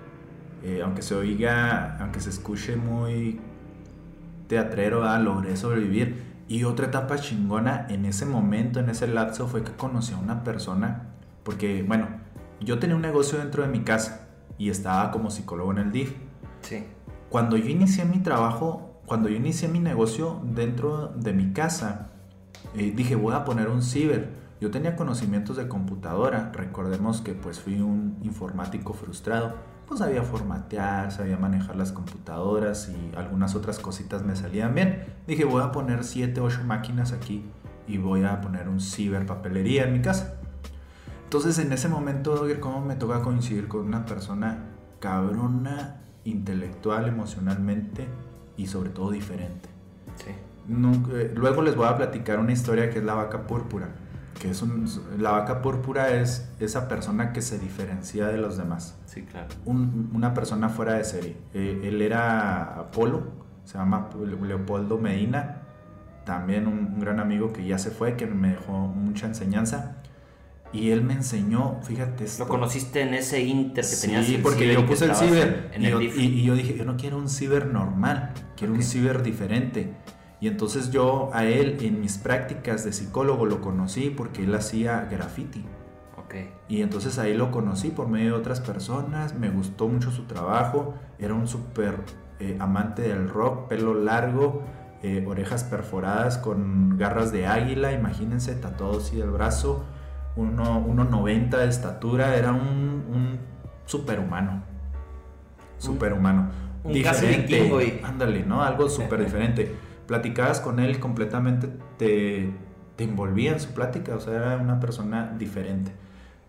eh, 0.64 0.82
aunque 0.84 1.02
se 1.02 1.16
oiga, 1.16 1.98
aunque 2.02 2.20
se 2.20 2.30
escuche 2.30 2.76
muy 2.76 3.40
teatrero, 4.50 5.06
ah, 5.06 5.18
logré 5.20 5.56
sobrevivir 5.56 6.30
y 6.50 6.64
otra 6.64 6.88
etapa 6.88 7.20
chingona 7.20 7.86
en 7.90 8.06
ese 8.06 8.26
momento, 8.26 8.80
en 8.80 8.90
ese 8.90 9.08
lapso, 9.08 9.48
fue 9.48 9.64
que 9.64 9.72
conocí 9.72 10.14
a 10.14 10.18
una 10.18 10.44
persona, 10.44 11.04
porque, 11.44 11.84
bueno, 11.88 12.08
yo 12.60 12.80
tenía 12.80 12.96
un 12.96 13.04
negocio 13.04 13.38
dentro 13.38 13.62
de 13.62 13.70
mi 13.70 13.82
casa 13.82 14.28
y 14.58 14.70
estaba 14.70 15.12
como 15.12 15.30
psicólogo 15.30 15.72
en 15.72 15.78
el 15.78 15.92
DIF. 15.92 16.16
Sí. 16.62 16.84
Cuando 17.30 17.56
yo 17.56 17.70
inicié 17.70 18.04
mi 18.04 18.18
trabajo, 18.20 19.00
cuando 19.06 19.30
yo 19.30 19.36
inicié 19.36 19.70
mi 19.70 19.80
negocio 19.80 20.42
dentro 20.44 21.10
de 21.16 21.34
mi 21.34 21.54
casa, 21.54 22.10
eh, 22.76 22.92
dije, 22.96 23.16
voy 23.16 23.36
a 23.36 23.46
poner 23.46 23.70
un 23.70 23.84
ciber. 23.84 24.30
Yo 24.60 24.72
tenía 24.72 24.96
conocimientos 24.96 25.56
de 25.56 25.68
computadora, 25.68 26.52
recordemos 26.54 27.22
que 27.22 27.34
pues 27.34 27.60
fui 27.60 27.80
un 27.80 28.18
informático 28.24 28.94
frustrado 28.94 29.54
pues 29.90 30.00
sabía 30.02 30.22
formatear, 30.22 31.12
sabía 31.12 31.36
manejar 31.38 31.76
las 31.76 31.92
computadoras 31.92 32.90
y 32.90 33.18
algunas 33.18 33.56
otras 33.56 33.80
cositas 33.80 34.24
me 34.24 34.36
salían 34.36 34.76
bien. 34.76 35.04
Dije, 35.26 35.46
voy 35.46 35.64
a 35.64 35.72
poner 35.72 36.04
7, 36.04 36.40
8 36.40 36.62
máquinas 36.64 37.12
aquí 37.12 37.44
y 37.88 37.98
voy 37.98 38.24
a 38.24 38.40
poner 38.40 38.70
un 38.70 38.80
ciberpapelería 38.80 39.86
en 39.86 39.94
mi 39.94 40.02
casa. 40.02 40.36
Entonces 41.24 41.58
en 41.58 41.74
ese 41.74 41.90
momento, 41.90 42.46
¿cómo 42.60 42.86
me 42.86 42.96
toca 42.96 43.24
coincidir 43.24 43.68
con 43.68 43.82
una 43.82 44.06
persona 44.06 44.66
cabrona, 45.00 46.02
intelectual, 46.24 47.08
emocionalmente 47.08 48.08
y 48.58 48.68
sobre 48.68 48.92
todo 48.92 49.10
diferente? 49.10 49.70
Sí. 50.18 50.32
Eh, 51.14 51.34
luego 51.36 51.64
les 51.64 51.76
voy 51.76 51.88
a 51.88 51.98
platicar 51.98 52.38
una 52.38 52.52
historia 52.52 52.92
que 52.92 53.00
es 53.00 53.04
la 53.04 53.16
vaca 53.16 53.48
púrpura 53.48 53.90
que 54.40 54.50
es 54.50 54.62
un, 54.62 54.88
la 55.18 55.32
vaca 55.32 55.62
púrpura 55.62 56.16
es 56.16 56.50
esa 56.60 56.88
persona 56.88 57.34
que 57.34 57.42
se 57.42 57.60
diferencia 57.60 58.28
de 58.28 58.38
los 58.38 58.58
demás. 58.58 58.98
Sí, 59.06 59.24
claro. 59.24 59.48
una 59.66 60.34
persona 60.34 60.70
fuera 60.70 60.94
de 60.94 61.04
serie. 61.04 61.36
Eh, 61.54 61.82
él 61.84 62.02
era 62.02 62.80
Apolo, 62.80 63.24
se 63.66 63.78
llama 63.78 64.10
Leopoldo 64.42 64.98
Medina, 64.98 65.64
también 66.26 66.68
un, 66.68 67.00
gran 67.00 67.20
amigo 67.20 67.52
que 67.52 67.66
ya 67.66 67.78
se 67.78 67.92
fue, 67.92 68.16
que 68.16 68.26
me 68.26 68.52
dejó 68.52 68.72
mucha 68.72 69.28
enseñanza. 69.28 69.98
Y 70.72 70.92
él 70.92 71.02
me 71.02 71.14
enseñó, 71.14 71.80
fíjate. 71.82 72.26
Lo 72.38 72.48
conociste 72.48 73.02
en 73.02 73.16
ese 73.16 73.42
inter 73.42 73.84
que 73.84 73.96
tenías. 73.96 74.26
Sí, 74.26 74.40
porque 74.42 74.72
yo 74.72 74.86
puse 74.86 75.06
el 75.06 75.16
ciber. 75.16 75.72
y, 75.78 75.90
yo, 75.90 76.00
y, 76.00 76.44
yo, 76.44 76.54
dije, 76.54 76.78
yo 76.78 76.86
no 76.86 76.96
quiero 76.96 77.18
un 77.18 77.28
ciber 77.28 77.66
normal, 77.66 78.34
quiero 78.56 78.74
un 78.74 78.84
ciber 78.84 79.24
diferente. 79.24 79.96
Y 80.42 80.48
entonces 80.48 80.92
yo 80.92 81.30
a 81.34 81.46
él 81.46 81.78
en 81.82 82.00
mis 82.00 82.18
prácticas 82.18 82.86
de 82.86 82.94
psicólogo 82.94 83.46
lo 83.46 83.62
conocí 83.62 84.10
porque 84.10 84.44
él 84.44 84.56
hacía 84.56 85.08
graffiti. 85.12 85.66
Okay. 86.26 86.54
Y 86.68 86.82
entonces 86.82 87.18
ahí 87.18 87.34
lo 87.34 87.52
conocí 87.52 87.90
por 87.90 88.08
medio 88.08 88.34
de 88.34 88.40
otras 88.40 88.62
personas, 88.62 89.34
me 89.36 89.50
gustó 89.50 89.88
mucho 89.88 90.12
su 90.12 90.26
trabajo, 90.26 90.94
era 91.18 91.34
un 91.34 91.48
súper 91.48 91.96
eh, 92.40 92.56
amante 92.60 93.02
del 93.02 93.28
rock, 93.28 93.68
pelo 93.68 93.96
largo, 93.96 94.62
eh, 95.02 95.26
orejas 95.28 95.64
perforadas 95.64 96.38
con 96.38 96.98
garras 96.98 97.32
de 97.32 97.48
águila, 97.48 97.92
imagínense, 97.94 98.54
tatuado 98.56 99.00
así 99.00 99.18
del 99.18 99.32
brazo, 99.32 99.86
1,90 100.38 101.50
de 101.50 101.68
estatura, 101.68 102.36
era 102.36 102.52
un, 102.52 103.06
un 103.12 103.40
superhumano. 103.86 104.62
Superhumano. 105.80 106.50
Un 106.84 106.94
diferente. 106.94 108.02
Ándale, 108.04 108.46
¿no? 108.46 108.62
Algo 108.62 108.88
súper 108.90 109.24
diferente. 109.24 109.89
Platicabas 110.10 110.60
con 110.60 110.80
él 110.80 111.00
completamente, 111.00 111.70
te, 112.00 112.52
te 112.96 113.04
envolvía 113.04 113.52
en 113.52 113.60
su 113.60 113.76
plática, 113.76 114.16
o 114.16 114.20
sea, 114.20 114.34
era 114.34 114.58
una 114.58 114.80
persona 114.80 115.36
diferente. 115.38 115.92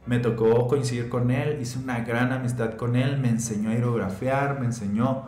Me 0.07 0.19
tocó 0.19 0.67
coincidir 0.67 1.11
con 1.11 1.31
él, 1.31 1.61
hice 1.61 1.79
una 1.79 2.01
gran 2.01 2.33
amistad 2.33 2.77
con 2.77 2.97
él, 2.97 3.19
me 3.19 3.29
enseñó 3.29 3.69
a 3.69 3.73
aerografiar, 3.73 4.59
me 4.59 4.65
enseñó 4.65 5.25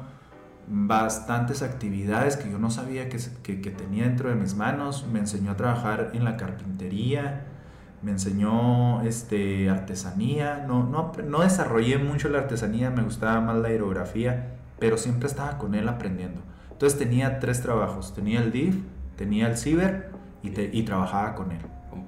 bastantes 0.66 1.60
actividades 1.60 2.38
que 2.38 2.50
yo 2.50 2.58
no 2.58 2.70
sabía 2.70 3.10
que, 3.10 3.18
que, 3.42 3.70
tenía 3.70 4.04
dentro 4.04 4.30
de 4.30 4.34
mis 4.34 4.54
manos, 4.54 5.06
me 5.12 5.18
enseñó 5.18 5.50
a 5.50 5.56
trabajar 5.58 6.12
en 6.14 6.24
la 6.24 6.38
carpintería, 6.38 7.44
me 8.00 8.12
enseñó 8.12 9.02
este, 9.02 9.68
artesanía, 9.68 10.64
no, 10.66 10.84
no, 10.84 11.12
no 11.28 11.40
desarrollé 11.42 11.98
mucho 11.98 12.30
la 12.30 12.38
artesanía, 12.38 12.88
me 12.88 13.02
gustaba 13.02 13.42
más 13.42 13.56
la 13.56 13.68
aerografía, 13.68 14.54
pero 14.78 14.96
siempre 14.96 15.28
estaba 15.28 15.58
con 15.58 15.74
él 15.74 15.86
aprendiendo. 15.86 16.40
Entonces 16.82 16.98
tenía 16.98 17.38
tres 17.38 17.62
trabajos, 17.62 18.12
tenía 18.12 18.40
el 18.40 18.50
DIF, 18.50 18.74
tenía 19.14 19.46
el 19.46 19.56
ciber 19.56 20.10
y, 20.42 20.48
y 20.48 20.82
trabajaba 20.82 21.36
con 21.36 21.52
él. 21.52 21.60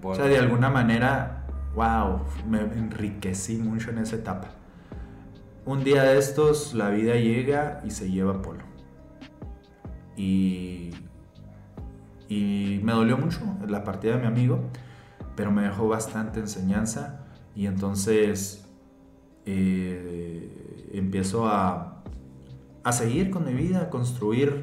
O 0.03 0.17
sea, 0.17 0.25
de 0.25 0.37
alguna 0.37 0.69
manera 0.69 1.47
wow, 1.77 2.23
me 2.51 2.59
enriquecí 2.59 3.59
mucho 3.59 3.91
en 3.91 3.99
esa 3.99 4.17
etapa. 4.17 4.49
Un 5.65 5.85
día 5.85 6.03
de 6.03 6.19
estos, 6.19 6.75
la 6.75 6.89
vida 6.89 7.15
llega 7.15 7.83
y 7.85 7.93
se 7.93 8.11
lleva 8.11 8.33
a 8.33 8.43
Polo. 8.43 8.65
Y, 10.17 10.91
y 12.29 12.81
me 12.83 12.95
dolió 12.95 13.17
mucho 13.17 13.39
la 13.69 13.85
partida 13.85 14.17
de 14.17 14.23
mi 14.23 14.27
amigo, 14.27 14.59
pero 15.37 15.53
me 15.53 15.63
dejó 15.63 15.87
bastante 15.87 16.41
enseñanza 16.41 17.21
y 17.55 17.67
entonces 17.67 18.67
eh, 19.47 20.91
empiezo 20.93 21.47
a, 21.47 21.94
a 22.85 22.93
seguir 22.93 23.31
con 23.31 23.45
mi 23.45 23.55
vida, 23.55 23.83
a 23.83 23.91
construir 23.91 24.63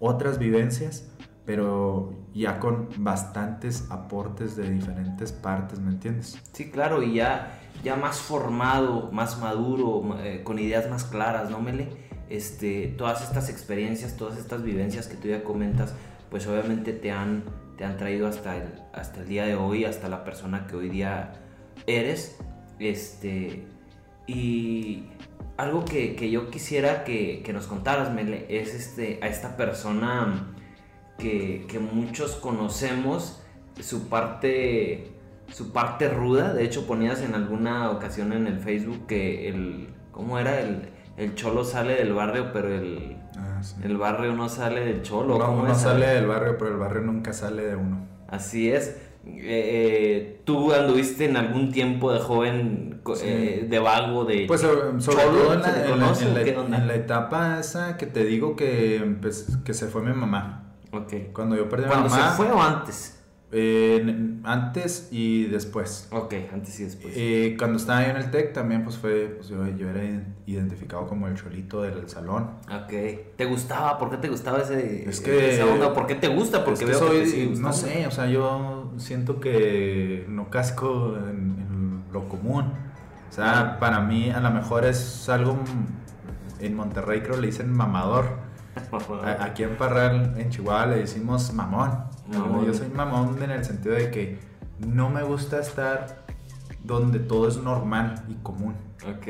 otras 0.00 0.38
vivencias 0.38 1.08
pero 1.48 2.12
ya 2.34 2.60
con 2.60 2.90
bastantes 2.98 3.86
aportes 3.88 4.54
de 4.54 4.68
diferentes 4.68 5.32
partes, 5.32 5.80
¿me 5.80 5.92
entiendes? 5.92 6.38
Sí, 6.52 6.70
claro, 6.70 7.02
y 7.02 7.14
ya, 7.14 7.58
ya 7.82 7.96
más 7.96 8.18
formado, 8.18 9.10
más 9.12 9.40
maduro, 9.40 10.18
eh, 10.22 10.42
con 10.44 10.58
ideas 10.58 10.90
más 10.90 11.04
claras, 11.04 11.48
¿no, 11.48 11.58
Mele? 11.58 11.88
Este, 12.28 12.88
todas 12.98 13.22
estas 13.22 13.48
experiencias, 13.48 14.14
todas 14.18 14.36
estas 14.36 14.62
vivencias 14.62 15.06
que 15.06 15.16
tú 15.16 15.28
ya 15.28 15.42
comentas, 15.42 15.94
pues 16.30 16.46
obviamente 16.46 16.92
te 16.92 17.12
han, 17.12 17.44
te 17.78 17.86
han 17.86 17.96
traído 17.96 18.26
hasta 18.26 18.58
el, 18.58 18.68
hasta 18.92 19.20
el 19.20 19.28
día 19.28 19.46
de 19.46 19.54
hoy, 19.54 19.86
hasta 19.86 20.10
la 20.10 20.24
persona 20.24 20.66
que 20.66 20.76
hoy 20.76 20.90
día 20.90 21.32
eres. 21.86 22.36
Este, 22.78 23.66
y 24.26 25.04
algo 25.58 25.84
que, 25.84 26.14
que 26.14 26.30
yo 26.30 26.50
quisiera 26.50 27.04
que, 27.04 27.42
que, 27.44 27.52
nos 27.52 27.66
contaras, 27.66 28.14
Mele, 28.14 28.46
es 28.48 28.74
este, 28.74 29.18
a 29.22 29.26
esta 29.26 29.56
persona 29.56 30.54
que, 31.18 31.80
muchos 31.92 32.36
conocemos, 32.36 33.42
su 33.80 34.08
parte, 34.08 35.10
su 35.52 35.72
parte 35.72 36.08
ruda. 36.08 36.54
De 36.54 36.64
hecho, 36.64 36.86
ponías 36.86 37.20
en 37.22 37.34
alguna 37.34 37.90
ocasión 37.90 38.32
en 38.32 38.46
el 38.46 38.60
Facebook 38.60 39.06
que 39.08 39.48
el, 39.48 39.88
¿cómo 40.12 40.38
era? 40.38 40.60
El, 40.60 40.90
el 41.16 41.34
cholo 41.34 41.64
sale 41.64 41.96
del 41.96 42.12
barrio, 42.12 42.52
pero 42.52 42.72
el, 42.72 43.16
ah, 43.36 43.60
el 43.82 43.96
barrio 43.96 44.34
no 44.34 44.48
sale 44.48 44.84
del 44.84 45.02
cholo. 45.02 45.38
No, 45.38 45.52
uno 45.52 45.74
sale 45.74 46.06
del 46.06 46.28
barrio, 46.28 46.56
pero 46.56 46.70
el 46.70 46.76
barrio 46.76 47.02
nunca 47.02 47.32
sale 47.32 47.62
de 47.66 47.74
uno. 47.74 48.06
Así 48.28 48.70
es. 48.70 48.96
Eh, 49.30 50.40
tú 50.44 50.72
anduviste 50.72 51.24
en 51.24 51.36
algún 51.36 51.70
tiempo 51.70 52.12
de 52.12 52.18
joven 52.18 53.00
eh, 53.22 53.66
de 53.68 53.78
vago 53.78 54.24
de 54.24 54.44
pues 54.46 54.60
sobre 54.60 55.24
todo 55.24 55.54
en 55.54 55.62
la, 55.62 56.80
en, 56.80 56.88
la, 56.88 56.94
etapa 56.94 57.58
esa 57.60 57.96
que 57.96 58.06
te 58.06 58.24
digo 58.24 58.56
que, 58.56 59.16
pues, 59.22 59.58
que 59.64 59.72
se 59.72 59.86
fue 59.86 60.02
mi 60.02 60.12
mamá 60.12 60.68
Ok. 60.92 61.32
Cuando 61.32 61.56
yo 61.56 61.68
perdí 61.68 61.84
a 61.84 61.88
¿Cuándo 61.88 62.08
se 62.08 62.20
fue 62.36 62.50
o 62.50 62.60
antes? 62.60 63.17
Antes 63.50 65.08
y 65.10 65.44
después. 65.44 66.08
Ok, 66.10 66.34
antes 66.52 66.78
y 66.80 66.84
después. 66.84 67.14
Eh, 67.16 67.56
cuando 67.58 67.78
estaba 67.78 68.00
ahí 68.00 68.10
en 68.10 68.16
el 68.16 68.30
TEC 68.30 68.52
también 68.52 68.84
pues 68.84 68.98
fue, 68.98 69.26
pues 69.36 69.48
yo, 69.48 69.64
era 69.64 70.02
identificado 70.44 71.06
como 71.06 71.28
el 71.28 71.34
cholito 71.34 71.82
del 71.82 72.08
salón. 72.08 72.50
Ok. 72.70 72.92
¿Te 73.36 73.46
gustaba? 73.46 73.98
¿Por 73.98 74.10
qué 74.10 74.18
te 74.18 74.28
gustaba 74.28 74.58
ese, 74.58 75.08
es 75.08 75.20
que, 75.20 75.54
esa 75.54 75.66
onda? 75.66 75.94
¿Por 75.94 76.06
qué 76.06 76.14
te 76.14 76.28
gusta? 76.28 76.64
Porque 76.64 76.84
veo 76.84 76.98
soy, 76.98 77.54
no 77.58 77.72
sé, 77.72 78.06
o 78.06 78.10
sea, 78.10 78.26
yo 78.26 78.92
siento 78.98 79.40
que 79.40 80.26
no 80.28 80.50
casco 80.50 81.16
en, 81.16 82.04
lo 82.12 82.28
común. 82.28 82.72
O 83.28 83.32
sea, 83.32 83.78
para 83.78 84.00
mí 84.00 84.30
a 84.30 84.40
lo 84.40 84.50
mejor 84.50 84.84
es 84.84 85.28
algo, 85.28 85.58
en 86.60 86.74
Monterrey 86.74 87.20
creo 87.22 87.38
le 87.38 87.46
dicen 87.46 87.72
mamador. 87.72 88.46
Aquí 89.40 89.62
en 89.62 89.76
Parral, 89.76 90.34
en 90.38 90.50
Chihuahua, 90.50 90.86
le 90.86 90.96
decimos 90.96 91.52
mamón. 91.52 92.17
Yo 92.30 92.74
soy 92.74 92.88
mamón 92.88 93.42
en 93.42 93.50
el 93.50 93.64
sentido 93.64 93.94
de 93.94 94.10
que 94.10 94.38
no 94.86 95.08
me 95.08 95.22
gusta 95.22 95.60
estar 95.60 96.24
donde 96.84 97.18
todo 97.18 97.48
es 97.48 97.56
normal 97.56 98.24
y 98.28 98.34
común. 98.36 98.74
Ok. 99.06 99.26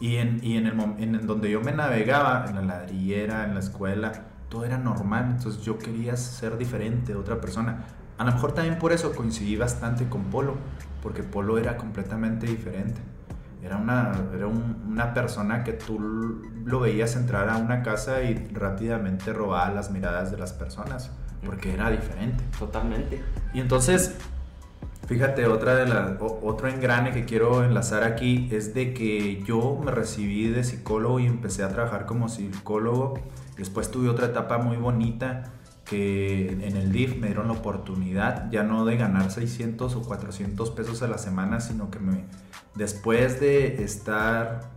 Y 0.00 0.16
en, 0.16 0.40
y 0.42 0.56
en, 0.56 0.66
el, 0.66 0.80
en 0.98 1.26
donde 1.26 1.50
yo 1.50 1.60
me 1.60 1.72
navegaba, 1.72 2.46
en 2.48 2.56
la 2.56 2.62
ladrillera, 2.62 3.44
en 3.44 3.54
la 3.54 3.60
escuela, 3.60 4.12
todo 4.48 4.64
era 4.64 4.78
normal. 4.78 5.34
Entonces 5.36 5.62
yo 5.62 5.78
quería 5.78 6.16
ser 6.16 6.58
diferente 6.58 7.12
de 7.12 7.18
otra 7.18 7.40
persona. 7.40 7.84
A 8.18 8.24
lo 8.24 8.32
mejor 8.32 8.52
también 8.52 8.78
por 8.78 8.92
eso 8.92 9.12
coincidí 9.14 9.56
bastante 9.56 10.08
con 10.08 10.24
Polo, 10.24 10.56
porque 11.02 11.22
Polo 11.22 11.58
era 11.58 11.76
completamente 11.76 12.46
diferente. 12.46 13.00
Era 13.62 13.76
una, 13.76 14.12
era 14.34 14.48
una 14.48 15.14
persona 15.14 15.62
que 15.62 15.72
tú 15.72 16.42
lo 16.64 16.80
veías 16.80 17.14
entrar 17.14 17.48
a 17.48 17.58
una 17.58 17.82
casa 17.82 18.22
y 18.22 18.34
rápidamente 18.52 19.32
robaba 19.32 19.70
las 19.70 19.92
miradas 19.92 20.32
de 20.32 20.38
las 20.38 20.52
personas, 20.52 21.12
porque 21.44 21.72
era 21.72 21.90
diferente. 21.90 22.44
Totalmente. 22.58 23.22
Y 23.52 23.60
entonces, 23.60 24.14
fíjate, 25.06 25.46
otra 25.46 25.74
de 25.76 25.86
la, 25.86 26.18
otro 26.20 26.68
engrane 26.68 27.12
que 27.12 27.24
quiero 27.24 27.64
enlazar 27.64 28.04
aquí 28.04 28.48
es 28.50 28.74
de 28.74 28.94
que 28.94 29.42
yo 29.42 29.80
me 29.84 29.90
recibí 29.90 30.48
de 30.48 30.64
psicólogo 30.64 31.20
y 31.20 31.26
empecé 31.26 31.62
a 31.62 31.68
trabajar 31.68 32.06
como 32.06 32.28
psicólogo. 32.28 33.18
Después 33.56 33.90
tuve 33.90 34.08
otra 34.08 34.26
etapa 34.26 34.58
muy 34.58 34.76
bonita 34.76 35.52
que 35.84 36.52
en 36.52 36.76
el 36.76 36.92
DIF 36.92 37.18
me 37.18 37.26
dieron 37.26 37.48
la 37.48 37.54
oportunidad 37.54 38.50
ya 38.50 38.62
no 38.62 38.84
de 38.84 38.96
ganar 38.96 39.30
600 39.30 39.94
o 39.96 40.02
400 40.02 40.70
pesos 40.70 41.02
a 41.02 41.08
la 41.08 41.18
semana, 41.18 41.60
sino 41.60 41.90
que 41.90 41.98
me, 41.98 42.24
después 42.74 43.40
de 43.40 43.82
estar 43.82 44.70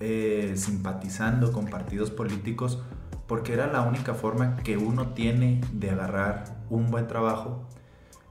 eh, 0.00 0.54
simpatizando 0.56 1.52
con 1.52 1.66
partidos 1.66 2.10
políticos, 2.10 2.82
porque 3.28 3.52
era 3.52 3.66
la 3.68 3.82
única 3.82 4.14
forma 4.14 4.56
que 4.56 4.76
uno 4.78 5.10
tiene 5.10 5.60
de 5.72 5.90
agarrar 5.90 6.44
un 6.70 6.90
buen 6.90 7.06
trabajo, 7.06 7.62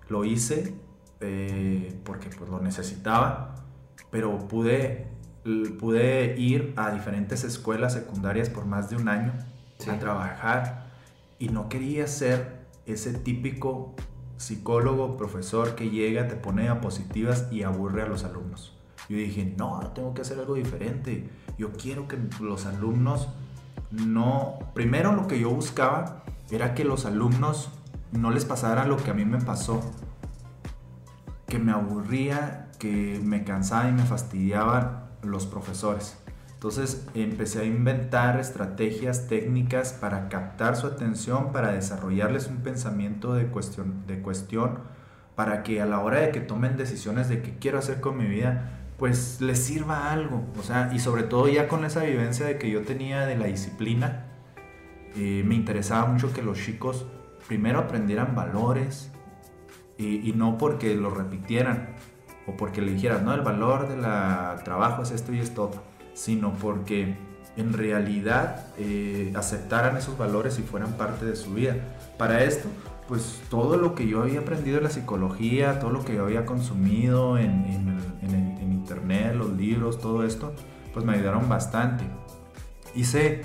lo 0.10 0.26
hice 0.26 0.74
eh, 1.22 1.98
porque 2.04 2.30
pues, 2.30 2.50
lo 2.50 2.60
necesitaba, 2.60 3.56
pero 4.10 4.48
pude, 4.48 5.08
pude 5.80 6.36
ir 6.38 6.74
a 6.76 6.92
diferentes 6.92 7.44
escuelas 7.44 7.94
secundarias 7.94 8.50
por 8.50 8.66
más 8.66 8.90
de 8.90 8.96
un 8.98 9.08
año 9.08 9.34
a 9.88 10.00
trabajar 10.00 10.88
y 11.38 11.50
no 11.50 11.70
quería 11.70 12.08
ser 12.08 12.66
ese 12.88 13.14
típico 13.14 13.96
psicólogo, 14.38 15.16
profesor 15.16 15.76
que 15.76 15.92
llega, 15.92 16.28
te 16.28 16.36
pone 16.36 16.64
diapositivas 16.64 17.48
y 17.52 17.64
aburre 17.64 18.02
a 18.02 18.08
los 18.08 18.24
alumnos. 18.24 18.76
Yo 19.10 19.18
dije, 19.18 19.54
no, 19.58 19.80
tengo 19.94 20.14
que 20.14 20.22
hacer 20.22 20.40
algo 20.40 20.56
diferente. 20.56 21.30
Yo 21.58 21.72
quiero 21.72 22.08
que 22.08 22.18
los 22.42 22.66
alumnos 22.66 23.30
no... 23.92 24.60
Primero 24.74 25.14
lo 25.14 25.28
que 25.28 25.40
yo 25.40 25.50
buscaba 25.50 26.24
era 26.52 26.74
que 26.74 26.84
los 26.84 27.06
alumnos 27.06 27.72
no 28.12 28.32
les 28.32 28.46
pasara 28.46 28.86
lo 28.86 28.98
que 28.98 29.12
a 29.12 29.14
mí 29.14 29.26
me 29.26 29.40
pasó. 29.40 29.82
Que 31.48 31.60
me 31.60 31.72
aburría, 31.72 32.70
que 32.80 33.20
me 33.24 33.44
cansaba 33.44 33.90
y 33.90 33.94
me 33.94 34.04
fastidiaban 34.04 35.08
los 35.24 35.46
profesores. 35.46 36.18
Entonces 36.54 37.06
empecé 37.14 37.62
a 37.62 37.66
inventar 37.66 38.40
estrategias 38.40 39.28
técnicas 39.28 39.94
para 39.94 40.28
captar 40.28 40.76
su 40.76 40.88
atención, 40.88 41.52
para 41.52 41.72
desarrollarles 41.72 42.48
un 42.48 42.58
pensamiento 42.58 43.36
de 43.36 43.46
cuestión, 43.46 44.08
de 44.08 44.22
cuestión, 44.24 44.80
para 45.36 45.62
que 45.62 45.84
a 45.84 45.86
la 45.86 46.00
hora 46.00 46.22
de 46.22 46.32
que 46.32 46.40
tomen 46.40 46.76
decisiones 46.76 47.30
de 47.30 47.44
qué 47.44 47.60
quiero 47.60 47.78
hacer 47.78 48.02
con 48.02 48.18
mi 48.18 48.26
vida, 48.26 48.77
pues 48.98 49.42
les 49.42 49.60
sirva 49.60 50.12
algo. 50.12 50.44
O 50.60 50.64
sea, 50.64 50.92
y 50.94 51.00
sobre 51.00 51.24
todo 51.24 51.48
ya 51.48 51.68
con 51.68 51.86
esa 51.86 52.04
vivencia 52.04 52.46
de 52.46 52.58
que 52.58 52.70
yo 52.70 52.82
tenía 52.82 53.26
de 53.26 53.38
la 53.38 53.46
disciplina, 53.46 54.26
eh, 55.16 55.44
me 55.46 55.56
interesaba 55.56 56.06
mucho 56.06 56.34
que 56.34 56.42
los 56.42 56.58
chicos 56.60 57.06
primero 57.48 57.80
aprendieran 57.80 58.36
valores 58.36 59.12
y, 59.98 60.30
y 60.30 60.34
no 60.34 60.58
porque 60.58 60.96
lo 60.96 61.10
repitieran 61.10 61.96
o 62.46 62.56
porque 62.56 62.82
le 62.82 62.94
dijeran, 62.94 63.26
no, 63.26 63.34
el 63.34 63.42
valor 63.42 63.88
del 63.90 64.02
trabajo 64.64 65.04
es 65.04 65.12
esto 65.12 65.34
y 65.34 65.40
esto 65.40 65.72
sino 66.14 66.54
porque 66.54 67.16
en 67.58 67.74
realidad 67.74 68.66
eh, 68.78 69.32
aceptaran 69.36 69.98
esos 69.98 70.18
valores 70.18 70.58
y 70.58 70.64
fueran 70.64 70.94
parte 70.94 71.26
de 71.26 71.36
su 71.36 71.54
vida. 71.54 71.76
Para 72.18 72.44
esto, 72.44 72.70
pues 73.08 73.42
todo 73.50 73.78
lo 73.78 73.96
que 73.96 74.08
yo 74.08 74.22
había 74.22 74.42
aprendido 74.42 74.78
de 74.78 74.84
la 74.84 74.90
psicología, 74.90 75.80
todo 75.80 75.92
lo 75.92 76.04
que 76.04 76.16
yo 76.16 76.26
había 76.26 76.46
consumido 76.46 77.38
en, 77.38 77.66
internet, 78.72 79.36
los 79.36 79.52
libros, 79.52 80.00
todo 80.00 80.24
esto, 80.24 80.54
pues 80.94 81.06
me 81.06 81.14
ayudaron 81.14 81.50
bastante. 81.50 82.06
Hice 82.96 83.42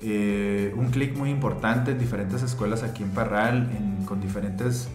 eh, 0.00 0.72
un 0.76 0.90
clic 0.90 1.14
muy 1.14 1.28
importante 1.28 1.90
en 1.90 1.98
diferentes 1.98 2.42
escuelas 2.42 2.82
aquí 2.82 3.02
en 3.02 3.10
Parral, 3.10 3.68
con 4.06 4.20
diferentes 4.20 4.88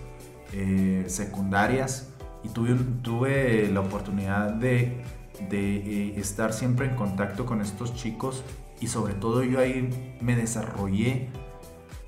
eh, 0.52 1.04
secundarias, 1.08 2.10
y 2.44 2.50
tuve, 2.50 2.76
tuve 3.04 3.70
la 3.72 3.82
oportunidad 3.82 4.54
de 4.54 5.04
eh, 5.52 6.14
estar 6.18 6.54
siempre 6.54 6.88
en 6.88 6.96
contacto 6.96 7.46
con 7.46 7.62
estos 7.62 7.94
chicos 7.96 8.44
y 8.80 8.88
sobre 8.88 9.14
todo 9.14 9.44
yo 9.44 9.60
ahí 9.60 10.18
me 10.22 10.36
desarrollé 10.36 11.30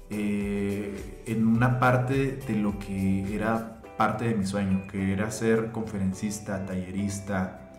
eh, 0.09 1.23
en 1.25 1.47
una 1.47 1.79
parte 1.79 2.37
de 2.37 2.55
lo 2.55 2.77
que 2.79 3.35
era 3.35 3.81
parte 3.97 4.25
de 4.25 4.35
mi 4.35 4.45
sueño, 4.45 4.85
que 4.91 5.13
era 5.13 5.31
ser 5.31 5.71
conferencista, 5.71 6.65
tallerista, 6.65 7.71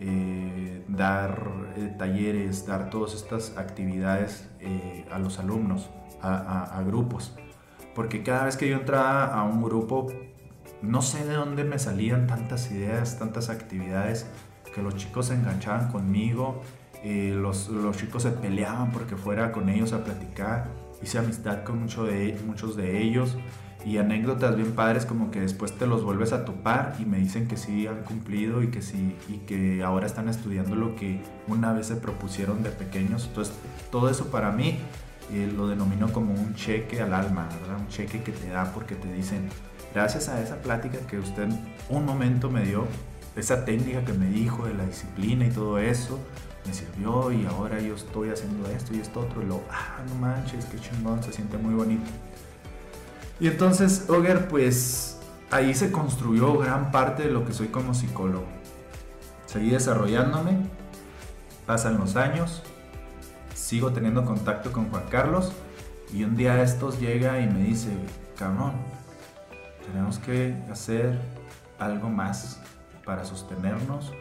eh, 0.00 0.84
dar 0.88 1.50
talleres, 1.98 2.66
dar 2.66 2.90
todas 2.90 3.14
estas 3.14 3.56
actividades 3.56 4.48
a 5.10 5.18
los 5.18 5.38
alumnos, 5.38 5.90
a 6.20 6.82
grupos. 6.86 7.36
Porque 7.94 8.22
cada 8.22 8.44
vez 8.44 8.56
que 8.56 8.68
yo 8.68 8.76
entraba 8.76 9.26
a 9.26 9.44
un 9.44 9.62
grupo, 9.62 10.06
no 10.80 11.02
sé 11.02 11.24
de 11.24 11.34
dónde 11.34 11.64
me 11.64 11.78
salían 11.78 12.26
tantas 12.26 12.70
ideas, 12.70 13.18
tantas 13.18 13.50
actividades 13.50 14.26
que 14.74 14.82
los 14.82 14.96
chicos 14.96 15.26
se 15.26 15.34
enganchaban 15.34 15.90
conmigo, 15.92 16.62
eh, 17.04 17.32
los, 17.34 17.68
los, 17.68 17.96
chicos 17.96 18.22
se 18.22 18.30
peleaban 18.30 18.90
porque 18.92 19.16
fuera 19.16 19.52
con 19.52 19.68
ellos 19.68 19.92
a 19.92 20.04
platicar, 20.04 20.68
hice 21.02 21.18
amistad 21.18 21.64
con 21.64 21.80
mucho 21.80 22.04
de, 22.04 22.38
muchos 22.46 22.76
de 22.76 23.02
ellos 23.02 23.36
y 23.84 23.98
anécdotas 23.98 24.56
bien 24.56 24.72
padres 24.72 25.06
como 25.06 25.30
que 25.30 25.40
después 25.40 25.76
te 25.76 25.86
los 25.86 26.04
vuelves 26.04 26.32
a 26.32 26.44
topar 26.44 26.96
y 27.00 27.04
me 27.04 27.18
dicen 27.18 27.48
que 27.48 27.56
sí 27.56 27.86
han 27.86 28.02
cumplido 28.04 28.62
y 28.62 28.68
que 28.68 28.80
sí 28.80 29.16
y 29.28 29.38
que 29.38 29.82
ahora 29.82 30.06
están 30.06 30.28
estudiando 30.28 30.76
lo 30.76 30.94
que 30.94 31.20
una 31.48 31.72
vez 31.72 31.86
se 31.86 31.96
propusieron 31.96 32.62
de 32.62 32.70
pequeños. 32.70 33.26
Entonces 33.26 33.54
todo 33.90 34.08
eso 34.08 34.26
para 34.26 34.52
mí 34.52 34.78
eh, 35.32 35.52
lo 35.54 35.66
denomino 35.66 36.12
como 36.12 36.32
un 36.34 36.54
cheque 36.54 37.00
al 37.00 37.12
alma, 37.12 37.48
un 37.78 37.88
cheque 37.88 38.22
que 38.22 38.32
te 38.32 38.48
da 38.48 38.72
porque 38.72 38.94
te 38.94 39.12
dicen 39.12 39.48
gracias 39.94 40.28
a 40.28 40.40
esa 40.40 40.56
plática 40.62 40.98
que 41.08 41.18
usted 41.18 41.48
un 41.88 42.06
momento 42.06 42.50
me 42.50 42.64
dio 42.64 42.86
esa 43.36 43.64
técnica 43.64 44.04
que 44.04 44.12
me 44.12 44.26
dijo 44.26 44.66
de 44.66 44.74
la 44.74 44.84
disciplina 44.84 45.46
y 45.46 45.50
todo 45.50 45.78
eso, 45.78 46.18
me 46.66 46.72
sirvió 46.72 47.32
y 47.32 47.46
ahora 47.46 47.80
yo 47.80 47.94
estoy 47.94 48.30
haciendo 48.30 48.68
esto 48.68 48.94
y 48.94 49.00
esto 49.00 49.20
otro. 49.20 49.42
Y 49.42 49.46
lo, 49.46 49.60
ah, 49.70 49.98
no 50.08 50.14
manches, 50.16 50.64
qué 50.66 50.78
chingón, 50.78 51.22
se 51.22 51.32
siente 51.32 51.56
muy 51.58 51.74
bonito. 51.74 52.08
Y 53.40 53.48
entonces, 53.48 54.08
Oger, 54.08 54.48
pues 54.48 55.18
ahí 55.50 55.74
se 55.74 55.90
construyó 55.90 56.58
gran 56.58 56.90
parte 56.90 57.24
de 57.24 57.30
lo 57.30 57.44
que 57.44 57.52
soy 57.52 57.68
como 57.68 57.94
psicólogo. 57.94 58.46
Seguí 59.46 59.70
desarrollándome, 59.70 60.56
pasan 61.66 61.98
los 61.98 62.16
años, 62.16 62.62
sigo 63.54 63.92
teniendo 63.92 64.24
contacto 64.24 64.72
con 64.72 64.88
Juan 64.90 65.04
Carlos 65.10 65.52
y 66.12 66.24
un 66.24 66.36
día 66.36 66.62
estos 66.62 67.00
llega 67.00 67.40
y 67.40 67.46
me 67.48 67.64
dice, 67.64 67.90
cabrón, 68.38 68.72
tenemos 69.86 70.18
que 70.18 70.54
hacer 70.70 71.18
algo 71.78 72.08
más 72.08 72.60
para 73.04 73.24
sostenernos 73.24 74.12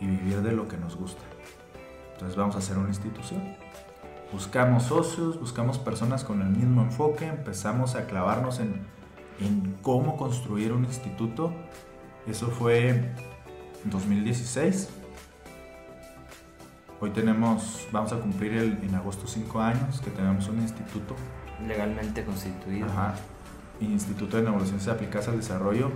y 0.00 0.06
vivir 0.06 0.42
de 0.42 0.52
lo 0.52 0.66
que 0.66 0.76
nos 0.76 0.96
gusta. 0.96 1.22
Entonces 2.20 2.36
vamos 2.36 2.54
a 2.54 2.58
hacer 2.58 2.76
una 2.76 2.88
institución. 2.88 3.40
Buscamos 4.30 4.82
socios, 4.82 5.40
buscamos 5.40 5.78
personas 5.78 6.22
con 6.22 6.42
el 6.42 6.50
mismo 6.50 6.82
enfoque, 6.82 7.26
empezamos 7.26 7.94
a 7.94 8.04
clavarnos 8.04 8.60
en, 8.60 8.74
en 9.40 9.78
cómo 9.80 10.18
construir 10.18 10.72
un 10.72 10.84
instituto. 10.84 11.50
Eso 12.26 12.48
fue 12.48 12.90
en 12.90 13.14
2016. 13.86 14.90
Hoy 17.00 17.08
tenemos, 17.08 17.88
vamos 17.90 18.12
a 18.12 18.16
cumplir 18.16 18.52
el, 18.52 18.84
en 18.84 18.94
agosto 18.96 19.26
5 19.26 19.58
años 19.58 20.02
que 20.02 20.10
tenemos 20.10 20.46
un 20.48 20.60
instituto. 20.60 21.16
Legalmente 21.66 22.22
constituido. 22.22 22.84
Ajá. 22.84 23.14
Instituto 23.80 24.36
de 24.36 24.42
Neurociencias 24.42 24.94
Aplicadas 24.94 25.28
al 25.28 25.38
Desarrollo 25.38 25.90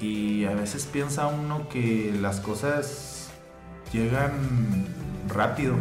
y 0.00 0.44
a 0.44 0.56
veces 0.56 0.86
piensa 0.86 1.28
uno 1.28 1.68
que 1.68 2.12
las 2.20 2.40
cosas 2.40 3.30
llegan 3.92 4.32
rápido, 5.28 5.74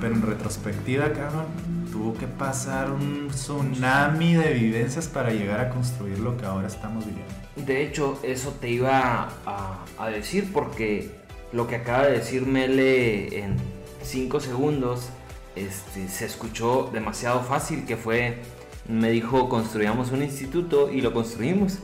pero 0.00 0.14
en 0.14 0.22
retrospectiva, 0.22 1.12
cabrón, 1.12 1.46
tuvo 1.90 2.14
que 2.14 2.26
pasar 2.26 2.90
un 2.90 3.28
tsunami 3.28 4.34
de 4.34 4.52
vivencias 4.54 5.08
para 5.08 5.30
llegar 5.30 5.60
a 5.60 5.70
construir 5.70 6.18
lo 6.18 6.36
que 6.36 6.46
ahora 6.46 6.68
estamos 6.68 7.04
viviendo. 7.04 7.34
De 7.56 7.82
hecho, 7.82 8.20
eso 8.22 8.54
te 8.60 8.70
iba 8.70 9.28
a, 9.46 10.08
decir 10.10 10.52
porque 10.52 11.10
lo 11.52 11.66
que 11.66 11.76
acaba 11.76 12.06
de 12.06 12.12
decir 12.12 12.46
Mele 12.46 13.40
en 13.40 13.56
5 14.02 14.40
segundos 14.40 15.08
este, 15.56 16.08
se 16.08 16.26
escuchó 16.26 16.88
demasiado 16.92 17.40
fácil, 17.42 17.84
que 17.84 17.96
fue, 17.96 18.38
me 18.86 19.10
dijo, 19.10 19.48
construyamos 19.48 20.12
un 20.12 20.22
instituto 20.22 20.90
y 20.92 21.00
lo 21.00 21.12
construimos. 21.12 21.78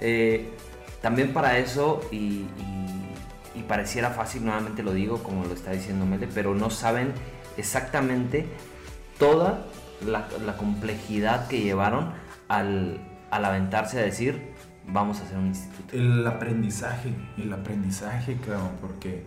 Eh, 0.00 0.50
también 1.00 1.32
para 1.32 1.58
eso, 1.58 2.00
y, 2.10 2.44
pareciera 3.62 4.10
fácil, 4.10 4.44
nuevamente 4.44 4.82
lo 4.82 4.92
digo, 4.92 5.22
como 5.22 5.44
lo 5.44 5.54
está 5.54 5.72
diciendo 5.72 6.06
Mele, 6.06 6.28
pero 6.32 6.54
no 6.54 6.70
saben 6.70 7.12
exactamente 7.56 8.46
toda 9.18 9.64
la, 10.04 10.56
complejidad 10.56 11.48
que 11.48 11.60
llevaron 11.60 12.12
al, 12.48 13.00
aventarse 13.30 13.98
a 13.98 14.02
decir, 14.02 14.52
vamos 14.86 15.20
a 15.20 15.24
hacer 15.24 15.38
un 15.38 15.46
instituto. 15.46 15.96
El 15.96 16.26
aprendizaje, 16.26 17.14
el 17.38 17.52
aprendizaje, 17.52 18.36
claro, 18.36 18.70
porque 18.80 19.24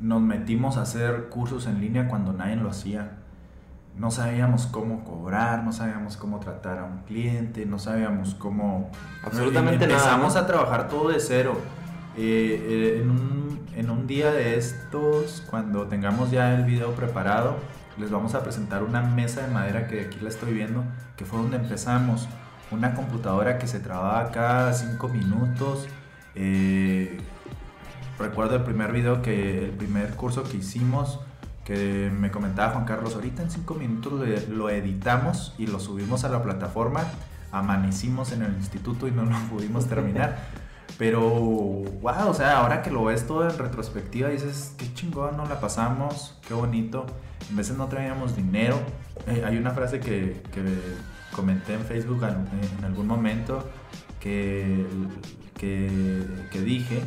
nos 0.00 0.20
metimos 0.20 0.76
a 0.76 0.82
hacer 0.82 1.28
cursos 1.28 1.66
en 1.66 1.80
línea 1.80 2.08
cuando 2.08 2.32
nadie 2.32 2.56
lo 2.56 2.70
hacía 2.70 3.20
no 3.96 4.10
sabíamos 4.10 4.66
cómo 4.66 5.04
cobrar, 5.04 5.62
no 5.64 5.72
sabíamos 5.72 6.16
cómo 6.16 6.40
tratar 6.40 6.78
a 6.78 6.84
un 6.84 7.00
cliente, 7.00 7.66
no 7.66 7.78
sabíamos 7.78 8.34
cómo... 8.34 8.90
Absolutamente 9.22 9.84
Empezamos 9.84 10.36
a 10.36 10.46
trabajar 10.46 10.88
todo 10.88 11.10
de 11.10 11.20
cero. 11.20 11.58
Eh, 12.22 12.98
eh, 12.98 13.02
en, 13.76 13.88
un, 13.88 14.06
día 14.06 14.30
de 14.30 14.58
estos, 14.58 15.42
cuando 15.48 15.86
tengamos 15.86 16.30
ya 16.30 16.54
el 16.54 16.64
video 16.64 16.94
preparado, 16.94 17.56
les 17.96 18.10
vamos 18.10 18.34
a 18.34 18.42
presentar 18.42 18.82
una 18.82 19.00
mesa 19.00 19.46
de 19.46 19.54
madera 19.54 19.86
que 19.86 20.02
aquí 20.02 20.18
la 20.20 20.28
estoy 20.28 20.52
viendo, 20.52 20.84
que 21.16 21.24
fue 21.24 21.38
donde 21.38 21.56
empezamos. 21.56 22.28
Una 22.70 22.94
computadora 22.94 23.58
que 23.58 23.66
se 23.66 23.80
trababa 23.80 24.30
cada 24.32 24.74
cinco 24.74 25.08
minutos. 25.08 25.88
Eh, 26.34 27.18
recuerdo 28.18 28.56
el 28.56 28.64
primer 28.64 28.92
video 28.92 29.22
que, 29.22 29.64
el 29.64 29.70
primer 29.70 30.10
curso 30.14 30.42
que 30.44 30.58
hicimos, 30.58 31.20
que 31.64 32.12
me 32.14 32.30
comentaba 32.30 32.74
Juan 32.74 32.84
Carlos, 32.84 33.14
ahorita 33.14 33.44
en 33.44 33.50
cinco 33.50 33.76
minutos 33.76 34.12
lo 34.50 34.68
editamos 34.68 35.54
y 35.56 35.68
lo 35.68 35.80
subimos 35.80 36.24
a 36.24 36.28
la 36.28 36.42
plataforma, 36.42 37.02
amanecimos 37.50 38.32
en 38.32 38.42
el 38.42 38.52
instituto 38.52 39.08
y 39.08 39.10
no 39.10 39.24
lo 39.24 39.38
pudimos 39.48 39.86
terminar. 39.86 40.36
Pero, 41.00 41.22
wow, 41.22 42.28
o 42.28 42.34
sea, 42.34 42.58
ahora 42.58 42.82
que 42.82 42.90
lo 42.90 43.04
ves 43.04 43.26
todo 43.26 43.48
en 43.48 43.56
retrospectiva, 43.56 44.28
dices, 44.28 44.74
qué 44.76 44.92
chingón, 44.92 45.34
no 45.34 45.46
la 45.46 45.58
pasamos, 45.58 46.38
qué 46.46 46.52
bonito. 46.52 47.06
En 47.48 47.56
veces 47.56 47.78
no 47.78 47.86
traíamos 47.86 48.36
dinero. 48.36 48.78
Eh, 49.26 49.42
hay 49.46 49.56
una 49.56 49.70
frase 49.70 49.98
que, 49.98 50.42
comenté 51.34 51.72
en 51.72 51.86
Facebook 51.86 52.22
en, 52.24 52.84
algún 52.84 53.06
momento 53.06 53.66
que, 54.20 54.84
que, 55.56 56.26
que 56.52 56.60
dije 56.60 57.00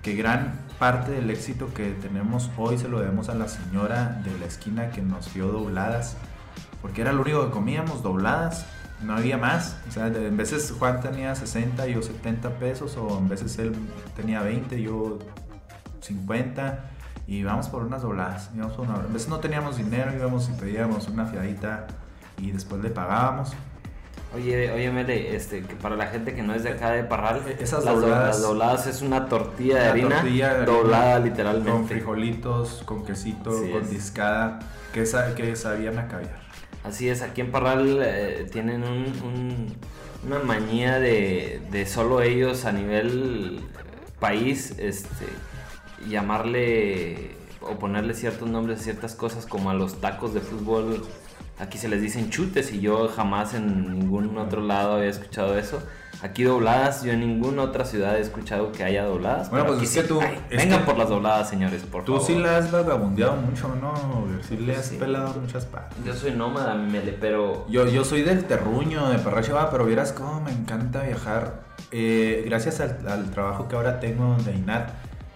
que 0.00 0.14
gran 0.14 0.58
parte 0.78 1.12
del 1.12 1.28
éxito 1.28 1.74
que 1.74 1.90
tenemos 1.90 2.50
hoy 2.56 2.78
se 2.78 2.88
lo 2.88 3.00
debemos 3.00 3.28
a 3.28 3.34
la 3.34 3.48
señora 3.48 4.22
de 4.24 4.38
la 4.38 4.46
esquina 4.46 4.92
que 4.92 5.02
nos 5.02 5.34
dio 5.34 5.48
dobladas, 5.48 6.16
porque 6.80 7.02
era 7.02 7.12
lo 7.12 7.20
único 7.20 7.44
que 7.44 7.50
comíamos, 7.50 8.02
dobladas, 8.02 8.64
no 9.02 9.16
había 9.16 9.38
más. 9.38 9.76
O 9.88 9.92
sea, 9.92 10.06
en 10.08 10.36
veces 10.36 10.74
Juan 10.78 11.00
tenía 11.00 11.34
60 11.34 11.86
y 11.88 11.94
yo 11.94 12.02
70 12.02 12.50
pesos, 12.58 12.96
o 12.96 13.18
en 13.18 13.28
veces 13.28 13.58
él 13.58 13.74
tenía 14.16 14.42
20 14.42 14.78
y 14.78 14.82
yo 14.84 15.18
50. 16.00 16.84
y 17.26 17.44
vamos 17.44 17.68
por 17.68 17.82
unas 17.84 18.02
dobladas. 18.02 18.50
Íbamos 18.54 18.74
por 18.76 18.86
una... 18.86 18.96
A 18.96 19.06
veces 19.06 19.28
no 19.28 19.38
teníamos 19.38 19.76
dinero, 19.76 20.12
íbamos 20.14 20.48
y 20.48 20.52
pedíamos 20.60 21.06
una 21.08 21.26
fiadita 21.26 21.86
y 22.38 22.50
después 22.50 22.82
le 22.82 22.90
pagábamos. 22.90 23.52
Oye, 24.34 24.70
oye, 24.72 24.90
Mele, 24.92 25.34
este, 25.36 25.62
que 25.62 25.74
para 25.76 25.96
la 25.96 26.06
gente 26.06 26.34
que 26.34 26.42
no 26.42 26.54
es 26.54 26.62
de 26.62 26.70
acá 26.70 26.90
de 26.90 27.02
Parral, 27.04 27.40
E-, 27.48 27.62
Esas 27.62 27.84
las, 27.84 27.94
do- 27.96 28.00
dobladas- 28.02 28.26
las 28.28 28.42
dobladas 28.42 28.86
es 28.86 29.02
una 29.02 29.26
tortilla 29.28 29.76
de 29.82 29.88
harina 29.88 30.08
tortilla 30.20 30.48
de 30.54 30.54
harina 30.62 30.72
doblada 30.78 31.14
Con 31.14 31.24
literalmente. 31.24 31.94
frijolitos, 31.94 32.82
con 32.84 33.04
quesito, 33.04 33.50
Así 33.50 33.70
con 33.70 33.82
es. 33.82 33.90
discada, 33.90 34.58
que, 34.92 35.04
sa- 35.06 35.34
que 35.34 35.54
sabían 35.56 35.98
a 35.98 36.06
caviar. 36.08 36.38
Así 36.84 37.08
es, 37.08 37.22
aquí 37.22 37.42
en 37.42 37.50
Parral 37.50 38.00
eh, 38.02 38.46
tienen 38.50 38.82
un- 38.84 39.12
un- 39.22 39.76
una 40.26 40.38
manía 40.40 40.98
de, 40.98 41.60
solo 41.86 42.22
ellos 42.22 42.64
a 42.64 42.72
nivel 42.72 43.60
país, 44.18 44.74
este, 44.78 45.26
llamarle 46.08 47.36
o 47.60 47.78
ponerle 47.78 48.14
ciertos 48.14 48.48
nombres 48.48 48.80
a 48.80 48.82
ciertas 48.84 49.14
cosas 49.14 49.44
como 49.46 49.70
a 49.70 49.74
los 49.74 50.00
tacos 50.00 50.32
de 50.34 50.40
fútbol. 50.40 51.02
Aquí 51.60 51.76
se 51.78 51.88
les 51.88 52.00
dicen 52.00 52.30
chutes 52.30 52.72
y 52.72 52.80
yo 52.80 53.08
jamás 53.08 53.54
en 53.54 53.98
ningún 53.98 54.36
otro 54.38 54.62
lado 54.62 54.94
había 54.94 55.10
escuchado 55.10 55.58
eso. 55.58 55.82
Aquí 56.22 56.42
dobladas, 56.42 57.02
yo 57.02 57.12
en 57.12 57.20
ninguna 57.20 57.62
otra 57.62 57.84
ciudad 57.84 58.16
he 58.16 58.20
escuchado 58.20 58.72
que 58.72 58.82
haya 58.84 59.04
dobladas. 59.04 59.48
Bueno, 59.50 59.66
pues 59.66 59.82
es 59.82 59.88
que 59.94 60.02
sí 60.02 60.08
tú- 60.08 60.20
es 60.50 60.56
Vengan 60.58 60.80
que- 60.80 60.84
por 60.86 60.98
las 60.98 61.08
dobladas, 61.08 61.48
señores, 61.48 61.82
por 61.82 62.04
Tú 62.04 62.12
favor. 62.14 62.26
sí 62.26 62.34
la 62.38 62.58
has 62.58 62.70
vagabundeado 62.70 63.36
mucho, 63.36 63.74
¿no? 63.80 63.94
Sí 64.46 64.56
le 64.58 64.74
has 64.76 64.86
Sí. 64.86 64.96
pelado 64.96 65.34
muchas 65.40 65.64
partes. 65.66 65.96
Yo 66.04 66.14
soy 66.14 66.32
nómada, 66.32 66.74
Mele, 66.74 67.12
pero 67.18 67.66
Yo, 67.68 67.86
yo 67.86 68.04
soy 68.04 68.22
del 68.22 68.44
terruño, 68.44 69.08
de 69.08 69.18
Parracheva, 69.18 69.70
pero 69.70 69.84
vieras 69.86 70.12
cómo 70.12 70.40
me 70.42 70.52
encanta 70.52 71.02
viajar. 71.02 71.62
Eh, 71.90 72.42
gracias 72.46 72.80
al, 72.80 72.98
al 73.08 73.30
trabajo 73.30 73.66
que 73.68 73.76
ahora 73.76 73.98
tengo 74.00 74.36
de 74.44 74.52
INAT 74.54 74.90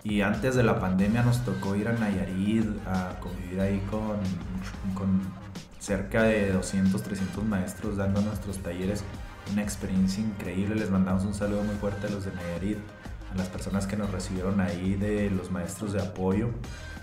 y 0.05 0.21
antes 0.21 0.55
de 0.55 0.63
la 0.65 0.79
pandemia 0.81 1.23
nos 1.23 1.45
tocó 1.45 1.77
ir 1.77 1.89
a 1.89 1.93
Nayarit 1.93 2.67
a 2.87 3.19
convivir 3.21 3.61
ahí 3.61 3.83
con, 3.91 4.17
con 4.95 5.44
cerca 5.85 6.23
de 6.23 6.51
200, 6.53 7.03
300 7.03 7.45
maestros 7.45 7.97
dando 7.97 8.21
nuestros 8.23 8.59
talleres. 8.59 9.05
Una 9.53 9.63
experiencia 9.63 10.23
increíble. 10.23 10.77
Les 10.77 10.91
mandamos 10.91 11.25
un 11.25 11.35
saludo 11.35 11.63
muy 11.63 11.77
fuerte 11.77 12.07
a 12.07 12.11
los 12.11 12.25
de 12.25 12.33
Nayarit, 12.33 12.79
a 13.33 13.37
las 13.37 13.49
personas 13.49 13.87
que 13.87 13.97
nos 13.97 14.11
recibieron 14.11 14.61
ahí, 14.61 14.95
de 14.95 15.31
los 15.31 15.51
maestros 15.51 15.93
de 15.93 16.01
apoyo, 16.01 16.49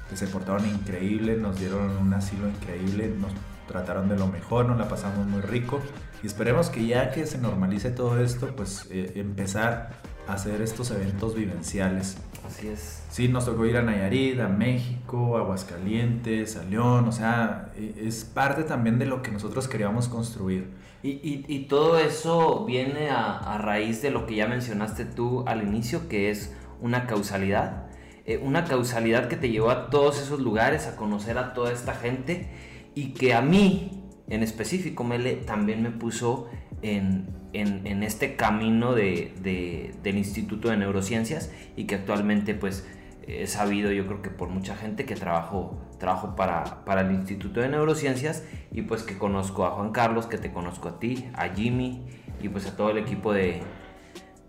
que 0.09 0.17
se 0.17 0.25
portaron 0.27 0.65
increíble, 0.67 1.37
nos 1.37 1.59
dieron 1.59 1.95
un 1.97 2.13
asilo 2.13 2.49
increíble, 2.49 3.13
nos 3.19 3.31
trataron 3.67 4.09
de 4.09 4.17
lo 4.17 4.27
mejor, 4.27 4.65
nos 4.65 4.77
la 4.77 4.87
pasamos 4.87 5.27
muy 5.27 5.41
rico 5.41 5.79
y 6.23 6.27
esperemos 6.27 6.69
que 6.69 6.85
ya 6.85 7.11
que 7.11 7.25
se 7.25 7.37
normalice 7.37 7.91
todo 7.91 8.19
esto, 8.19 8.53
pues 8.55 8.87
eh, 8.89 9.13
empezar 9.15 9.91
a 10.10 10.10
hacer 10.27 10.61
estos 10.61 10.91
eventos 10.91 11.35
vivenciales. 11.35 12.17
así 12.47 12.67
es. 12.67 13.03
Sí, 13.09 13.27
nos 13.27 13.45
tocó 13.45 13.65
ir 13.65 13.75
a 13.77 13.81
Nayarit, 13.81 14.39
a 14.39 14.47
México, 14.47 15.37
a 15.37 15.41
Aguascalientes, 15.41 16.55
a 16.57 16.63
León, 16.63 17.07
o 17.07 17.11
sea, 17.11 17.71
e- 17.75 18.03
es 18.07 18.23
parte 18.25 18.63
también 18.63 18.99
de 18.99 19.05
lo 19.05 19.21
que 19.21 19.31
nosotros 19.31 19.67
queríamos 19.67 20.07
construir. 20.07 20.69
Y, 21.03 21.09
y- 21.09 21.45
y 21.47 21.65
todo 21.65 21.97
eso 21.97 22.63
viene 22.65 23.09
a, 23.09 23.37
a 23.37 23.57
raíz 23.57 24.01
de 24.01 24.11
lo 24.11 24.25
que 24.27 24.35
ya 24.35 24.47
mencionaste 24.47 25.05
tú 25.05 25.43
al 25.47 25.63
inicio, 25.63 26.07
que 26.07 26.29
es 26.29 26.53
una 26.79 27.07
causalidad. 27.07 27.87
Eh, 28.25 28.37
una 28.37 28.63
causalidad 28.65 29.27
que 29.27 29.35
te 29.35 29.49
llevó 29.49 29.71
a 29.71 29.89
todos 29.89 30.21
esos 30.21 30.39
lugares, 30.39 30.85
a 30.87 30.95
conocer 30.95 31.37
a 31.39 31.53
toda 31.53 31.71
esta 31.73 31.95
gente 31.95 32.49
y 32.93 33.13
que 33.13 33.33
a 33.33 33.41
mí, 33.41 34.03
en 34.33 34.43
específico, 34.43 35.03
Mele, 35.03 35.35
también 35.35 35.83
me 35.83 35.91
puso 35.91 36.47
en, 36.81 37.27
en- 37.53 38.01
este 38.03 38.35
camino 38.35 38.93
de- 38.93 39.33
de- 39.43 39.93
del 40.03 40.17
Instituto 40.17 40.69
de 40.69 40.77
Neurociencias 40.77 41.51
y 41.75 41.85
que 41.85 41.95
actualmente 41.95 42.55
pues 42.55 42.87
he 43.27 43.45
sabido 43.45 43.91
yo 43.91 44.07
creo 44.07 44.21
que 44.23 44.29
por 44.31 44.49
mucha 44.49 44.75
gente 44.75 45.05
que 45.05 45.15
trabajo, 45.15 45.79
trabajo 45.99 46.35
para, 46.35 46.83
para 46.85 47.01
el 47.01 47.11
Instituto 47.11 47.59
de 47.61 47.69
Neurociencias 47.69 48.43
y 48.71 48.81
pues 48.83 49.03
que 49.03 49.17
conozco 49.17 49.65
a 49.65 49.71
Juan 49.71 49.91
Carlos, 49.91 50.25
que 50.25 50.37
te 50.37 50.51
conozco 50.51 50.87
a 50.89 50.99
ti, 50.99 51.29
a 51.35 51.49
Jimmy 51.49 52.05
y 52.41 52.49
pues 52.49 52.65
a 52.67 52.75
todo 52.75 52.89
el 52.89 52.97
equipo 52.97 53.31
de, 53.33 53.61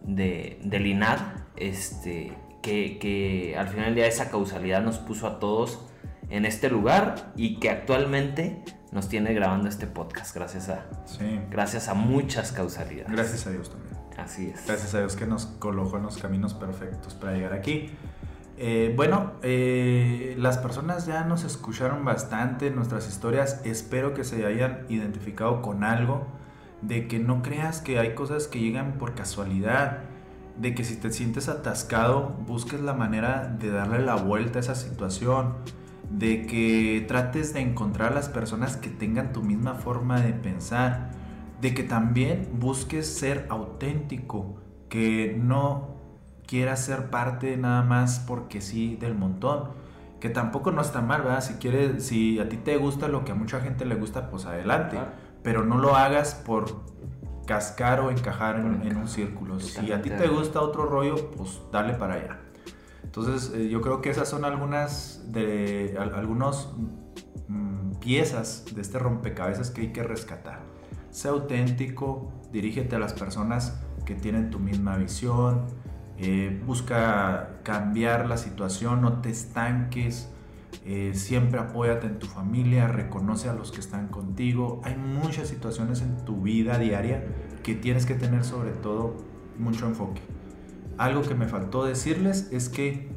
de, 0.04 0.58
del 0.64 0.86
INAD, 0.86 1.18
este, 1.56 2.32
que, 2.62 2.98
que 2.98 3.56
al 3.58 3.68
final 3.68 3.86
del 3.86 3.94
día 3.96 4.06
esa 4.06 4.30
causalidad 4.30 4.82
nos 4.82 4.98
puso 4.98 5.26
a 5.26 5.38
todos 5.38 5.84
en 6.30 6.46
este 6.46 6.70
lugar 6.70 7.32
y 7.36 7.56
que 7.60 7.68
actualmente 7.68 8.62
nos 8.92 9.08
tiene 9.08 9.32
grabando 9.34 9.68
este 9.68 9.86
podcast 9.86 10.34
gracias 10.34 10.68
a, 10.68 10.84
Sí, 11.06 11.40
gracias 11.50 11.88
a 11.88 11.94
muchas 11.94 12.52
causalidades. 12.52 13.10
gracias 13.10 13.46
a 13.46 13.50
Dios 13.50 13.70
también. 13.70 13.92
Así 14.18 14.48
es. 14.48 14.66
Gracias 14.66 14.94
a 14.94 14.98
Dios 14.98 15.16
que 15.16 15.26
nos 15.26 15.46
colocó 15.46 15.96
en 15.96 16.02
los 16.02 16.18
caminos 16.18 16.52
perfectos 16.54 17.14
para 17.14 17.32
llegar 17.32 17.54
aquí. 17.54 17.90
Eh, 18.58 18.92
bueno, 18.94 19.32
eh, 19.42 20.36
las 20.38 20.58
personas 20.58 21.06
ya 21.06 21.24
nos 21.24 21.44
escucharon 21.44 22.04
bastante 22.04 22.70
nuestras 22.70 23.08
historias. 23.08 23.62
Espero 23.64 24.12
que 24.12 24.22
se 24.24 24.44
hayan 24.44 24.84
identificado 24.90 25.62
con 25.62 25.82
algo. 25.82 26.26
De 26.82 27.08
que 27.08 27.18
no 27.18 27.42
creas 27.42 27.80
que 27.80 27.98
hay 27.98 28.14
cosas 28.14 28.48
que 28.48 28.60
llegan 28.60 28.98
por 28.98 29.14
casualidad. 29.14 30.00
De 30.58 30.74
que 30.74 30.84
si 30.84 30.96
te 30.96 31.10
sientes 31.10 31.48
atascado, 31.48 32.36
busques 32.46 32.80
la 32.80 32.92
manera 32.92 33.56
de 33.58 33.70
darle 33.70 34.00
la 34.00 34.16
vuelta 34.16 34.58
a 34.58 34.60
esa 34.60 34.74
situación. 34.74 35.54
De 36.18 36.46
que 36.46 37.04
trates 37.08 37.54
de 37.54 37.60
encontrar 37.60 38.12
a 38.12 38.14
las 38.14 38.28
personas 38.28 38.76
que 38.76 38.90
tengan 38.90 39.32
tu 39.32 39.42
misma 39.42 39.74
forma 39.74 40.20
de 40.20 40.32
pensar 40.32 41.10
de 41.60 41.74
que 41.74 41.84
también 41.84 42.48
busques 42.54 43.06
ser 43.06 43.46
auténtico, 43.48 44.56
que 44.88 45.38
no 45.40 45.96
quieras 46.46 46.84
ser 46.84 47.08
parte 47.08 47.56
nada 47.56 47.82
más 47.82 48.18
porque 48.26 48.60
sí 48.60 48.96
del 48.96 49.14
montón, 49.14 49.70
que 50.20 50.28
tampoco 50.28 50.70
no 50.72 50.82
está 50.82 51.00
mal, 51.00 51.22
¿verdad? 51.22 51.40
Si 51.40 51.54
quieres, 51.54 52.04
si 52.04 52.38
a 52.40 52.48
ti 52.48 52.56
te 52.56 52.76
gusta 52.76 53.08
lo 53.08 53.24
que 53.24 53.32
a 53.32 53.34
mucha 53.36 53.60
gente 53.60 53.84
le 53.84 53.94
gusta, 53.94 54.28
pues 54.28 54.44
adelante, 54.44 54.96
Claro. 54.96 55.12
pero 55.42 55.64
no 55.64 55.78
lo 55.78 55.94
hagas 55.96 56.34
por 56.34 56.82
cascar 57.46 58.00
o 58.00 58.10
encajar 58.10 58.56
en, 58.56 58.82
en 58.86 58.96
un 58.96 59.08
círculo. 59.08 59.58
Si 59.60 59.92
a 59.92 60.02
ti 60.02 60.10
te 60.10 60.28
gusta 60.28 60.60
otro 60.60 60.84
rollo, 60.86 61.30
pues 61.36 61.60
dale 61.72 61.94
para 61.94 62.14
allá. 62.14 62.40
Entonces, 63.04 63.52
eh, 63.54 63.68
yo 63.68 63.80
creo 63.80 64.00
que 64.00 64.10
esas 64.10 64.28
son 64.28 64.44
algunas 64.44 65.22
de 65.32 65.96
al- 65.98 66.14
algunos 66.14 66.74
mm, 67.48 67.92
piezas 68.00 68.64
de 68.74 68.80
este 68.80 68.98
rompecabezas 68.98 69.70
que 69.70 69.82
hay 69.82 69.92
que 69.92 70.02
rescatar. 70.02 70.60
Sé 71.10 71.28
auténtico, 71.28 72.32
dirígete 72.52 72.96
a 72.96 72.98
las 72.98 73.12
personas 73.12 73.78
que 74.06 74.14
tienen 74.14 74.50
tu 74.50 74.58
misma 74.58 74.96
visión, 74.96 75.66
eh, 76.18 76.60
busca 76.66 77.60
cambiar 77.64 78.26
la 78.28 78.36
situación, 78.38 79.02
no 79.02 79.20
te 79.20 79.30
estanques, 79.30 80.30
eh, 80.84 81.12
siempre 81.14 81.60
apóyate 81.60 82.06
en 82.06 82.18
tu 82.18 82.26
familia, 82.26 82.88
reconoce 82.88 83.48
a 83.48 83.54
los 83.54 83.72
que 83.72 83.80
están 83.80 84.08
contigo. 84.08 84.80
Hay 84.84 84.96
muchas 84.96 85.48
situaciones 85.48 86.00
en 86.00 86.16
tu 86.24 86.40
vida 86.42 86.78
diaria 86.78 87.24
que 87.62 87.74
tienes 87.74 88.06
que 88.06 88.14
tener 88.14 88.44
sobre 88.44 88.70
todo 88.70 89.16
mucho 89.58 89.86
enfoque. 89.86 90.22
Algo 90.98 91.22
que 91.22 91.34
me 91.34 91.46
faltó 91.46 91.84
decirles 91.84 92.48
es 92.52 92.68
que 92.68 93.10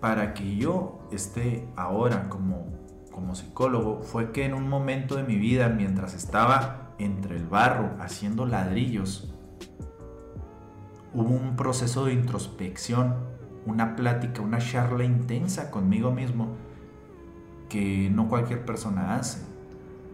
para 0.00 0.34
que 0.34 0.56
yo 0.56 1.08
esté 1.12 1.68
ahora 1.76 2.28
como, 2.28 2.66
como 3.12 3.34
psicólogo 3.34 4.02
fue 4.02 4.32
que 4.32 4.44
en 4.44 4.54
un 4.54 4.68
momento 4.68 5.16
de 5.16 5.22
mi 5.22 5.36
vida, 5.36 5.68
mientras 5.68 6.14
estaba 6.14 6.94
entre 6.98 7.36
el 7.36 7.46
barro 7.46 7.96
haciendo 8.00 8.46
ladrillos, 8.46 9.34
hubo 11.14 11.28
un 11.28 11.56
proceso 11.56 12.06
de 12.06 12.14
introspección, 12.14 13.14
una 13.66 13.96
plática, 13.96 14.40
una 14.40 14.58
charla 14.58 15.04
intensa 15.04 15.70
conmigo 15.70 16.10
mismo 16.10 16.56
que 17.68 18.10
no 18.10 18.28
cualquier 18.28 18.64
persona 18.64 19.16
hace. 19.16 19.46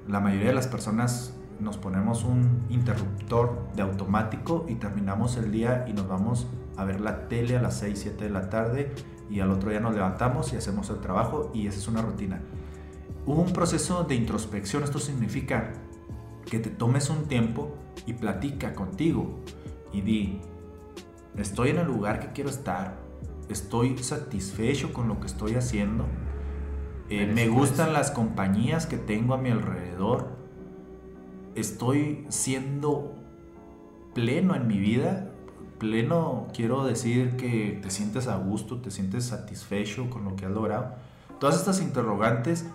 La 0.06 0.20
mayoría 0.20 0.48
de 0.48 0.54
las 0.54 0.68
personas 0.68 1.34
nos 1.58 1.78
ponemos 1.78 2.24
un 2.24 2.64
interruptor 2.68 3.68
de 3.74 3.82
automático 3.82 4.66
y 4.68 4.74
terminamos 4.74 5.36
el 5.36 5.50
día 5.50 5.86
y 5.88 5.92
nos 5.92 6.06
vamos 6.06 6.46
a 6.76 6.84
ver 6.84 7.00
la 7.00 7.28
tele 7.28 7.56
a 7.56 7.62
las 7.62 7.78
6, 7.78 7.98
7 7.98 8.24
de 8.24 8.30
la 8.30 8.50
tarde 8.50 8.92
y 9.30 9.40
al 9.40 9.50
otro 9.50 9.70
día 9.70 9.80
nos 9.80 9.94
levantamos 9.94 10.52
y 10.52 10.56
hacemos 10.56 10.90
el 10.90 11.00
trabajo 11.00 11.50
y 11.54 11.66
esa 11.66 11.78
es 11.78 11.88
una 11.88 12.02
rutina. 12.02 12.40
Un 13.24 13.52
proceso 13.52 14.04
de 14.04 14.14
introspección, 14.14 14.84
esto 14.84 14.98
significa 14.98 15.72
que 16.44 16.58
te 16.58 16.70
tomes 16.70 17.10
un 17.10 17.24
tiempo 17.24 17.74
y 18.06 18.12
platica 18.12 18.74
contigo 18.74 19.40
y 19.92 20.00
di, 20.00 20.40
estoy 21.36 21.70
en 21.70 21.78
el 21.78 21.86
lugar 21.86 22.20
que 22.20 22.32
quiero 22.32 22.50
estar, 22.50 22.98
estoy 23.48 23.98
satisfecho 23.98 24.92
con 24.92 25.08
lo 25.08 25.18
que 25.20 25.26
estoy 25.26 25.54
haciendo, 25.54 26.04
eh, 27.08 27.26
me 27.26 27.48
gustan 27.48 27.92
las 27.92 28.10
compañías 28.10 28.86
que 28.86 28.96
tengo 28.96 29.34
a 29.34 29.38
mi 29.38 29.50
alrededor, 29.50 30.36
estoy 31.54 32.26
siendo 32.28 33.14
pleno 34.14 34.54
en 34.54 34.66
mi 34.66 34.78
vida. 34.78 35.30
Pleno 35.78 36.48
quiero 36.54 36.84
decir 36.84 37.36
que 37.36 37.78
te 37.82 37.90
sientes 37.90 38.28
a 38.28 38.36
gusto, 38.36 38.80
te 38.80 38.90
sientes 38.90 39.26
satisfecho 39.26 40.10
con 40.10 40.24
lo 40.24 40.36
que 40.36 40.46
has 40.46 40.52
logrado. 40.52 40.94
Todas 41.40 41.56
estas 41.56 41.80
interrogantes, 41.80 42.66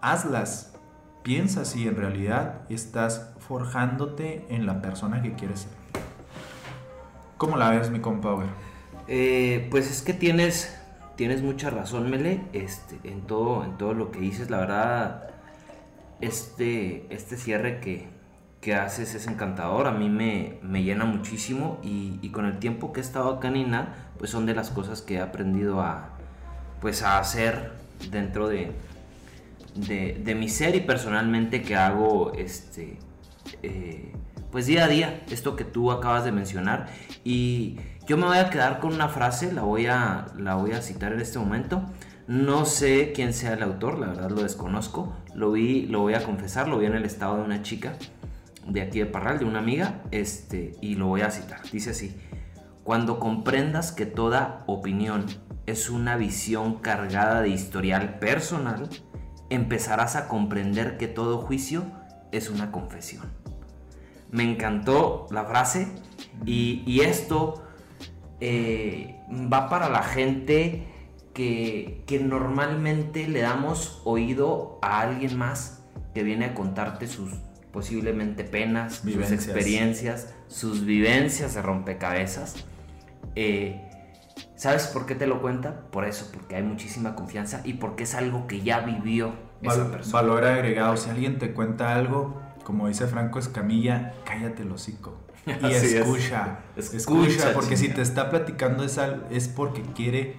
hazlas. 0.00 0.74
Piensa 1.22 1.64
si 1.64 1.86
en 1.86 1.96
realidad 1.96 2.62
estás 2.70 3.34
forjándote 3.38 4.46
en 4.48 4.66
la 4.66 4.80
persona 4.80 5.20
que 5.20 5.34
quieres 5.34 5.60
ser. 5.60 5.72
¿Cómo 7.36 7.56
la 7.56 7.70
ves, 7.70 7.90
mi 7.90 8.00
compa? 8.00 8.36
Eh, 9.08 9.68
pues 9.70 9.90
es 9.90 10.02
que 10.02 10.14
tienes 10.14 10.78
tienes 11.18 11.42
mucha 11.42 11.68
razón, 11.68 12.08
Mele, 12.08 12.42
este, 12.52 12.96
en 13.02 13.22
todo, 13.22 13.64
en 13.64 13.76
todo 13.76 13.92
lo 13.92 14.12
que 14.12 14.20
dices, 14.20 14.50
la 14.50 14.58
verdad, 14.58 15.30
este, 16.20 17.12
este 17.12 17.36
cierre 17.36 17.80
que, 17.80 18.08
que 18.60 18.74
haces 18.74 19.14
es 19.14 19.26
encantador, 19.26 19.86
a 19.86 19.92
mí 19.92 20.08
me, 20.08 20.58
me 20.62 20.82
llena 20.82 21.04
muchísimo 21.04 21.78
y, 21.82 22.18
y, 22.22 22.30
con 22.30 22.44
el 22.44 22.58
tiempo 22.58 22.92
que 22.92 23.00
he 23.00 23.02
estado 23.02 23.30
acá 23.30 23.48
en 23.48 23.56
INA, 23.56 23.94
pues 24.18 24.30
son 24.30 24.46
de 24.46 24.54
las 24.54 24.70
cosas 24.70 25.00
que 25.00 25.14
he 25.14 25.20
aprendido 25.20 25.80
a, 25.80 26.10
pues 26.80 27.02
a 27.02 27.18
hacer 27.18 27.72
dentro 28.10 28.48
de, 28.48 28.72
de, 29.76 30.20
de 30.24 30.34
mi 30.34 30.48
ser 30.48 30.74
y 30.74 30.80
personalmente 30.80 31.62
que 31.62 31.76
hago 31.76 32.32
este, 32.34 32.98
eh, 33.62 34.12
pues 34.50 34.66
día 34.66 34.84
a 34.84 34.88
día, 34.88 35.22
esto 35.30 35.54
que 35.54 35.64
tú 35.64 35.92
acabas 35.92 36.24
de 36.24 36.32
mencionar 36.32 36.88
y 37.22 37.76
yo 38.08 38.16
me 38.16 38.26
voy 38.26 38.38
a 38.38 38.50
quedar 38.50 38.80
con 38.80 38.92
una 38.92 39.08
frase, 39.08 39.52
la 39.52 39.62
voy 39.62 39.86
a, 39.86 40.26
la 40.36 40.56
voy 40.56 40.72
a 40.72 40.82
citar 40.82 41.12
en 41.12 41.20
este 41.20 41.38
momento. 41.38 41.82
No 42.26 42.66
sé 42.66 43.12
quién 43.14 43.32
sea 43.32 43.54
el 43.54 43.62
autor, 43.62 43.98
la 43.98 44.08
verdad 44.08 44.30
lo 44.30 44.42
desconozco. 44.42 45.14
Lo 45.34 45.52
vi, 45.52 45.86
lo 45.86 46.00
voy 46.00 46.14
a 46.14 46.22
confesar, 46.22 46.68
lo 46.68 46.78
vi 46.78 46.86
en 46.86 46.94
el 46.94 47.04
estado 47.04 47.36
de 47.36 47.42
una 47.42 47.62
chica 47.62 47.94
de 48.68 48.82
aquí 48.82 48.98
de 48.98 49.06
Parral, 49.06 49.38
de 49.38 49.44
una 49.44 49.58
amiga, 49.58 50.02
este, 50.10 50.72
y 50.80 50.94
lo 50.94 51.06
voy 51.06 51.22
a 51.22 51.30
citar. 51.30 51.60
Dice 51.70 51.90
así: 51.90 52.16
Cuando 52.84 53.18
comprendas 53.18 53.92
que 53.92 54.06
toda 54.06 54.64
opinión 54.66 55.26
es 55.66 55.90
una 55.90 56.16
visión 56.16 56.76
cargada 56.76 57.42
de 57.42 57.50
historial 57.50 58.18
personal, 58.18 58.88
empezarás 59.50 60.16
a 60.16 60.28
comprender 60.28 60.96
que 60.96 61.08
todo 61.08 61.38
juicio 61.38 61.84
es 62.32 62.50
una 62.50 62.70
confesión. 62.70 63.26
Me 64.30 64.42
encantó 64.42 65.26
la 65.30 65.44
frase 65.44 65.88
y, 66.44 66.82
y 66.86 67.00
esto 67.00 67.62
eh, 68.40 69.16
va 69.52 69.68
para 69.68 69.88
la 69.88 70.02
gente 70.02 70.86
que, 71.34 72.02
que, 72.06 72.20
normalmente 72.20 73.26
le 73.26 73.40
damos 73.40 74.02
oído 74.04 74.78
a 74.82 75.00
alguien 75.00 75.36
más 75.36 75.82
que 76.14 76.22
viene 76.22 76.46
a 76.46 76.54
contarte 76.54 77.06
sus 77.06 77.32
posiblemente 77.78 78.42
penas, 78.42 79.04
vivencias. 79.04 79.40
sus 79.40 79.46
experiencias, 79.46 80.34
sus 80.48 80.84
vivencias 80.84 81.54
de 81.54 81.62
rompecabezas. 81.62 82.56
Eh, 83.36 83.80
¿Sabes 84.56 84.88
por 84.88 85.06
qué 85.06 85.14
te 85.14 85.28
lo 85.28 85.40
cuenta? 85.40 85.82
Por 85.92 86.04
eso, 86.04 86.28
porque 86.34 86.56
hay 86.56 86.64
muchísima 86.64 87.14
confianza 87.14 87.60
y 87.64 87.74
porque 87.74 88.02
es 88.02 88.16
algo 88.16 88.48
que 88.48 88.62
ya 88.62 88.80
vivió 88.80 89.32
esa 89.62 89.76
Val 89.84 89.90
persona. 89.92 90.22
Valor 90.22 90.44
agregado. 90.44 90.96
Si 90.96 91.08
alguien 91.08 91.38
te 91.38 91.52
cuenta 91.52 91.94
algo, 91.94 92.42
como 92.64 92.88
dice 92.88 93.06
Franco 93.06 93.38
Escamilla, 93.38 94.12
cállate 94.24 94.62
el 94.64 94.72
hocico. 94.72 95.16
Y 95.46 95.50
escucha, 95.72 96.58
es. 96.76 96.92
escucha, 96.92 97.28
Escucha, 97.28 97.52
porque 97.54 97.76
si 97.76 97.90
te 97.90 98.02
está 98.02 98.28
platicando 98.28 98.82
es, 98.82 98.98
al- 98.98 99.24
es 99.30 99.46
porque 99.46 99.82
quiere 99.94 100.34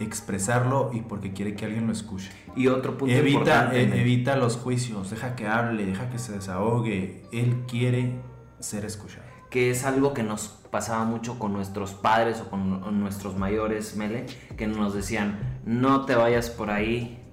expresarlo 0.00 0.90
y 0.92 1.00
porque 1.02 1.32
quiere 1.32 1.54
que 1.56 1.64
alguien 1.64 1.86
lo 1.86 1.92
escuche. 1.92 2.30
Y 2.56 2.68
otro 2.68 2.96
punto 2.96 3.14
Evita, 3.14 3.38
importante. 3.38 3.82
eh, 3.82 4.00
evita 4.00 4.36
los 4.36 4.56
juicios, 4.56 5.10
deja 5.10 5.34
que 5.36 5.46
hable, 5.46 5.86
deja 5.86 6.08
que 6.10 6.18
se 6.18 6.32
desahogue. 6.32 7.24
Él 7.32 7.64
quiere 7.68 8.20
ser 8.60 8.84
escuchado. 8.84 9.26
que 9.50 9.70
es 9.70 9.84
algo 9.84 10.12
que 10.12 10.22
nos 10.22 10.48
pasaba 10.70 11.04
mucho 11.04 11.38
con 11.38 11.52
nuestros 11.54 11.94
padres 11.94 12.40
o 12.42 12.50
con 12.50 12.82
o 12.82 12.90
nuestros 12.90 13.36
mayores, 13.36 13.96
Mele, 13.96 14.26
que 14.58 14.66
nos 14.66 14.92
decían, 14.94 15.58
no 15.64 16.04
te 16.04 16.14
vayas 16.14 16.50
por 16.50 16.70
ahí. 16.70 17.24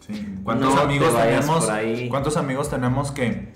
Sí. 0.00 0.34
¿Cuántos 0.42 0.68
No 0.74 0.80
te 0.80 0.86
amigos 0.86 1.14
vayas 1.14 1.40
tenemos? 1.42 1.64
por 1.66 1.74
ahí. 1.74 2.08
¿Cuántos 2.08 2.36
amigos 2.36 2.68
tenemos 2.70 3.12
que 3.12 3.52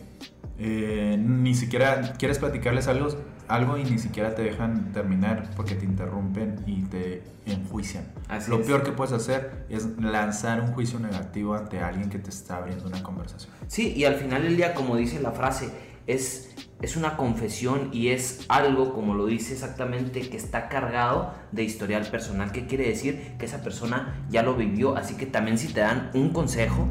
eh, 0.58 1.16
ni 1.18 1.54
siquiera 1.54 2.14
quieres 2.18 2.38
platicarles 2.38 2.86
algo, 2.88 3.08
algo 3.48 3.76
y 3.76 3.84
ni 3.84 3.98
siquiera 3.98 4.34
te 4.34 4.42
dejan 4.42 4.92
terminar 4.92 5.50
porque 5.56 5.74
te 5.74 5.84
interrumpen 5.84 6.60
y 6.66 6.82
te 6.82 7.22
enjuician? 7.46 8.04
Así 8.28 8.50
Lo 8.50 8.60
es. 8.60 8.66
peor 8.66 8.82
que 8.82 8.92
puedes 8.92 9.12
hacer 9.12 9.66
es 9.68 9.86
lanzar 10.00 10.60
un 10.60 10.68
juicio 10.68 10.98
negativo 11.00 11.54
ante 11.54 11.80
alguien 11.80 12.08
que 12.08 12.18
te 12.18 12.30
está 12.30 12.56
abriendo 12.56 12.86
una 12.86 13.02
conversación. 13.02 13.52
Sí, 13.66 13.92
y 13.96 14.04
al 14.04 14.14
final 14.14 14.42
del 14.42 14.56
día, 14.56 14.74
como 14.74 14.96
dice 14.96 15.20
la 15.20 15.32
frase, 15.32 15.70
es, 16.06 16.54
es 16.82 16.96
una 16.96 17.16
confesión 17.16 17.88
y 17.92 18.08
es 18.08 18.44
algo, 18.48 18.92
como 18.94 19.14
lo 19.14 19.26
dice 19.26 19.54
exactamente, 19.54 20.20
que 20.28 20.36
está 20.36 20.68
cargado 20.68 21.34
de 21.52 21.64
historial 21.64 22.06
personal. 22.06 22.52
¿Qué 22.52 22.66
quiere 22.66 22.86
decir? 22.86 23.34
Que 23.38 23.46
esa 23.46 23.62
persona 23.62 24.24
ya 24.30 24.42
lo 24.42 24.54
vivió, 24.54 24.96
así 24.96 25.16
que 25.16 25.26
también 25.26 25.58
si 25.58 25.68
te 25.68 25.80
dan 25.80 26.10
un 26.14 26.30
consejo, 26.30 26.86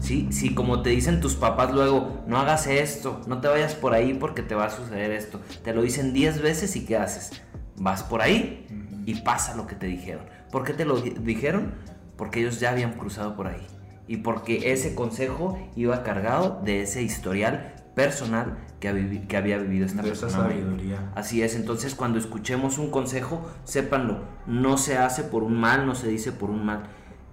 ¿sí? 0.00 0.28
si 0.30 0.54
como 0.54 0.82
te 0.82 0.90
dicen 0.90 1.20
tus 1.20 1.34
papás 1.34 1.72
luego, 1.72 2.22
no 2.26 2.38
hagas 2.38 2.66
esto, 2.66 3.20
no 3.26 3.40
te 3.40 3.48
vayas 3.48 3.74
por 3.74 3.94
ahí 3.94 4.14
porque 4.14 4.42
te 4.42 4.54
va 4.54 4.66
a 4.66 4.70
suceder 4.70 5.10
esto, 5.12 5.40
te 5.62 5.72
lo 5.74 5.82
dicen 5.82 6.12
10 6.12 6.40
veces 6.42 6.74
y 6.76 6.84
¿qué 6.84 6.96
haces? 6.96 7.30
Vas 7.76 8.02
por 8.02 8.20
ahí 8.22 8.66
y 9.06 9.14
pasa 9.22 9.54
lo 9.56 9.66
que 9.66 9.74
te 9.74 9.86
dijeron. 9.86 10.24
¿Por 10.52 10.64
qué 10.64 10.72
te 10.74 10.84
lo 10.84 11.00
di- 11.00 11.10
dijeron? 11.20 11.74
Porque 12.16 12.40
ellos 12.40 12.60
ya 12.60 12.70
habían 12.70 12.92
cruzado 12.94 13.34
por 13.36 13.46
ahí. 13.46 13.66
Y 14.06 14.18
porque 14.18 14.72
ese 14.72 14.94
consejo 14.94 15.56
iba 15.76 16.02
cargado 16.02 16.60
de 16.64 16.82
ese 16.82 17.02
historial 17.02 17.74
personal 17.94 18.58
que, 18.80 18.88
ha 18.88 18.92
vivi- 18.92 19.26
que 19.26 19.36
había 19.36 19.56
vivido 19.58 19.86
esta 19.86 20.02
De 20.02 20.10
esa 20.10 20.26
persona. 20.26 20.48
sabiduría. 20.48 21.10
Así 21.14 21.42
es, 21.42 21.54
entonces 21.54 21.94
cuando 21.94 22.18
escuchemos 22.18 22.78
un 22.78 22.90
consejo, 22.90 23.48
sépanlo, 23.64 24.20
no 24.46 24.76
se 24.78 24.98
hace 24.98 25.22
por 25.22 25.42
un 25.44 25.54
mal, 25.58 25.86
no 25.86 25.94
se 25.94 26.08
dice 26.08 26.32
por 26.32 26.50
un 26.50 26.64
mal. 26.66 26.82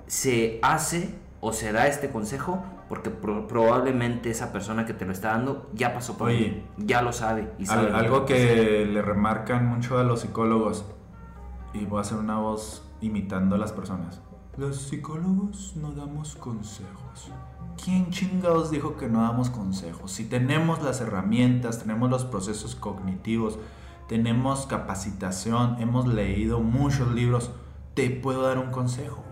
Se 0.07 0.59
hace 0.61 1.09
o 1.47 1.53
se 1.53 1.71
da 1.71 1.87
este 1.87 2.09
consejo 2.09 2.61
porque 2.89 3.09
pro- 3.09 3.47
probablemente 3.47 4.29
esa 4.29 4.51
persona 4.51 4.85
que 4.85 4.93
te 4.93 5.05
lo 5.05 5.11
está 5.13 5.29
dando 5.29 5.69
ya 5.73 5.93
pasó 5.93 6.17
por 6.17 6.29
ahí, 6.29 6.65
ya 6.77 7.01
lo 7.01 7.13
sabe. 7.13 7.51
Y 7.57 7.65
sabe 7.65 7.91
algo 7.93 8.25
que 8.25 8.85
le 8.85 9.01
remarcan 9.01 9.65
mucho 9.65 9.97
a 9.97 10.03
los 10.03 10.21
psicólogos, 10.21 10.85
y 11.73 11.85
voy 11.85 11.99
a 11.99 12.01
hacer 12.01 12.17
una 12.17 12.37
voz 12.39 12.83
imitando 13.01 13.55
a 13.55 13.59
las 13.59 13.71
personas. 13.71 14.21
Los 14.57 14.75
psicólogos 14.77 15.73
no 15.75 15.91
damos 15.91 16.35
consejos. 16.35 17.31
¿Quién 17.83 18.09
chingados 18.09 18.71
dijo 18.71 18.97
que 18.97 19.07
no 19.07 19.21
damos 19.21 19.49
consejos? 19.49 20.11
Si 20.11 20.25
tenemos 20.25 20.81
las 20.81 20.99
herramientas, 20.99 21.79
tenemos 21.79 22.09
los 22.09 22.25
procesos 22.25 22.75
cognitivos, 22.75 23.59
tenemos 24.07 24.65
capacitación, 24.65 25.77
hemos 25.79 26.07
leído 26.07 26.59
muchos 26.59 27.11
libros, 27.13 27.51
te 27.93 28.09
puedo 28.09 28.41
dar 28.41 28.57
un 28.57 28.71
consejo. 28.71 29.23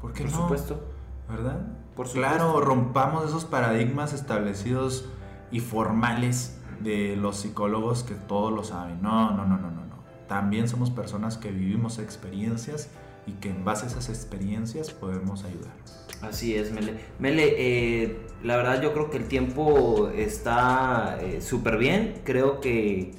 ¿Por 0.00 0.12
qué 0.12 0.24
Por 0.24 0.32
no? 0.32 0.38
supuesto. 0.38 0.93
¿Verdad? 1.28 1.60
Por 1.96 2.10
Claro, 2.10 2.60
rompamos 2.60 3.24
esos 3.26 3.44
paradigmas 3.44 4.12
establecidos 4.12 5.08
y 5.50 5.60
formales 5.60 6.58
de 6.80 7.16
los 7.16 7.36
psicólogos 7.36 8.02
que 8.02 8.14
todos 8.14 8.52
lo 8.52 8.64
saben. 8.64 9.00
No, 9.00 9.30
no, 9.30 9.46
no, 9.46 9.56
no, 9.56 9.70
no, 9.70 9.86
no. 9.86 9.96
También 10.28 10.68
somos 10.68 10.90
personas 10.90 11.38
que 11.38 11.50
vivimos 11.50 11.98
experiencias 11.98 12.90
y 13.26 13.32
que 13.32 13.50
en 13.50 13.64
base 13.64 13.86
a 13.86 13.88
esas 13.88 14.08
experiencias 14.08 14.90
podemos 14.90 15.44
ayudar. 15.44 15.72
Así 16.20 16.56
es, 16.56 16.72
Mele. 16.72 16.94
Mele, 17.18 17.54
eh, 17.56 18.26
la 18.42 18.56
verdad 18.56 18.82
yo 18.82 18.92
creo 18.92 19.10
que 19.10 19.18
el 19.18 19.28
tiempo 19.28 20.08
está 20.08 21.18
eh, 21.20 21.40
súper 21.40 21.78
bien. 21.78 22.22
Creo 22.24 22.60
que 22.60 23.14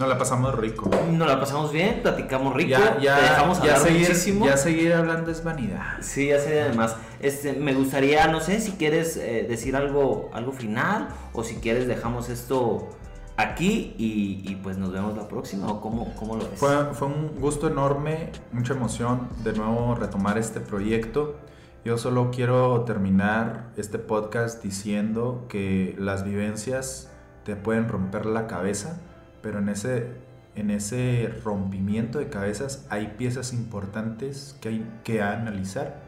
Nos 0.00 0.08
la 0.08 0.16
pasamos 0.16 0.54
rico. 0.54 0.88
nos 1.12 1.28
la 1.28 1.38
pasamos 1.38 1.72
bien, 1.72 2.00
platicamos 2.00 2.54
rico, 2.54 2.70
Ya, 2.70 2.98
ya, 2.98 3.16
te 3.16 3.22
dejamos 3.22 3.58
ya, 3.58 3.74
hablar 3.74 3.78
seguir, 3.80 4.08
muchísimo. 4.08 4.46
ya 4.46 4.56
seguir 4.56 4.94
hablando 4.94 5.30
es 5.30 5.44
vanidad. 5.44 5.98
Sí, 6.00 6.28
ya 6.28 6.38
sé 6.38 6.62
además. 6.62 6.96
Este, 7.20 7.52
me 7.52 7.74
gustaría, 7.74 8.26
no 8.28 8.40
sé 8.40 8.60
si 8.62 8.72
quieres 8.72 9.18
eh, 9.18 9.44
decir 9.46 9.76
algo, 9.76 10.30
algo 10.32 10.52
final 10.52 11.08
o 11.34 11.44
si 11.44 11.56
quieres 11.56 11.86
dejamos 11.86 12.30
esto 12.30 12.88
aquí 13.36 13.94
y, 13.98 14.42
y, 14.50 14.56
pues 14.56 14.78
nos 14.78 14.90
vemos 14.90 15.14
la 15.18 15.28
próxima 15.28 15.70
o 15.70 15.82
cómo, 15.82 16.14
cómo 16.14 16.36
lo 16.36 16.48
ves. 16.48 16.58
Fue, 16.58 16.94
fue 16.94 17.08
un 17.08 17.38
gusto 17.38 17.68
enorme, 17.68 18.32
mucha 18.52 18.72
emoción 18.72 19.28
de 19.44 19.52
nuevo 19.52 19.96
retomar 19.96 20.38
este 20.38 20.60
proyecto. 20.60 21.36
Yo 21.84 21.98
solo 21.98 22.30
quiero 22.30 22.84
terminar 22.84 23.66
este 23.76 23.98
podcast 23.98 24.62
diciendo 24.62 25.44
que 25.50 25.94
las 25.98 26.24
vivencias 26.24 27.10
te 27.44 27.54
pueden 27.54 27.86
romper 27.86 28.24
la 28.24 28.46
cabeza, 28.46 28.98
pero 29.42 29.58
en 29.58 29.68
ese, 29.68 30.08
en 30.54 30.70
ese 30.70 31.32
rompimiento 31.44 32.18
de 32.18 32.28
cabezas 32.28 32.86
hay 32.90 33.14
piezas 33.18 33.52
importantes 33.52 34.56
que 34.60 34.68
hay 34.70 34.90
que 35.04 35.22
analizar 35.22 36.00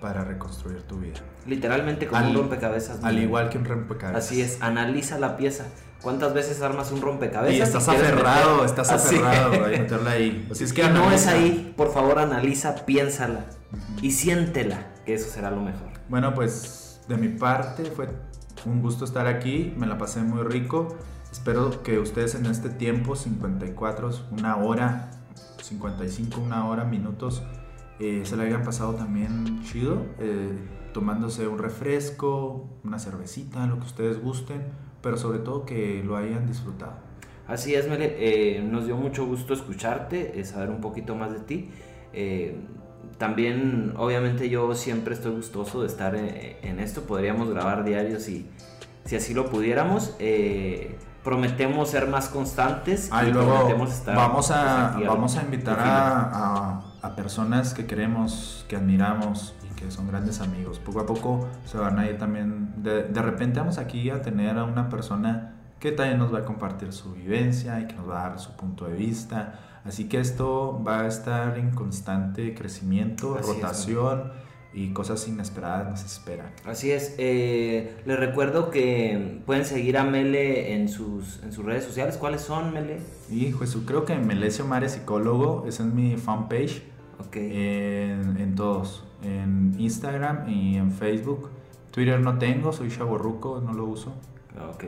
para 0.00 0.24
reconstruir 0.24 0.82
tu 0.82 0.98
vida. 0.98 1.18
Literalmente 1.46 2.06
como 2.06 2.20
Al- 2.20 2.28
un 2.30 2.36
rompecabezas. 2.36 3.02
Al 3.02 3.18
igual 3.18 3.48
que 3.48 3.58
un 3.58 3.64
rompecabezas. 3.64 4.24
Así 4.24 4.40
es, 4.42 4.58
analiza 4.60 5.18
la 5.18 5.36
pieza. 5.36 5.64
¿Cuántas 6.02 6.34
veces 6.34 6.60
armas 6.60 6.92
un 6.92 7.00
rompecabezas? 7.00 7.56
Y 7.56 7.60
estás 7.62 7.84
quieres 7.86 8.12
aferrado, 8.12 8.50
meter- 8.56 8.66
estás 8.66 8.90
Así. 8.92 9.16
aferrado 9.16 9.64
a 9.64 9.68
meterla 9.68 10.10
ahí. 10.12 10.46
Así 10.52 10.64
es 10.64 10.72
que 10.72 10.82
y 10.84 10.88
no 10.90 11.10
es 11.10 11.26
ahí, 11.26 11.72
por 11.76 11.92
favor 11.92 12.18
analiza, 12.18 12.74
piénsala 12.84 13.46
y 14.02 14.10
siéntela, 14.12 14.86
que 15.04 15.14
eso 15.14 15.28
será 15.30 15.50
lo 15.50 15.62
mejor. 15.62 15.88
Bueno, 16.08 16.34
pues 16.34 17.00
de 17.08 17.16
mi 17.16 17.28
parte 17.28 17.84
fue 17.86 18.08
un 18.66 18.82
gusto 18.82 19.04
estar 19.04 19.26
aquí, 19.26 19.72
me 19.76 19.86
la 19.86 19.96
pasé 19.98 20.20
muy 20.20 20.42
rico. 20.44 20.96
Espero 21.36 21.82
que 21.82 21.98
ustedes 21.98 22.34
en 22.34 22.46
este 22.46 22.70
tiempo, 22.70 23.14
54, 23.14 24.10
una 24.32 24.56
hora, 24.56 25.10
55, 25.62 26.40
una 26.40 26.66
hora, 26.66 26.84
minutos, 26.84 27.42
eh, 28.00 28.22
se 28.24 28.36
la 28.38 28.44
hayan 28.44 28.64
pasado 28.64 28.94
también 28.94 29.62
chido, 29.62 30.02
eh, 30.18 30.58
tomándose 30.94 31.46
un 31.46 31.58
refresco, 31.58 32.66
una 32.82 32.98
cervecita, 32.98 33.66
lo 33.66 33.78
que 33.78 33.84
ustedes 33.84 34.20
gusten, 34.20 34.62
pero 35.02 35.18
sobre 35.18 35.38
todo 35.38 35.66
que 35.66 36.02
lo 36.02 36.16
hayan 36.16 36.46
disfrutado. 36.46 36.94
Así 37.46 37.74
es, 37.74 37.86
Mele, 37.86 38.16
eh, 38.18 38.62
nos 38.62 38.86
dio 38.86 38.96
mucho 38.96 39.26
gusto 39.26 39.52
escucharte, 39.52 40.40
eh, 40.40 40.44
saber 40.44 40.70
un 40.70 40.80
poquito 40.80 41.14
más 41.14 41.32
de 41.32 41.40
ti. 41.40 41.70
También, 43.18 43.92
obviamente, 43.98 44.48
yo 44.48 44.74
siempre 44.74 45.12
estoy 45.12 45.32
gustoso 45.32 45.82
de 45.82 45.86
estar 45.86 46.16
en, 46.16 46.80
esto. 46.80 47.02
Podríamos 47.02 47.50
grabar 47.50 47.84
diarios 47.84 48.22
si, 48.22 48.46
si 49.04 49.16
así 49.16 49.32
lo 49.34 49.50
pudiéramos. 49.50 50.16
Prometemos 51.26 51.90
ser 51.90 52.06
más 52.06 52.28
constantes. 52.28 53.10
y 53.10 53.30
luego 53.32 53.68
vamos, 54.14 54.52
a, 54.52 54.96
vamos 55.04 55.36
a 55.36 55.42
invitar 55.42 55.76
a, 55.80 56.82
a, 57.02 57.16
personas 57.16 57.74
que 57.74 57.84
queremos, 57.84 58.64
que 58.68 58.76
admiramos 58.76 59.52
y 59.68 59.74
que 59.74 59.90
son 59.90 60.06
grandes 60.06 60.40
amigos. 60.40 60.78
Poco 60.78 61.00
a 61.00 61.06
poco 61.06 61.48
se 61.64 61.78
van 61.78 61.98
a 61.98 62.06
ir 62.06 62.16
también. 62.16 62.74
De, 62.80 63.02
de 63.02 63.22
repente 63.22 63.58
vamos 63.58 63.78
aquí 63.78 64.08
a 64.08 64.22
tener 64.22 64.56
a 64.56 64.62
una 64.62 64.88
persona 64.88 65.54
que 65.80 65.90
también 65.90 66.20
nos 66.20 66.32
va 66.32 66.38
a 66.38 66.44
compartir 66.44 66.92
su 66.92 67.14
vivencia 67.14 67.80
y 67.80 67.88
que 67.88 67.96
nos 67.96 68.08
va 68.08 68.24
a 68.24 68.28
dar 68.28 68.38
su 68.38 68.52
punto 68.52 68.86
de 68.86 68.94
vista. 68.94 69.80
Así 69.84 70.08
que 70.08 70.20
esto 70.20 70.80
va 70.86 71.00
a 71.00 71.06
estar 71.08 71.58
en 71.58 71.72
constante 71.72 72.54
crecimiento, 72.54 73.36
rotación 73.36 74.30
y 74.72 74.92
cosas 74.92 75.26
inesperadas 75.28 75.88
nos 75.88 76.04
esperan. 76.04 76.50
Así 76.64 76.90
es. 76.90 77.14
Eh, 77.18 77.96
les 78.04 78.18
recuerdo 78.18 78.70
que 78.70 79.40
pueden 79.46 79.64
seguir 79.64 79.96
a 79.96 80.04
Mele 80.04 80.74
en 80.74 80.88
sus, 80.88 81.42
en 81.42 81.52
sus 81.52 81.64
redes 81.64 81.84
sociales. 81.84 82.16
¿Cuáles 82.16 82.42
son, 82.42 82.72
Mele? 82.72 82.98
Hijo, 83.30 83.64
eso 83.64 83.84
creo 83.86 84.04
que 84.04 84.16
Melesio 84.16 84.66
Mare 84.66 84.88
Psicólogo, 84.88 85.64
esa 85.66 85.84
es 85.84 85.92
mi 85.92 86.16
fanpage. 86.16 86.82
Ok. 87.26 87.36
En, 87.36 88.36
en 88.38 88.54
todos, 88.54 89.04
en 89.22 89.74
Instagram 89.78 90.48
y 90.48 90.76
en 90.76 90.92
Facebook. 90.92 91.50
Twitter 91.90 92.20
no 92.20 92.38
tengo, 92.38 92.72
soy 92.72 92.90
chaborruco, 92.90 93.62
no 93.64 93.72
lo 93.72 93.84
uso. 93.86 94.12
Ok. 94.74 94.84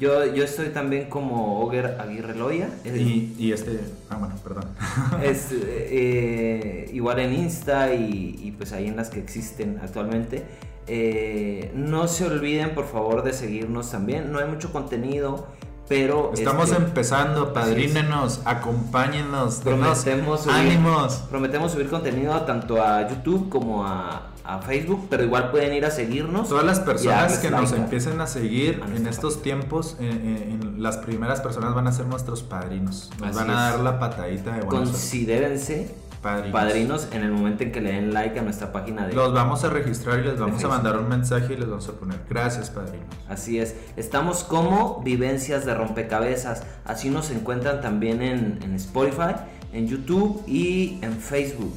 Yo, 0.00 0.24
yo 0.34 0.44
estoy 0.44 0.70
también 0.70 1.10
como 1.10 1.60
Oger 1.60 1.98
Aguirre 2.00 2.34
Loya. 2.34 2.70
Y, 2.86 3.34
y, 3.38 3.52
este, 3.52 3.80
ah, 4.08 4.16
bueno, 4.16 4.34
perdón. 4.42 4.64
Es 5.22 5.48
eh, 5.52 6.88
igual 6.94 7.18
en 7.18 7.34
Insta 7.34 7.92
y, 7.92 8.54
pues 8.56 8.72
ahí 8.72 8.88
en 8.88 8.96
las 8.96 9.10
que 9.10 9.20
existen 9.20 9.78
actualmente. 9.82 10.46
Eh, 10.86 11.70
no 11.74 12.08
se 12.08 12.24
olviden 12.24 12.74
por 12.74 12.86
favor 12.86 13.22
de 13.22 13.34
seguirnos 13.34 13.90
también. 13.90 14.32
No 14.32 14.38
hay 14.38 14.48
mucho 14.48 14.72
contenido, 14.72 15.46
pero... 15.86 16.32
Estamos 16.32 16.70
este, 16.70 16.82
empezando, 16.82 17.52
padrínenos, 17.52 18.40
acompáñennos, 18.46 19.56
prometemos 19.56 20.46
ánimos. 20.46 21.16
Prometemos 21.28 21.72
subir 21.72 21.90
contenido 21.90 22.40
tanto 22.42 22.82
a 22.82 23.06
YouTube 23.06 23.50
como 23.50 23.86
a, 23.86 24.29
a 24.44 24.60
Facebook, 24.60 25.06
pero 25.10 25.24
igual 25.24 25.50
pueden 25.50 25.74
ir 25.74 25.84
a 25.84 25.90
seguirnos. 25.90 26.48
Todas 26.48 26.64
las 26.64 26.80
personas 26.80 27.38
que 27.38 27.50
nos 27.50 27.72
empiecen 27.72 28.20
a 28.20 28.26
seguir 28.26 28.82
en 28.94 29.06
estos 29.06 29.42
tiempos, 29.42 29.96
en, 30.00 30.82
las 30.82 30.96
primeras 30.98 31.40
personas 31.40 31.74
van 31.74 31.86
a 31.86 31.92
ser 31.92 32.06
nuestros 32.06 32.42
padrinos. 32.42 33.10
Nos 33.20 33.36
van 33.36 33.50
a 33.50 33.70
dar 33.70 33.80
la 33.80 33.98
patadita 33.98 34.56
de 34.56 34.66
Considérense 34.66 35.94
padrinos. 36.22 37.08
en 37.12 37.22
el 37.22 37.32
momento 37.32 37.64
en 37.64 37.72
que 37.72 37.80
le 37.80 37.92
den 37.92 38.12
like 38.12 38.38
a 38.38 38.42
nuestra 38.42 38.72
página 38.72 39.06
de 39.06 39.14
Los 39.14 39.32
vamos 39.32 39.64
a 39.64 39.70
registrar 39.70 40.20
y 40.20 40.24
les 40.24 40.38
vamos 40.38 40.62
a 40.62 40.68
mandar 40.68 40.98
un 40.98 41.08
mensaje 41.08 41.54
y 41.54 41.56
les 41.56 41.68
vamos 41.68 41.88
a 41.88 41.92
poner 41.92 42.20
gracias 42.28 42.70
padrinos. 42.70 43.08
Así 43.28 43.58
es. 43.58 43.74
Estamos 43.96 44.44
como 44.44 45.02
Vivencias 45.02 45.64
de 45.64 45.74
Rompecabezas. 45.74 46.62
Así 46.84 47.10
nos 47.10 47.30
encuentran 47.30 47.80
también 47.80 48.22
en, 48.22 48.58
en 48.62 48.74
Spotify, 48.74 49.34
en 49.72 49.86
YouTube 49.86 50.42
y 50.46 50.98
en 51.02 51.12
Facebook. 51.18 51.74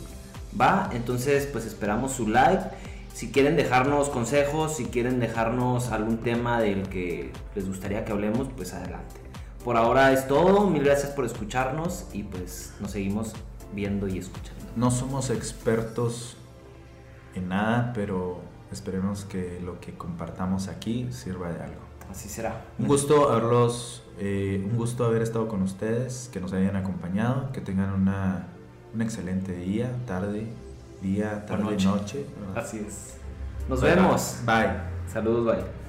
¿Va? 0.59 0.89
Entonces, 0.93 1.47
pues 1.47 1.65
esperamos 1.65 2.13
su 2.13 2.27
like. 2.27 2.63
Si 3.13 3.31
quieren 3.31 3.55
dejarnos 3.55 4.09
consejos, 4.09 4.75
si 4.75 4.85
quieren 4.85 5.19
dejarnos 5.19 5.91
algún 5.91 6.17
tema 6.17 6.59
del 6.59 6.89
que 6.89 7.31
les 7.55 7.67
gustaría 7.67 8.05
que 8.05 8.11
hablemos, 8.11 8.49
pues 8.55 8.73
adelante. 8.73 9.21
Por 9.63 9.77
ahora 9.77 10.11
es 10.11 10.27
todo. 10.27 10.67
Mil 10.69 10.83
gracias 10.83 11.11
por 11.11 11.25
escucharnos 11.25 12.07
y 12.11 12.23
pues 12.23 12.73
nos 12.79 12.91
seguimos 12.91 13.33
viendo 13.73 14.07
y 14.07 14.17
escuchando. 14.17 14.65
No 14.75 14.91
somos 14.91 15.29
expertos 15.29 16.37
en 17.35 17.49
nada, 17.49 17.91
pero 17.93 18.41
esperemos 18.71 19.25
que 19.25 19.59
lo 19.63 19.79
que 19.79 19.93
compartamos 19.93 20.67
aquí 20.67 21.07
sirva 21.11 21.49
de 21.51 21.63
algo. 21.63 21.81
Así 22.09 22.29
será. 22.29 22.65
Un 22.77 22.87
gusto 22.87 23.31
haberlos, 23.31 24.03
eh, 24.19 24.61
un 24.69 24.77
gusto 24.77 25.05
haber 25.05 25.21
estado 25.21 25.47
con 25.47 25.61
ustedes, 25.61 26.29
que 26.31 26.39
nos 26.39 26.53
hayan 26.53 26.75
acompañado, 26.75 27.51
que 27.51 27.61
tengan 27.61 27.91
una 27.93 28.47
un 28.93 29.01
excelente 29.01 29.53
día, 29.53 29.91
tarde, 30.05 30.45
día, 31.01 31.45
tarde, 31.45 31.77
noche. 31.83 32.25
Así 32.55 32.85
es. 32.87 33.15
Nos 33.67 33.81
vemos. 33.81 34.39
Bye. 34.45 34.69
Saludos, 35.11 35.45
bye. 35.45 35.82